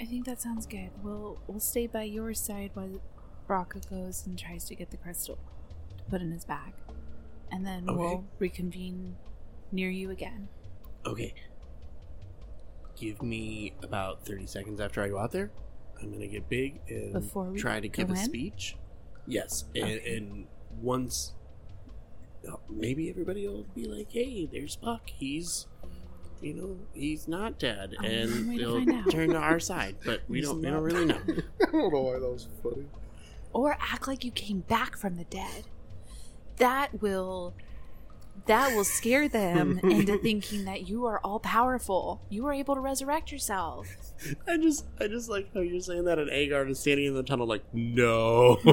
I 0.00 0.04
think 0.04 0.26
that 0.26 0.40
sounds 0.40 0.66
good. 0.66 0.90
We'll 1.02 1.38
we'll 1.46 1.60
stay 1.60 1.86
by 1.86 2.02
your 2.02 2.34
side 2.34 2.70
while 2.74 3.00
Brakka 3.48 3.88
goes 3.88 4.26
and 4.26 4.38
tries 4.38 4.64
to 4.66 4.74
get 4.74 4.90
the 4.90 4.96
crystal 4.96 5.38
to 5.98 6.04
put 6.04 6.20
in 6.20 6.30
his 6.32 6.44
bag, 6.44 6.72
and 7.52 7.64
then 7.66 7.88
Okay. 7.88 7.96
we'll 7.98 8.24
reconvene 8.38 9.16
near 9.70 9.90
you 9.90 10.10
again. 10.10 10.48
Okay. 11.06 11.34
Give 12.96 13.22
me 13.22 13.74
about 13.82 14.24
30 14.24 14.46
seconds 14.46 14.80
after 14.80 15.02
I 15.02 15.08
go 15.08 15.18
out 15.18 15.32
there. 15.32 15.50
I'm 16.00 16.08
going 16.08 16.20
to 16.20 16.28
get 16.28 16.48
big 16.48 16.80
and 16.88 17.12
Before 17.12 17.44
we 17.50 17.58
try 17.58 17.80
to 17.80 17.88
give 17.88 18.08
a 18.10 18.12
in? 18.12 18.18
speech. 18.18 18.76
Yes. 19.26 19.64
And, 19.74 19.84
Okay. 19.84 20.16
and 20.16 20.46
once. 20.80 21.32
uh, 22.48 22.56
Maybe 22.70 23.10
everybody 23.10 23.46
will 23.48 23.66
be 23.74 23.84
like, 23.86 24.12
hey, 24.12 24.46
there's 24.50 24.76
Puck. 24.76 25.02
He's. 25.10 25.66
You 26.44 26.52
know, 26.52 26.76
he's 26.92 27.26
not 27.26 27.58
dead. 27.58 27.96
Oh, 27.98 28.04
and 28.04 28.50
way 28.50 28.58
to 28.58 28.64
they'll 28.64 28.84
find 28.84 29.10
turn 29.10 29.30
to 29.30 29.38
our 29.38 29.58
side. 29.58 29.96
But 30.04 30.20
we 30.28 30.40
He's 30.40 30.48
don't, 30.48 30.60
we 30.60 30.66
don't 30.68 30.82
really 30.82 31.06
know. 31.06 31.18
I 31.26 31.70
don't 31.72 31.90
know 31.90 32.00
why 32.02 32.18
that 32.18 32.28
was 32.28 32.48
funny. 32.62 32.84
Or 33.54 33.78
act 33.80 34.06
like 34.06 34.24
you 34.24 34.30
came 34.30 34.60
back 34.60 34.98
from 34.98 35.16
the 35.16 35.24
dead. 35.24 35.64
That 36.58 37.00
will 37.00 37.54
that 38.44 38.74
will 38.74 38.84
scare 38.84 39.26
them 39.26 39.78
into 39.82 40.18
thinking 40.18 40.66
that 40.66 40.86
you 40.86 41.06
are 41.06 41.18
all 41.20 41.40
powerful. 41.40 42.20
You 42.28 42.44
are 42.46 42.52
able 42.52 42.74
to 42.74 42.80
resurrect 42.82 43.32
yourself. 43.32 43.88
I 44.46 44.58
just 44.58 44.84
I 45.00 45.08
just 45.08 45.30
like 45.30 45.48
how 45.54 45.60
you're 45.60 45.80
saying 45.80 46.04
that, 46.04 46.18
and 46.18 46.28
Agar 46.28 46.68
is 46.68 46.78
standing 46.78 47.06
in 47.06 47.14
the 47.14 47.22
tunnel 47.22 47.46
like, 47.46 47.64
no. 47.72 48.56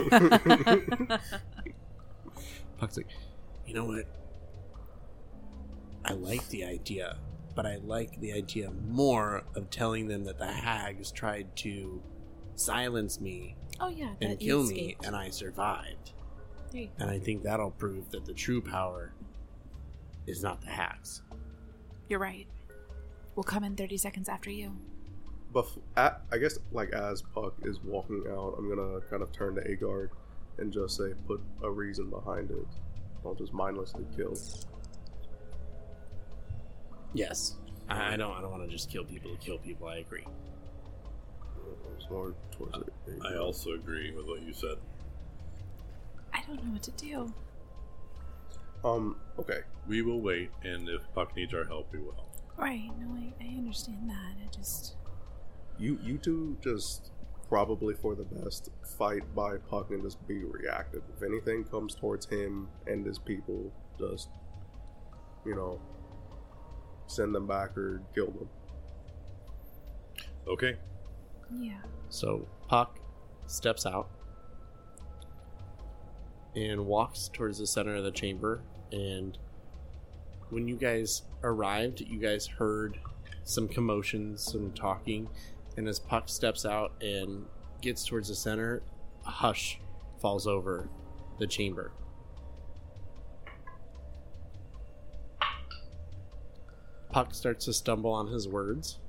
Puck's 2.78 2.98
like, 2.98 3.08
you 3.66 3.76
know 3.76 3.86
what? 3.86 4.08
I 6.04 6.14
like 6.14 6.46
the 6.50 6.66
idea, 6.66 7.18
but 7.56 7.66
I 7.66 7.78
like 7.78 8.20
the 8.20 8.34
idea 8.34 8.72
more 8.88 9.44
of 9.56 9.70
telling 9.70 10.08
them 10.08 10.24
that 10.26 10.38
the 10.38 10.52
hags 10.52 11.12
tried 11.12 11.56
to 11.58 12.02
silence 12.56 13.20
me 13.20 13.56
Oh 13.80 13.90
yeah, 13.90 14.14
and 14.22 14.32
that 14.32 14.42
you 14.42 14.48
kill 14.48 14.64
me, 14.68 14.96
and 15.04 15.16
I 15.16 15.30
survived. 15.30 16.14
There 16.72 16.82
you 16.82 16.88
go. 16.88 16.94
And 17.00 17.10
I 17.10 17.20
think 17.20 17.44
that'll 17.44 17.72
prove 17.72 18.12
that 18.12 18.26
the 18.26 18.34
true 18.34 18.62
power 18.62 19.14
is 20.28 20.44
not 20.44 20.62
the 20.62 20.70
hags. 20.70 21.24
You're 22.08 22.20
right. 22.20 22.48
We'll 23.36 23.44
come 23.44 23.64
in 23.64 23.76
30 23.76 23.98
seconds 23.98 24.30
after 24.30 24.52
you. 24.52 24.78
But 25.54 25.68
at, 25.98 26.22
I 26.32 26.38
guess 26.38 26.60
like 26.72 26.92
as 26.92 27.22
Puck 27.22 27.56
is 27.64 27.80
walking 27.84 28.24
out, 28.30 28.56
I'm 28.58 28.70
gonna 28.70 29.02
kind 29.10 29.24
of 29.24 29.32
turn 29.32 29.56
to 29.56 29.62
Aegard 29.62 30.12
and 30.60 30.72
just 30.72 30.98
say, 30.98 31.14
put 31.28 31.42
a 31.64 31.72
reason 31.72 32.10
behind 32.10 32.52
it. 32.52 32.68
Don't 33.24 33.38
just 33.38 33.54
mindlessly 33.54 34.06
kill. 34.16 34.38
Yes, 37.14 37.56
I, 37.90 38.14
I 38.14 38.18
don't. 38.18 38.32
I 38.36 38.42
don't 38.42 38.52
want 38.52 38.64
to 38.64 38.70
just 38.70 38.90
kill 38.90 39.04
people 39.04 39.32
to 39.32 39.38
kill 39.38 39.58
people. 39.58 39.88
I 39.88 39.98
agree. 39.98 40.26
It's 41.98 42.10
more 42.10 42.34
towards 42.52 42.78
it. 42.78 42.94
I 43.24 43.36
also 43.36 43.72
agree 43.72 44.12
with 44.12 44.26
what 44.26 44.42
you 44.42 44.54
said. 44.54 44.78
I 46.34 46.42
don't 46.48 46.64
know 46.64 46.72
what 46.74 46.84
to 46.84 46.92
do. 46.92 47.34
Um. 48.84 49.18
Okay. 49.38 49.60
We 49.88 50.02
will 50.02 50.22
wait, 50.22 50.52
and 50.64 50.88
if 50.88 51.02
Puck 51.14 51.36
needs 51.36 51.54
our 51.54 51.66
help, 51.66 51.92
we 51.92 52.00
will. 52.00 52.26
Right, 52.58 52.90
no, 53.00 53.16
I, 53.16 53.34
I 53.44 53.48
understand 53.58 54.10
that. 54.10 54.36
I 54.44 54.56
just. 54.56 54.96
You 55.78 56.00
you 56.04 56.18
two 56.18 56.58
just 56.64 57.12
probably 57.50 57.94
for 57.96 58.16
the 58.16 58.24
best 58.24 58.70
fight 58.98 59.36
by 59.36 59.58
Puck 59.58 59.90
and 59.90 60.02
just 60.04 60.26
be 60.28 60.44
reactive. 60.44 61.02
If 61.18 61.24
anything 61.24 61.66
comes 61.66 61.96
towards 61.96 62.26
him 62.28 62.70
and 62.88 63.06
his 63.06 63.20
people, 63.20 63.74
just 64.00 64.30
you 65.46 65.56
know 65.56 65.82
send 67.16 67.36
them 67.36 67.48
back 67.48 67.78
or 67.78 68.02
kill 68.14 68.28
them. 68.28 68.50
Okay. 70.48 70.78
Yeah. 71.54 71.82
So 72.10 72.48
Puck 72.68 73.00
steps 73.48 73.86
out 73.86 74.10
and 76.56 76.86
walks 76.86 77.30
towards 77.32 77.60
the 77.60 77.68
center 77.68 77.96
of 77.96 78.04
the 78.04 78.12
chamber 78.12 78.62
and 78.92 79.38
when 80.50 80.68
you 80.68 80.76
guys 80.76 81.24
arrived, 81.44 82.02
you 82.02 82.20
guys 82.20 82.46
heard 82.46 83.00
some 83.44 83.68
commotions, 83.68 84.44
some 84.44 84.72
talking, 84.74 85.30
and 85.78 85.88
as 85.88 86.00
Puck 86.00 86.28
steps 86.28 86.66
out 86.66 86.92
and 87.02 87.46
gets 87.82 88.06
towards 88.06 88.28
the 88.28 88.36
center, 88.36 88.84
a 89.26 89.32
hush 89.32 89.80
falls 90.22 90.46
over 90.46 90.90
the 91.40 91.48
chamber. 91.48 91.92
Puck 97.12 97.34
starts 97.34 97.66
to 97.66 97.74
stumble 97.74 98.12
on 98.12 98.28
his 98.28 98.48
words 98.48 99.00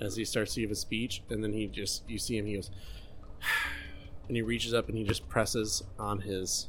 as 0.00 0.16
he 0.16 0.24
starts 0.24 0.54
to 0.54 0.60
give 0.60 0.70
a 0.70 0.76
speech, 0.76 1.22
and 1.28 1.42
then 1.42 1.52
he 1.52 1.66
just 1.66 2.08
you 2.08 2.18
see 2.18 2.38
him. 2.38 2.46
He 2.46 2.54
goes, 2.54 2.70
and 4.28 4.36
he 4.36 4.42
reaches 4.42 4.72
up 4.72 4.88
and 4.88 4.96
he 4.96 5.04
just 5.04 5.28
presses 5.28 5.82
on 5.98 6.20
his, 6.20 6.68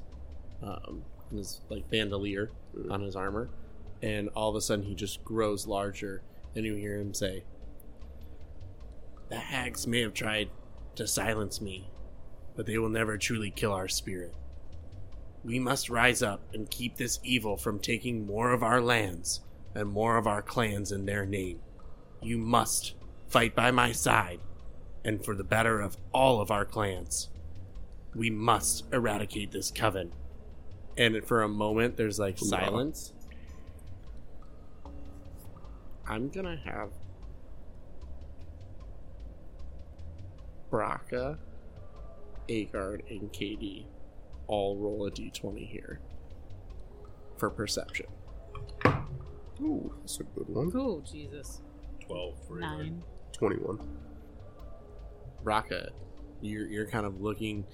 um, 0.61 1.03
his 1.31 1.61
like 1.69 1.89
bandolier 1.89 2.51
on 2.89 3.01
his 3.01 3.15
armor, 3.15 3.49
and 4.01 4.29
all 4.29 4.49
of 4.49 4.55
a 4.55 4.61
sudden 4.61 4.85
he 4.85 4.95
just 4.95 5.23
grows 5.23 5.67
larger, 5.67 6.23
and 6.55 6.65
you 6.65 6.75
hear 6.75 6.99
him 6.99 7.13
say, 7.13 7.43
"The 9.29 9.37
hags 9.37 9.85
may 9.85 10.01
have 10.01 10.13
tried 10.13 10.49
to 10.95 11.07
silence 11.07 11.61
me, 11.61 11.89
but 12.55 12.65
they 12.65 12.77
will 12.77 12.89
never 12.89 13.17
truly 13.17 13.51
kill 13.51 13.73
our 13.73 13.87
spirit. 13.87 14.33
We 15.43 15.59
must 15.59 15.91
rise 15.91 16.23
up 16.23 16.41
and 16.53 16.69
keep 16.71 16.97
this 16.97 17.19
evil 17.23 17.55
from 17.55 17.77
taking 17.77 18.25
more 18.25 18.51
of 18.51 18.63
our 18.63 18.81
lands 18.81 19.41
and 19.75 19.89
more 19.89 20.17
of 20.17 20.25
our 20.25 20.41
clans 20.41 20.91
in 20.91 21.05
their 21.05 21.25
name. 21.25 21.59
You 22.21 22.37
must 22.37 22.95
fight 23.27 23.55
by 23.55 23.71
my 23.71 23.91
side, 23.91 24.39
and 25.03 25.23
for 25.23 25.35
the 25.35 25.43
better 25.43 25.81
of 25.81 25.97
all 26.13 26.41
of 26.41 26.49
our 26.49 26.65
clans. 26.65 27.29
We 28.15 28.29
must 28.29 28.85
eradicate 28.93 29.51
this 29.51 29.69
coven. 29.69 30.13
And 30.97 31.21
for 31.25 31.43
a 31.43 31.49
moment, 31.49 31.97
there's 31.97 32.17
like 32.17 32.39
silence. 32.39 33.11
I'm 36.07 36.29
gonna 36.29 36.59
have 36.63 36.89
Brakka, 40.71 41.37
Aegard, 42.47 43.03
and 43.09 43.31
Kadie 43.33 43.85
all 44.47 44.77
roll 44.77 45.07
a 45.07 45.11
d20 45.11 45.67
here 45.67 45.99
for 47.37 47.49
perception. 47.49 48.05
Ooh, 49.61 49.93
that's 50.01 50.19
a 50.19 50.23
good 50.23 50.49
one. 50.49 50.71
Oh 50.75 51.01
Jesus. 51.01 51.61
12 52.07 52.47
for 52.47 52.59
Nine. 52.59 53.03
21. 53.33 53.79
Raka, 55.43 55.89
you're 56.41 56.67
you're 56.67 56.87
kind 56.87 57.05
of 57.05 57.21
looking, 57.21 57.65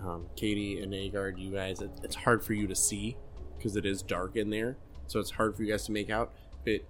um, 0.00 0.26
Kadie 0.36 0.82
and 0.82 0.92
Aegard. 0.94 1.38
You 1.38 1.52
guys, 1.52 1.80
it, 1.80 1.90
it's 2.02 2.14
hard 2.14 2.44
for 2.44 2.54
you 2.54 2.66
to 2.66 2.74
see 2.74 3.16
because 3.56 3.76
it 3.76 3.84
is 3.86 4.02
dark 4.02 4.36
in 4.36 4.50
there, 4.50 4.76
so 5.06 5.20
it's 5.20 5.30
hard 5.30 5.56
for 5.56 5.62
you 5.62 5.70
guys 5.70 5.84
to 5.86 5.92
make 5.92 6.10
out. 6.10 6.32
But 6.64 6.80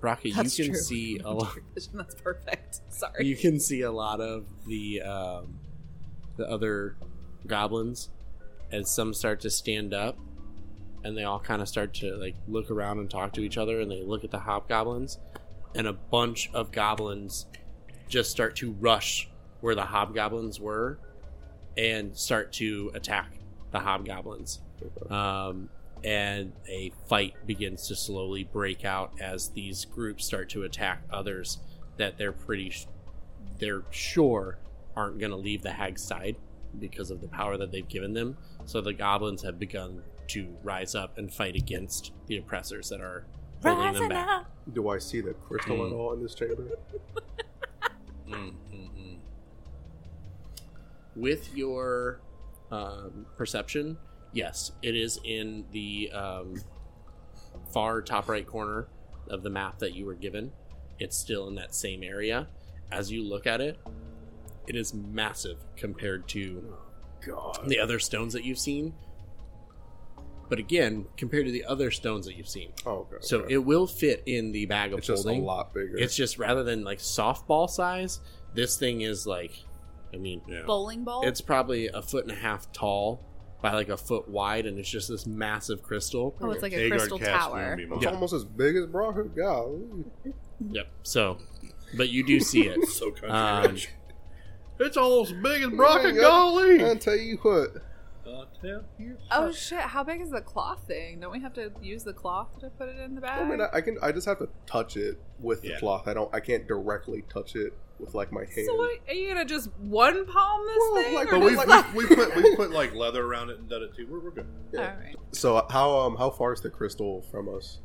Raka, 0.00 0.28
you 0.28 0.34
can 0.34 0.44
true. 0.50 0.74
see 0.74 1.18
a 1.24 1.30
lot. 1.30 1.56
That's 1.94 2.14
perfect. 2.14 2.80
Sorry. 2.88 3.26
You 3.26 3.36
can 3.36 3.58
see 3.58 3.82
a 3.82 3.92
lot 3.92 4.20
of 4.20 4.46
the 4.66 5.02
um, 5.02 5.58
the 6.36 6.48
other 6.48 6.96
goblins 7.46 8.10
as 8.70 8.90
some 8.90 9.14
start 9.14 9.40
to 9.40 9.50
stand 9.50 9.94
up, 9.94 10.18
and 11.04 11.16
they 11.16 11.24
all 11.24 11.40
kind 11.40 11.62
of 11.62 11.68
start 11.68 11.94
to 11.94 12.16
like 12.16 12.34
look 12.48 12.70
around 12.70 12.98
and 12.98 13.10
talk 13.10 13.32
to 13.34 13.40
each 13.40 13.58
other, 13.58 13.80
and 13.80 13.90
they 13.90 14.02
look 14.02 14.24
at 14.24 14.30
the 14.30 14.38
hobgoblins, 14.38 15.18
and 15.74 15.86
a 15.86 15.92
bunch 15.92 16.50
of 16.52 16.72
goblins 16.72 17.46
just 18.08 18.30
start 18.30 18.56
to 18.56 18.72
rush 18.72 19.28
where 19.60 19.74
the 19.74 19.84
hobgoblins 19.84 20.60
were, 20.60 20.98
and 21.76 22.16
start 22.16 22.52
to 22.54 22.90
attack 22.94 23.32
the 23.70 23.80
hobgoblins. 23.80 24.60
Um, 25.08 25.68
and 26.04 26.52
a 26.68 26.92
fight 27.08 27.34
begins 27.46 27.86
to 27.88 27.94
slowly 27.94 28.44
break 28.44 28.84
out 28.84 29.12
as 29.20 29.50
these 29.50 29.84
groups 29.84 30.26
start 30.26 30.48
to 30.50 30.64
attack 30.64 31.02
others 31.12 31.58
that 31.96 32.18
they're 32.18 32.32
pretty 32.32 32.70
sh- 32.70 32.86
they're 33.58 33.84
sure 33.90 34.58
aren't 34.96 35.18
going 35.18 35.30
to 35.30 35.36
leave 35.36 35.62
the 35.62 35.70
hag's 35.70 36.02
side 36.02 36.36
because 36.78 37.10
of 37.10 37.20
the 37.20 37.28
power 37.28 37.56
that 37.56 37.70
they've 37.70 37.88
given 37.88 38.12
them 38.12 38.36
so 38.64 38.80
the 38.80 38.92
goblins 38.92 39.42
have 39.42 39.58
begun 39.58 40.02
to 40.28 40.56
rise 40.62 40.94
up 40.94 41.18
and 41.18 41.32
fight 41.32 41.56
against 41.56 42.12
the 42.26 42.36
oppressors 42.38 42.88
that 42.88 43.00
are 43.00 43.24
holding 43.62 43.92
them 43.94 44.08
back 44.08 44.28
up. 44.28 44.50
Do 44.72 44.88
I 44.88 44.98
see 44.98 45.20
the 45.20 45.34
crystal 45.34 45.76
Hmm. 45.76 45.86
at 45.86 45.96
all 45.96 46.12
in 46.14 46.22
this 46.22 46.34
chamber? 46.34 46.68
Mm, 48.28 48.54
mm, 48.72 48.90
mm. 48.96 49.16
with 51.14 51.54
your 51.54 52.20
um, 52.70 53.26
perception 53.36 53.98
yes 54.32 54.72
it 54.82 54.96
is 54.96 55.20
in 55.24 55.66
the 55.72 56.10
um, 56.12 56.54
far 57.72 58.00
top 58.00 58.28
right 58.28 58.46
corner 58.46 58.86
of 59.28 59.42
the 59.42 59.50
map 59.50 59.78
that 59.80 59.92
you 59.94 60.06
were 60.06 60.14
given 60.14 60.50
it's 60.98 61.18
still 61.18 61.48
in 61.48 61.54
that 61.56 61.74
same 61.74 62.02
area 62.02 62.46
as 62.90 63.12
you 63.12 63.22
look 63.22 63.46
at 63.46 63.60
it 63.60 63.78
it 64.66 64.74
is 64.76 64.94
massive 64.94 65.58
compared 65.76 66.26
to 66.28 66.74
God. 67.26 67.58
the 67.66 67.78
other 67.78 67.98
stones 67.98 68.32
that 68.32 68.44
you've 68.44 68.58
seen 68.58 68.94
but 70.52 70.58
again 70.58 71.06
compared 71.16 71.46
to 71.46 71.50
the 71.52 71.64
other 71.64 71.90
stones 71.90 72.26
that 72.26 72.36
you've 72.36 72.46
seen 72.48 72.70
Oh, 72.84 73.06
okay. 73.10 73.16
so 73.20 73.38
okay. 73.38 73.54
it 73.54 73.58
will 73.64 73.86
fit 73.86 74.22
in 74.26 74.52
the 74.52 74.66
bag 74.66 74.92
of 74.92 74.98
it's 74.98 75.06
just 75.06 75.24
a 75.26 75.32
lot 75.32 75.72
bigger. 75.72 75.96
it's 75.96 76.14
just 76.14 76.36
rather 76.38 76.62
than 76.62 76.84
like 76.84 76.98
softball 76.98 77.70
size 77.70 78.20
this 78.52 78.76
thing 78.76 79.00
is 79.00 79.26
like 79.26 79.52
i 80.12 80.18
mean 80.18 80.42
Yeah. 80.46 80.64
Bowling 80.66 81.04
ball. 81.04 81.26
it's 81.26 81.40
probably 81.40 81.86
a 81.88 82.02
foot 82.02 82.24
and 82.24 82.32
a 82.32 82.40
half 82.40 82.70
tall 82.72 83.24
by 83.62 83.72
like 83.74 83.88
a 83.90 83.96
foot 83.96 84.28
wide, 84.28 84.66
and 84.66 84.76
it's 84.80 84.90
just 84.90 85.08
this 85.08 85.24
massive 85.24 85.84
crystal. 85.84 86.34
oh, 86.40 86.50
it's 86.50 86.62
like 86.62 86.72
a 86.72 86.76
Agard 86.76 86.90
crystal 86.98 87.18
tower. 87.20 87.76
It's 87.78 88.02
Yeah. 88.02 88.10
almost 88.10 88.34
as 88.34 88.44
big 88.44 88.74
as 88.74 88.86
Brakka. 88.86 89.34
God. 89.36 90.04
Yep. 90.68 90.88
So, 91.04 91.38
but 91.96 92.08
you 92.08 92.26
do 92.26 92.40
see 92.40 92.66
it. 92.66 92.76
it. 92.82 92.88
So 92.98 93.12
country 93.12 93.28
Um, 93.30 93.70
rich. 93.72 93.88
It's 94.80 94.96
almost 94.96 95.30
as 95.32 95.36
big 95.40 95.62
as 95.62 95.68
Brakka 95.68 96.02
Man, 96.12 96.16
Golly. 96.16 96.84
I'll 96.84 96.96
tell 96.96 97.14
you 97.16 97.36
what. 97.42 97.68
I'll. 98.26 98.82
Oh 99.30 99.52
shit! 99.52 99.80
How 99.80 100.04
big 100.04 100.20
is 100.20 100.30
the 100.30 100.40
cloth 100.40 100.86
thing? 100.86 101.20
Don't 101.20 101.32
we 101.32 101.40
have 101.40 101.52
to 101.54 101.72
use 101.82 102.04
the 102.04 102.12
cloth 102.12 102.58
to 102.60 102.70
put 102.70 102.88
it 102.88 102.98
in 102.98 103.14
the 103.14 103.20
bag? 103.20 103.40
I 103.42 103.48
mean, 103.48 103.60
I, 103.60 103.68
I 103.72 103.80
can. 103.80 103.98
I 104.02 104.12
just 104.12 104.26
have 104.26 104.38
to 104.38 104.48
touch 104.66 104.96
it 104.96 105.18
with 105.40 105.62
the 105.62 105.74
cloth. 105.78 106.06
I 106.08 106.14
don't. 106.14 106.32
I 106.34 106.40
can't 106.40 106.66
directly 106.66 107.24
touch 107.32 107.56
it 107.56 107.72
with 107.98 108.14
like 108.14 108.32
my 108.32 108.40
hand. 108.40 108.66
so 108.66 108.74
what? 108.74 108.98
Are 109.08 109.14
you 109.14 109.28
gonna 109.28 109.44
just 109.44 109.70
one 109.78 110.26
palm 110.26 110.60
this 110.66 110.76
Well, 110.78 111.02
thing? 111.02 111.14
like- 111.14 111.26
or 111.28 111.38
But 111.38 111.40
we, 111.42 111.54
just 111.54 111.94
we, 111.94 112.04
we 112.06 112.16
put 112.16 112.36
we 112.36 112.56
put 112.56 112.70
like 112.70 112.94
leather 112.96 113.24
around 113.24 113.50
it 113.50 113.58
and 113.58 113.68
done 113.68 113.82
it 113.82 113.94
too. 113.96 114.06
We're, 114.08 114.20
we're 114.20 114.30
good. 114.30 114.46
Yeah. 114.72 114.80
All 114.80 115.00
right. 115.00 115.16
So 115.32 115.66
how 115.70 115.96
um 115.98 116.16
how 116.16 116.30
far 116.30 116.52
is 116.52 116.60
the 116.60 116.70
crystal 116.70 117.22
from 117.30 117.48
us? 117.54 117.78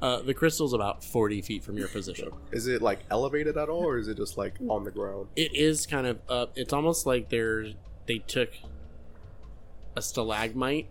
Uh, 0.00 0.22
the 0.22 0.34
crystal's 0.34 0.72
about 0.72 1.02
forty 1.02 1.42
feet 1.42 1.64
from 1.64 1.76
your 1.76 1.88
position. 1.88 2.30
Is 2.52 2.68
it 2.68 2.80
like 2.80 3.00
elevated 3.10 3.56
at 3.56 3.68
all, 3.68 3.84
or 3.84 3.98
is 3.98 4.06
it 4.06 4.16
just 4.16 4.36
like 4.38 4.54
on 4.68 4.84
the 4.84 4.90
ground? 4.92 5.28
It 5.34 5.54
is 5.54 5.86
kind 5.86 6.06
of 6.06 6.20
up. 6.28 6.52
It's 6.56 6.72
almost 6.72 7.06
like 7.06 7.28
they're 7.28 7.66
they 8.06 8.18
took 8.18 8.50
a 9.96 10.02
stalagmite 10.02 10.90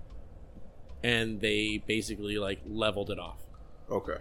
and 1.03 1.41
they 1.41 1.83
basically 1.85 2.37
like 2.37 2.59
leveled 2.65 3.09
it 3.09 3.19
off. 3.19 3.39
Okay. 3.91 4.17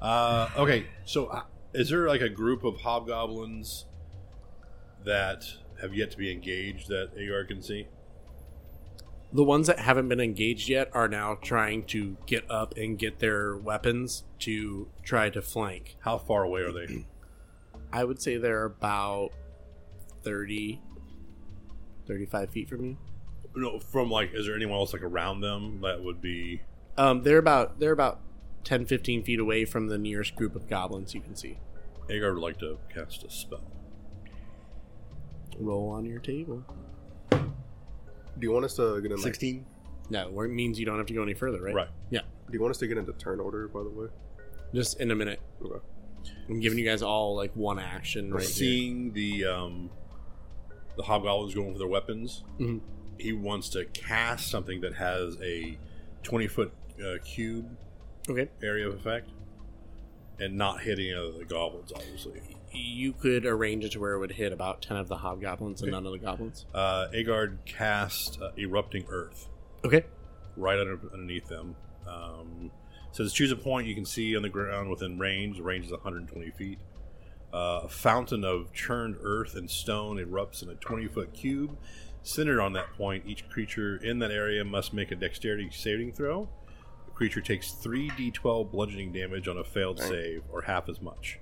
Uh, 0.00 0.48
okay, 0.56 0.86
so 1.04 1.26
uh, 1.26 1.42
is 1.72 1.90
there 1.90 2.06
like 2.08 2.20
a 2.20 2.28
group 2.28 2.64
of 2.64 2.80
hobgoblins 2.80 3.86
that 5.04 5.44
have 5.80 5.94
yet 5.94 6.10
to 6.10 6.16
be 6.16 6.30
engaged 6.30 6.88
that 6.88 7.10
Agar 7.16 7.44
can 7.44 7.62
see? 7.62 7.86
The 9.32 9.44
ones 9.44 9.66
that 9.66 9.78
haven't 9.80 10.08
been 10.08 10.20
engaged 10.20 10.68
yet 10.68 10.88
are 10.94 11.08
now 11.08 11.34
trying 11.34 11.84
to 11.86 12.16
get 12.26 12.50
up 12.50 12.76
and 12.76 12.98
get 12.98 13.18
their 13.18 13.56
weapons 13.56 14.24
to 14.40 14.88
try 15.02 15.28
to 15.30 15.42
flank. 15.42 15.96
How 16.00 16.16
far 16.16 16.44
away 16.44 16.62
are 16.62 16.72
they? 16.72 17.06
I 17.92 18.04
would 18.04 18.22
say 18.22 18.38
they're 18.38 18.64
about 18.64 19.30
30, 20.22 20.80
35 22.06 22.50
feet 22.50 22.68
from 22.68 22.84
you. 22.84 22.96
No, 23.58 23.78
from 23.80 24.10
like, 24.10 24.30
is 24.34 24.46
there 24.46 24.54
anyone 24.54 24.76
else 24.78 24.92
like 24.92 25.02
around 25.02 25.40
them 25.40 25.80
that 25.82 26.02
would 26.02 26.20
be? 26.20 26.62
Um, 26.96 27.22
they're 27.22 27.38
about 27.38 27.78
they're 27.80 27.92
about 27.92 28.20
10, 28.64 28.86
15 28.86 29.22
feet 29.24 29.38
away 29.38 29.64
from 29.64 29.86
the 29.88 29.98
nearest 29.98 30.34
group 30.36 30.54
of 30.56 30.68
goblins 30.68 31.14
you 31.14 31.20
can 31.20 31.36
see. 31.36 31.58
Agar 32.10 32.34
would 32.34 32.42
like 32.42 32.58
to 32.58 32.78
cast 32.92 33.22
a 33.24 33.30
spell. 33.30 33.62
Roll 35.58 35.90
on 35.90 36.04
your 36.04 36.20
table. 36.20 36.64
Do 37.30 37.38
you 38.40 38.52
want 38.52 38.64
us 38.64 38.76
to 38.76 39.00
get 39.00 39.10
in? 39.10 39.16
Like, 39.16 39.24
Sixteen. 39.24 39.66
No, 40.10 40.30
where 40.30 40.46
it 40.46 40.50
means 40.52 40.78
you 40.78 40.86
don't 40.86 40.96
have 40.98 41.06
to 41.06 41.12
go 41.14 41.22
any 41.22 41.34
further, 41.34 41.60
right? 41.60 41.74
Right. 41.74 41.88
Yeah. 42.10 42.20
do 42.46 42.52
you 42.54 42.60
want 42.60 42.70
us 42.70 42.78
to 42.78 42.86
get 42.86 42.96
into 42.96 43.12
turn 43.14 43.40
order? 43.40 43.68
By 43.68 43.82
the 43.82 43.90
way. 43.90 44.06
Just 44.74 45.00
in 45.00 45.10
a 45.10 45.14
minute. 45.14 45.40
Okay. 45.62 45.80
I'm 46.48 46.60
giving 46.60 46.78
you 46.78 46.84
guys 46.84 47.02
all 47.02 47.34
like 47.36 47.52
one 47.54 47.78
action 47.78 48.32
right 48.32 48.40
here. 48.42 48.48
Seeing 48.50 49.12
the 49.12 49.44
um, 49.46 49.90
the 50.96 51.02
hobgoblins 51.02 51.54
going 51.54 51.72
for 51.72 51.78
their 51.78 51.88
weapons, 51.88 52.44
Mhm. 52.58 52.80
He 53.18 53.32
wants 53.32 53.68
to 53.70 53.84
cast 53.86 54.48
something 54.50 54.80
that 54.82 54.94
has 54.94 55.36
a 55.42 55.76
twenty 56.22 56.46
foot 56.46 56.72
uh, 57.04 57.18
cube 57.24 57.68
Okay. 58.28 58.48
area 58.62 58.86
of 58.86 58.94
effect, 58.94 59.30
and 60.38 60.56
not 60.56 60.82
hit 60.82 60.98
any 60.98 61.10
of 61.12 61.38
the 61.38 61.44
goblins. 61.44 61.92
Obviously, 61.94 62.40
You 62.72 63.12
could 63.14 63.46
arrange 63.46 63.84
it 63.84 63.92
to 63.92 64.00
where 64.00 64.12
it 64.12 64.18
would 64.18 64.32
hit 64.32 64.52
about 64.52 64.82
10 64.82 64.98
of 64.98 65.08
the 65.08 65.16
hobgoblins 65.16 65.80
and 65.80 65.88
Okay. 65.88 65.96
none 65.96 66.04
of 66.04 66.12
the 66.12 66.18
goblins. 66.18 66.66
uh, 66.74 67.06
Aegard 67.14 67.58
cast 67.64 68.38
uh, 68.42 68.50
erupting 68.58 69.06
earth 69.08 69.48
Okay. 69.84 70.04
right 70.56 70.78
under, 70.78 71.00
underneath 71.12 71.48
them. 71.48 71.74
Um, 72.06 72.70
says 73.12 73.32
choose 73.32 73.50
a 73.50 73.56
point 73.56 73.86
you 73.86 73.94
can 73.94 74.04
see 74.04 74.36
on 74.36 74.42
the 74.42 74.50
ground 74.50 74.90
within 74.90 75.18
range. 75.18 75.56
The 75.56 75.62
range 75.62 75.86
is 75.86 75.92
120 75.92 76.50
feet. 76.50 76.78
Uh, 77.54 77.80
a 77.84 77.88
fountain 77.88 78.44
of 78.44 78.70
churned 78.74 79.16
earth 79.22 79.54
and 79.56 79.70
stone 79.70 80.18
erupts 80.18 80.62
in 80.62 80.68
a 80.68 80.74
20 80.74 81.06
foot 81.06 81.32
cube. 81.32 81.74
Centered 82.22 82.60
on 82.60 82.72
that 82.74 82.92
point, 82.94 83.24
each 83.26 83.48
creature 83.48 83.96
in 83.96 84.18
that 84.18 84.30
area 84.30 84.64
must 84.64 84.92
make 84.92 85.10
a 85.10 85.14
dexterity 85.16 85.70
saving 85.70 86.12
throw. 86.12 86.48
The 87.06 87.12
creature 87.12 87.40
takes 87.40 87.72
3d12 87.72 88.70
bludgeoning 88.70 89.12
damage 89.12 89.48
on 89.48 89.56
a 89.58 89.64
failed 89.64 89.98
save, 89.98 90.42
or 90.52 90.62
half 90.62 90.88
as 90.88 91.00
much 91.00 91.38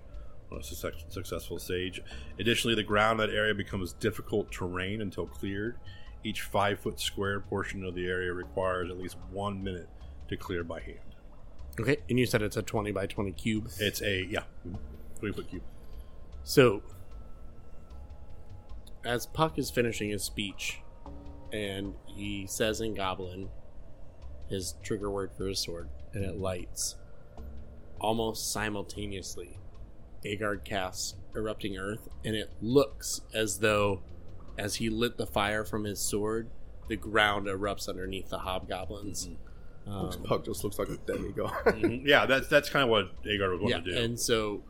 on 0.50 0.58
a 0.58 0.62
success- 0.62 1.04
successful 1.08 1.58
stage. 1.58 2.00
Additionally, 2.38 2.74
the 2.74 2.82
ground 2.82 3.20
in 3.20 3.28
that 3.28 3.34
area 3.34 3.54
becomes 3.54 3.92
difficult 3.94 4.52
terrain 4.52 5.00
until 5.00 5.26
cleared. 5.26 5.76
Each 6.22 6.42
five 6.42 6.80
foot 6.80 7.00
square 7.00 7.40
portion 7.40 7.84
of 7.84 7.94
the 7.94 8.06
area 8.06 8.32
requires 8.32 8.90
at 8.90 8.98
least 8.98 9.16
one 9.30 9.62
minute 9.62 9.88
to 10.28 10.36
clear 10.36 10.64
by 10.64 10.80
hand. 10.80 10.98
Okay, 11.78 11.98
and 12.08 12.18
you 12.18 12.26
said 12.26 12.42
it's 12.42 12.56
a 12.56 12.62
20 12.62 12.90
by 12.92 13.06
20 13.06 13.32
cube. 13.32 13.68
It's 13.78 14.00
a, 14.02 14.24
yeah, 14.24 14.44
20 15.20 15.34
foot 15.34 15.50
cube. 15.50 15.62
So, 16.42 16.82
as 19.06 19.26
Puck 19.26 19.58
is 19.58 19.70
finishing 19.70 20.10
his 20.10 20.24
speech, 20.24 20.80
and 21.52 21.94
he 22.06 22.46
says 22.46 22.80
in 22.80 22.94
Goblin 22.94 23.48
his 24.48 24.74
trigger 24.82 25.10
word 25.10 25.30
for 25.36 25.46
his 25.46 25.58
sword, 25.60 25.88
and 26.12 26.24
it 26.24 26.36
lights. 26.38 26.96
Almost 28.00 28.52
simultaneously, 28.52 29.58
Aegard 30.24 30.64
casts 30.64 31.14
Erupting 31.34 31.76
Earth, 31.76 32.08
and 32.24 32.34
it 32.34 32.50
looks 32.60 33.20
as 33.32 33.58
though, 33.60 34.02
as 34.58 34.76
he 34.76 34.88
lit 34.90 35.16
the 35.18 35.26
fire 35.26 35.64
from 35.64 35.84
his 35.84 36.00
sword, 36.00 36.50
the 36.88 36.96
ground 36.96 37.46
erupts 37.46 37.88
underneath 37.88 38.28
the 38.28 38.38
hobgoblins. 38.38 39.28
Um, 39.86 40.10
Puck 40.24 40.44
just 40.44 40.64
looks 40.64 40.78
like 40.78 40.88
a 40.88 40.96
demigod. 40.96 41.52
Mhm. 41.66 42.02
Yeah, 42.06 42.26
that's 42.26 42.48
that's 42.48 42.68
kind 42.68 42.82
of 42.84 42.88
what 42.90 43.10
Aegard 43.24 43.50
was 43.52 43.60
going 43.60 43.70
yeah, 43.70 43.78
to 43.80 43.82
do. 43.92 43.96
and 43.96 44.18
so 44.18 44.62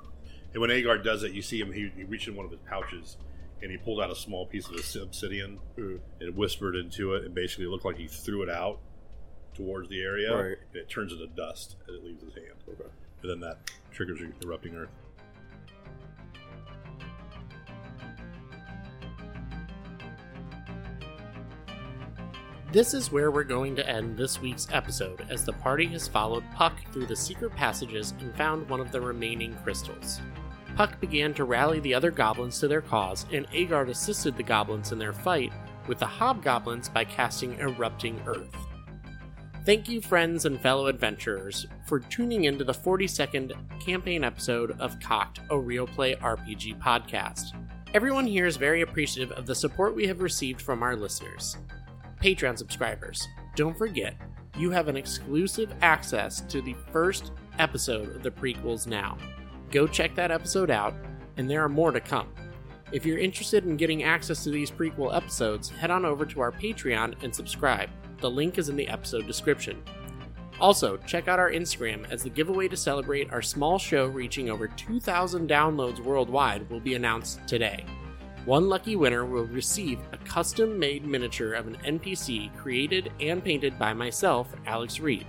And 0.52 0.60
when 0.60 0.70
Aegard 0.70 1.04
does 1.04 1.22
it, 1.22 1.32
you 1.32 1.42
see 1.42 1.60
him. 1.60 1.72
He, 1.72 1.90
he 1.96 2.04
reached 2.04 2.28
in 2.28 2.36
one 2.36 2.44
of 2.46 2.50
his 2.50 2.60
pouches 2.68 3.16
and 3.62 3.70
he 3.70 3.76
pulled 3.78 4.00
out 4.00 4.10
a 4.10 4.14
small 4.16 4.46
piece 4.46 4.66
of 4.68 4.76
this 4.76 4.94
obsidian 4.96 5.58
Mm. 5.76 6.00
and 6.20 6.36
whispered 6.36 6.76
into 6.76 7.14
it, 7.14 7.24
and 7.24 7.34
basically 7.34 7.66
looked 7.66 7.84
like 7.84 7.96
he 7.96 8.06
threw 8.06 8.42
it 8.42 8.50
out 8.50 8.80
towards 9.54 9.88
the 9.88 10.00
area, 10.02 10.34
Right. 10.36 10.58
and 10.72 10.76
it 10.76 10.88
turns 10.88 11.12
into 11.12 11.26
dust 11.28 11.76
as 11.88 11.94
it 11.94 12.04
leaves 12.04 12.22
his 12.22 12.34
hand. 12.34 12.62
Okay. 12.68 12.90
And 13.22 13.30
then 13.30 13.40
that 13.40 13.70
triggers 13.90 14.20
erupting 14.44 14.74
earth. 14.76 14.90
This 22.72 22.94
is 22.94 23.12
where 23.12 23.30
we're 23.30 23.44
going 23.44 23.76
to 23.76 23.88
end 23.88 24.16
this 24.16 24.40
week's 24.40 24.66
episode, 24.72 25.24
as 25.30 25.44
the 25.44 25.52
party 25.52 25.86
has 25.88 26.08
followed 26.08 26.44
Puck 26.54 26.74
through 26.92 27.06
the 27.06 27.16
secret 27.16 27.52
passages 27.54 28.12
and 28.20 28.34
found 28.36 28.68
one 28.68 28.80
of 28.80 28.90
the 28.92 29.00
remaining 29.00 29.54
crystals. 29.62 30.20
Puck 30.76 31.00
began 31.00 31.32
to 31.32 31.44
rally 31.44 31.80
the 31.80 31.94
other 31.94 32.10
goblins 32.10 32.60
to 32.60 32.68
their 32.68 32.82
cause, 32.82 33.24
and 33.32 33.46
Aegard 33.50 33.88
assisted 33.88 34.36
the 34.36 34.42
goblins 34.42 34.92
in 34.92 34.98
their 34.98 35.14
fight 35.14 35.50
with 35.88 35.98
the 35.98 36.06
hobgoblins 36.06 36.90
by 36.90 37.02
casting 37.02 37.58
Erupting 37.58 38.20
Earth. 38.26 38.54
Thank 39.64 39.88
you, 39.88 40.02
friends 40.02 40.44
and 40.44 40.60
fellow 40.60 40.86
adventurers, 40.86 41.66
for 41.86 41.98
tuning 41.98 42.44
into 42.44 42.62
the 42.62 42.74
42nd 42.74 43.54
campaign 43.80 44.22
episode 44.22 44.78
of 44.78 45.00
Cock'd, 45.00 45.40
a 45.48 45.58
Real 45.58 45.86
Play 45.86 46.14
RPG 46.16 46.78
podcast. 46.78 47.56
Everyone 47.94 48.26
here 48.26 48.44
is 48.44 48.58
very 48.58 48.82
appreciative 48.82 49.36
of 49.36 49.46
the 49.46 49.54
support 49.54 49.96
we 49.96 50.06
have 50.06 50.20
received 50.20 50.60
from 50.60 50.82
our 50.82 50.94
listeners. 50.94 51.56
Patreon 52.22 52.58
subscribers, 52.58 53.26
don't 53.54 53.78
forget, 53.78 54.14
you 54.58 54.70
have 54.70 54.88
an 54.88 54.96
exclusive 54.96 55.72
access 55.80 56.42
to 56.42 56.60
the 56.60 56.76
first 56.92 57.32
episode 57.58 58.14
of 58.14 58.22
the 58.22 58.30
prequels 58.30 58.86
now. 58.86 59.16
Go 59.70 59.86
check 59.86 60.14
that 60.14 60.30
episode 60.30 60.70
out, 60.70 60.94
and 61.36 61.50
there 61.50 61.62
are 61.62 61.68
more 61.68 61.92
to 61.92 62.00
come. 62.00 62.28
If 62.92 63.04
you're 63.04 63.18
interested 63.18 63.64
in 63.64 63.76
getting 63.76 64.04
access 64.04 64.44
to 64.44 64.50
these 64.50 64.70
prequel 64.70 65.14
episodes, 65.14 65.68
head 65.68 65.90
on 65.90 66.04
over 66.04 66.24
to 66.24 66.40
our 66.40 66.52
Patreon 66.52 67.22
and 67.22 67.34
subscribe. 67.34 67.90
The 68.20 68.30
link 68.30 68.58
is 68.58 68.68
in 68.68 68.76
the 68.76 68.88
episode 68.88 69.26
description. 69.26 69.82
Also, 70.60 70.96
check 70.98 71.28
out 71.28 71.38
our 71.38 71.50
Instagram 71.50 72.10
as 72.10 72.22
the 72.22 72.30
giveaway 72.30 72.68
to 72.68 72.76
celebrate 72.76 73.30
our 73.32 73.42
small 73.42 73.78
show 73.78 74.06
reaching 74.06 74.48
over 74.48 74.68
2,000 74.68 75.50
downloads 75.50 75.98
worldwide 75.98 76.68
will 76.70 76.80
be 76.80 76.94
announced 76.94 77.40
today. 77.46 77.84
One 78.46 78.68
lucky 78.68 78.94
winner 78.94 79.26
will 79.26 79.46
receive 79.46 79.98
a 80.12 80.16
custom 80.18 80.78
made 80.78 81.04
miniature 81.04 81.54
of 81.54 81.66
an 81.66 81.76
NPC 81.84 82.56
created 82.56 83.12
and 83.20 83.42
painted 83.42 83.78
by 83.78 83.92
myself, 83.92 84.54
Alex 84.64 85.00
Reid. 85.00 85.26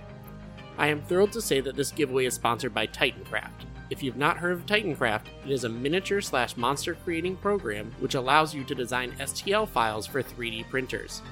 I 0.78 0.86
am 0.86 1.02
thrilled 1.02 1.32
to 1.32 1.42
say 1.42 1.60
that 1.60 1.74
this 1.74 1.90
giveaway 1.90 2.26
is 2.26 2.34
sponsored 2.34 2.72
by 2.72 2.86
Titancraft. 2.86 3.66
If 3.90 4.02
you've 4.02 4.16
not 4.16 4.36
heard 4.36 4.52
of 4.52 4.66
Titancraft, 4.66 5.28
it 5.44 5.50
is 5.50 5.64
a 5.64 5.68
miniature 5.68 6.20
slash 6.20 6.58
monster 6.58 6.94
creating 6.94 7.36
program 7.36 7.90
which 8.00 8.14
allows 8.14 8.54
you 8.54 8.62
to 8.64 8.74
design 8.74 9.12
STL 9.18 9.66
files 9.66 10.06
for 10.06 10.22
3D 10.22 10.68
printers. 10.68 11.22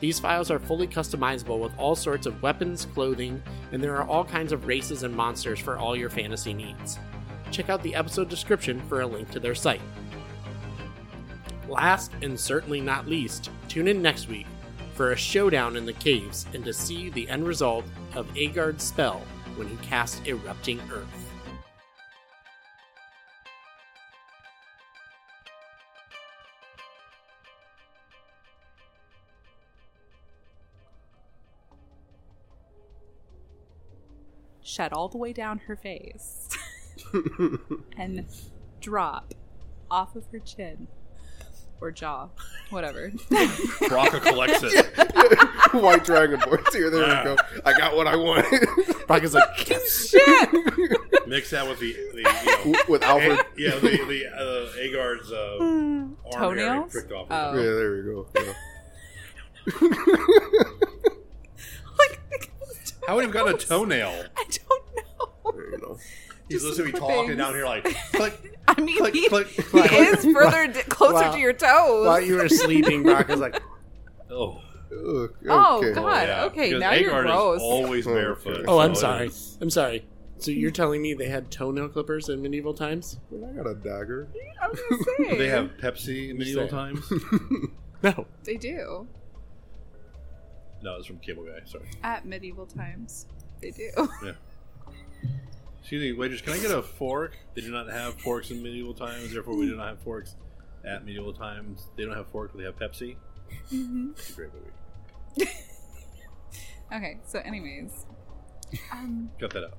These 0.00 0.18
files 0.18 0.50
are 0.50 0.58
fully 0.58 0.86
customizable 0.86 1.58
with 1.58 1.76
all 1.76 1.94
sorts 1.94 2.24
of 2.24 2.40
weapons, 2.42 2.86
clothing, 2.94 3.42
and 3.72 3.82
there 3.82 3.96
are 3.96 4.08
all 4.08 4.24
kinds 4.24 4.52
of 4.52 4.66
races 4.66 5.02
and 5.02 5.14
monsters 5.14 5.58
for 5.58 5.76
all 5.76 5.94
your 5.94 6.08
fantasy 6.08 6.54
needs. 6.54 6.98
Check 7.50 7.68
out 7.68 7.82
the 7.82 7.94
episode 7.94 8.30
description 8.30 8.80
for 8.88 9.02
a 9.02 9.06
link 9.06 9.30
to 9.32 9.40
their 9.40 9.54
site. 9.54 9.82
Last 11.68 12.12
and 12.22 12.40
certainly 12.40 12.80
not 12.80 13.06
least, 13.06 13.50
tune 13.68 13.88
in 13.88 14.00
next 14.00 14.28
week 14.28 14.46
for 14.94 15.12
a 15.12 15.16
showdown 15.16 15.76
in 15.76 15.84
the 15.84 15.92
caves 15.92 16.46
and 16.54 16.64
to 16.64 16.72
see 16.72 17.10
the 17.10 17.28
end 17.28 17.46
result 17.46 17.84
of 18.14 18.34
Aegard's 18.34 18.84
spell 18.84 19.22
when 19.56 19.68
he 19.68 19.76
casts 19.76 20.22
Erupting 20.26 20.80
Earth. 20.90 21.27
Shed 34.68 34.92
all 34.92 35.08
the 35.08 35.16
way 35.16 35.32
down 35.32 35.60
her 35.66 35.76
face 35.76 36.46
and 37.96 38.26
drop 38.80 39.32
off 39.90 40.14
of 40.14 40.26
her 40.30 40.38
chin 40.40 40.88
or 41.80 41.90
jaw, 41.90 42.28
whatever. 42.68 43.10
Brakka 43.30 44.20
collects 44.20 44.60
it. 44.62 45.72
White 45.82 46.04
Dragon 46.04 46.38
Boys. 46.40 46.60
Here, 46.72 46.90
there 46.90 47.00
we 47.00 47.06
go. 47.24 47.36
I 47.64 47.72
got 47.78 47.96
what 47.96 48.06
I 48.06 48.16
wanted. 48.16 48.68
Brock 49.06 49.22
is 49.22 49.32
like, 49.32 49.70
yes! 49.70 50.08
Shit! 50.10 50.50
Mix 51.26 51.50
that 51.50 51.66
with 51.66 51.78
the, 51.80 51.92
the 52.12 52.18
you 52.66 52.72
know, 52.74 52.78
With 52.88 53.02
Alfred. 53.02 53.38
A- 53.38 53.44
yeah, 53.56 53.76
the, 53.76 53.88
the 53.88 54.26
uh, 54.26 54.66
Agar's 54.78 55.30
uh, 55.32 55.56
arm 55.60 56.16
area 56.58 56.66
Toenails? 56.66 56.92
pricked 56.92 57.12
off. 57.12 57.26
Oh. 57.30 57.54
Yeah, 57.56 57.62
there 57.62 57.92
we 57.96 58.02
go. 58.02 58.26
Yeah. 58.34 58.52
like, 61.98 62.50
How 63.06 63.14
would 63.14 63.22
he 63.22 63.26
have 63.26 63.32
gotten 63.32 63.54
a 63.54 63.58
toenail? 63.58 64.24
He's 66.48 66.62
Just 66.62 66.78
listening 66.78 66.94
to 66.94 67.00
me 67.02 67.06
talking 67.14 67.36
down 67.36 67.52
here 67.54 67.66
like 67.66 67.84
click, 68.12 68.58
I 68.66 68.80
mean, 68.80 68.96
click, 68.98 69.14
he, 69.14 69.28
click. 69.28 69.48
he 69.48 69.68
is 69.68 70.24
further 70.24 70.66
d- 70.68 70.80
closer 70.88 71.14
Wow. 71.14 71.32
to 71.32 71.38
your 71.38 71.52
toes. 71.52 72.06
While 72.06 72.20
you 72.22 72.36
were 72.36 72.48
sleeping, 72.48 73.02
Brock 73.02 73.28
was 73.28 73.40
like, 73.40 73.60
Oh, 74.30 74.60
Ugh, 74.90 75.34
Oh, 75.50 75.78
okay. 75.78 75.92
God. 75.92 76.28
Oh, 76.30 76.46
okay, 76.46 76.68
Because 76.68 76.80
now 76.80 76.92
you're 76.92 77.22
gross. 77.22 77.58
Is 77.58 77.62
always 77.62 78.06
Oh, 78.06 78.14
barefoot. 78.14 78.56
okay. 78.58 78.64
Oh, 78.66 78.78
I'm 78.78 78.94
sorry. 78.94 79.26
it's- 79.26 79.58
I'm 79.60 79.68
sorry. 79.70 80.06
So 80.38 80.50
you're 80.52 80.70
telling 80.70 81.02
me 81.02 81.12
they 81.14 81.28
had 81.28 81.50
toenail 81.50 81.88
clippers 81.90 82.28
in 82.30 82.40
medieval 82.40 82.72
times? 82.72 83.18
I 83.30 83.52
got 83.56 83.66
a 83.66 83.74
dagger. 83.74 84.28
I 84.62 84.68
was 84.68 84.80
gonna 84.88 85.02
say. 85.30 85.36
They 85.36 85.48
have 85.48 85.72
Pepsi 85.82 86.30
in 86.30 86.38
medieval 86.38 86.68
times. 86.68 87.12
No. 88.02 88.24
They 88.44 88.56
do. 88.56 89.06
No, 90.80 90.94
it's 90.96 91.06
from 91.06 91.18
Cable 91.18 91.44
Guy. 91.44 91.58
Sorry. 91.66 91.90
At 92.04 92.24
medieval 92.24 92.66
times. 92.66 93.26
They 93.60 93.72
do. 93.72 93.90
Yeah. 94.24 94.32
Excuse 95.80 96.02
me, 96.02 96.12
waitress. 96.12 96.40
Can 96.40 96.52
I 96.52 96.58
get 96.58 96.70
a 96.70 96.82
fork? 96.82 97.36
They 97.54 97.60
do 97.62 97.70
not 97.70 97.88
have 97.90 98.20
forks 98.20 98.50
in 98.50 98.62
medieval 98.62 98.94
times. 98.94 99.32
Therefore, 99.32 99.56
we 99.56 99.66
do 99.66 99.76
not 99.76 99.88
have 99.88 100.00
forks 100.02 100.34
at 100.84 101.04
medieval 101.04 101.32
times. 101.32 101.88
They 101.96 102.04
don't 102.04 102.14
have 102.16 102.28
forks. 102.28 102.52
but 102.52 102.58
They 102.58 102.64
have 102.64 102.76
Pepsi. 102.78 103.16
Mm-hmm. 103.72 104.10
It's 104.12 104.30
a 104.30 104.32
great 104.34 104.50
movie. 104.54 105.50
Okay, 106.90 107.18
so 107.26 107.38
anyways. 107.40 108.06
Um 108.90 109.30
Cut 109.38 109.50
that 109.52 109.64
out. 109.64 109.78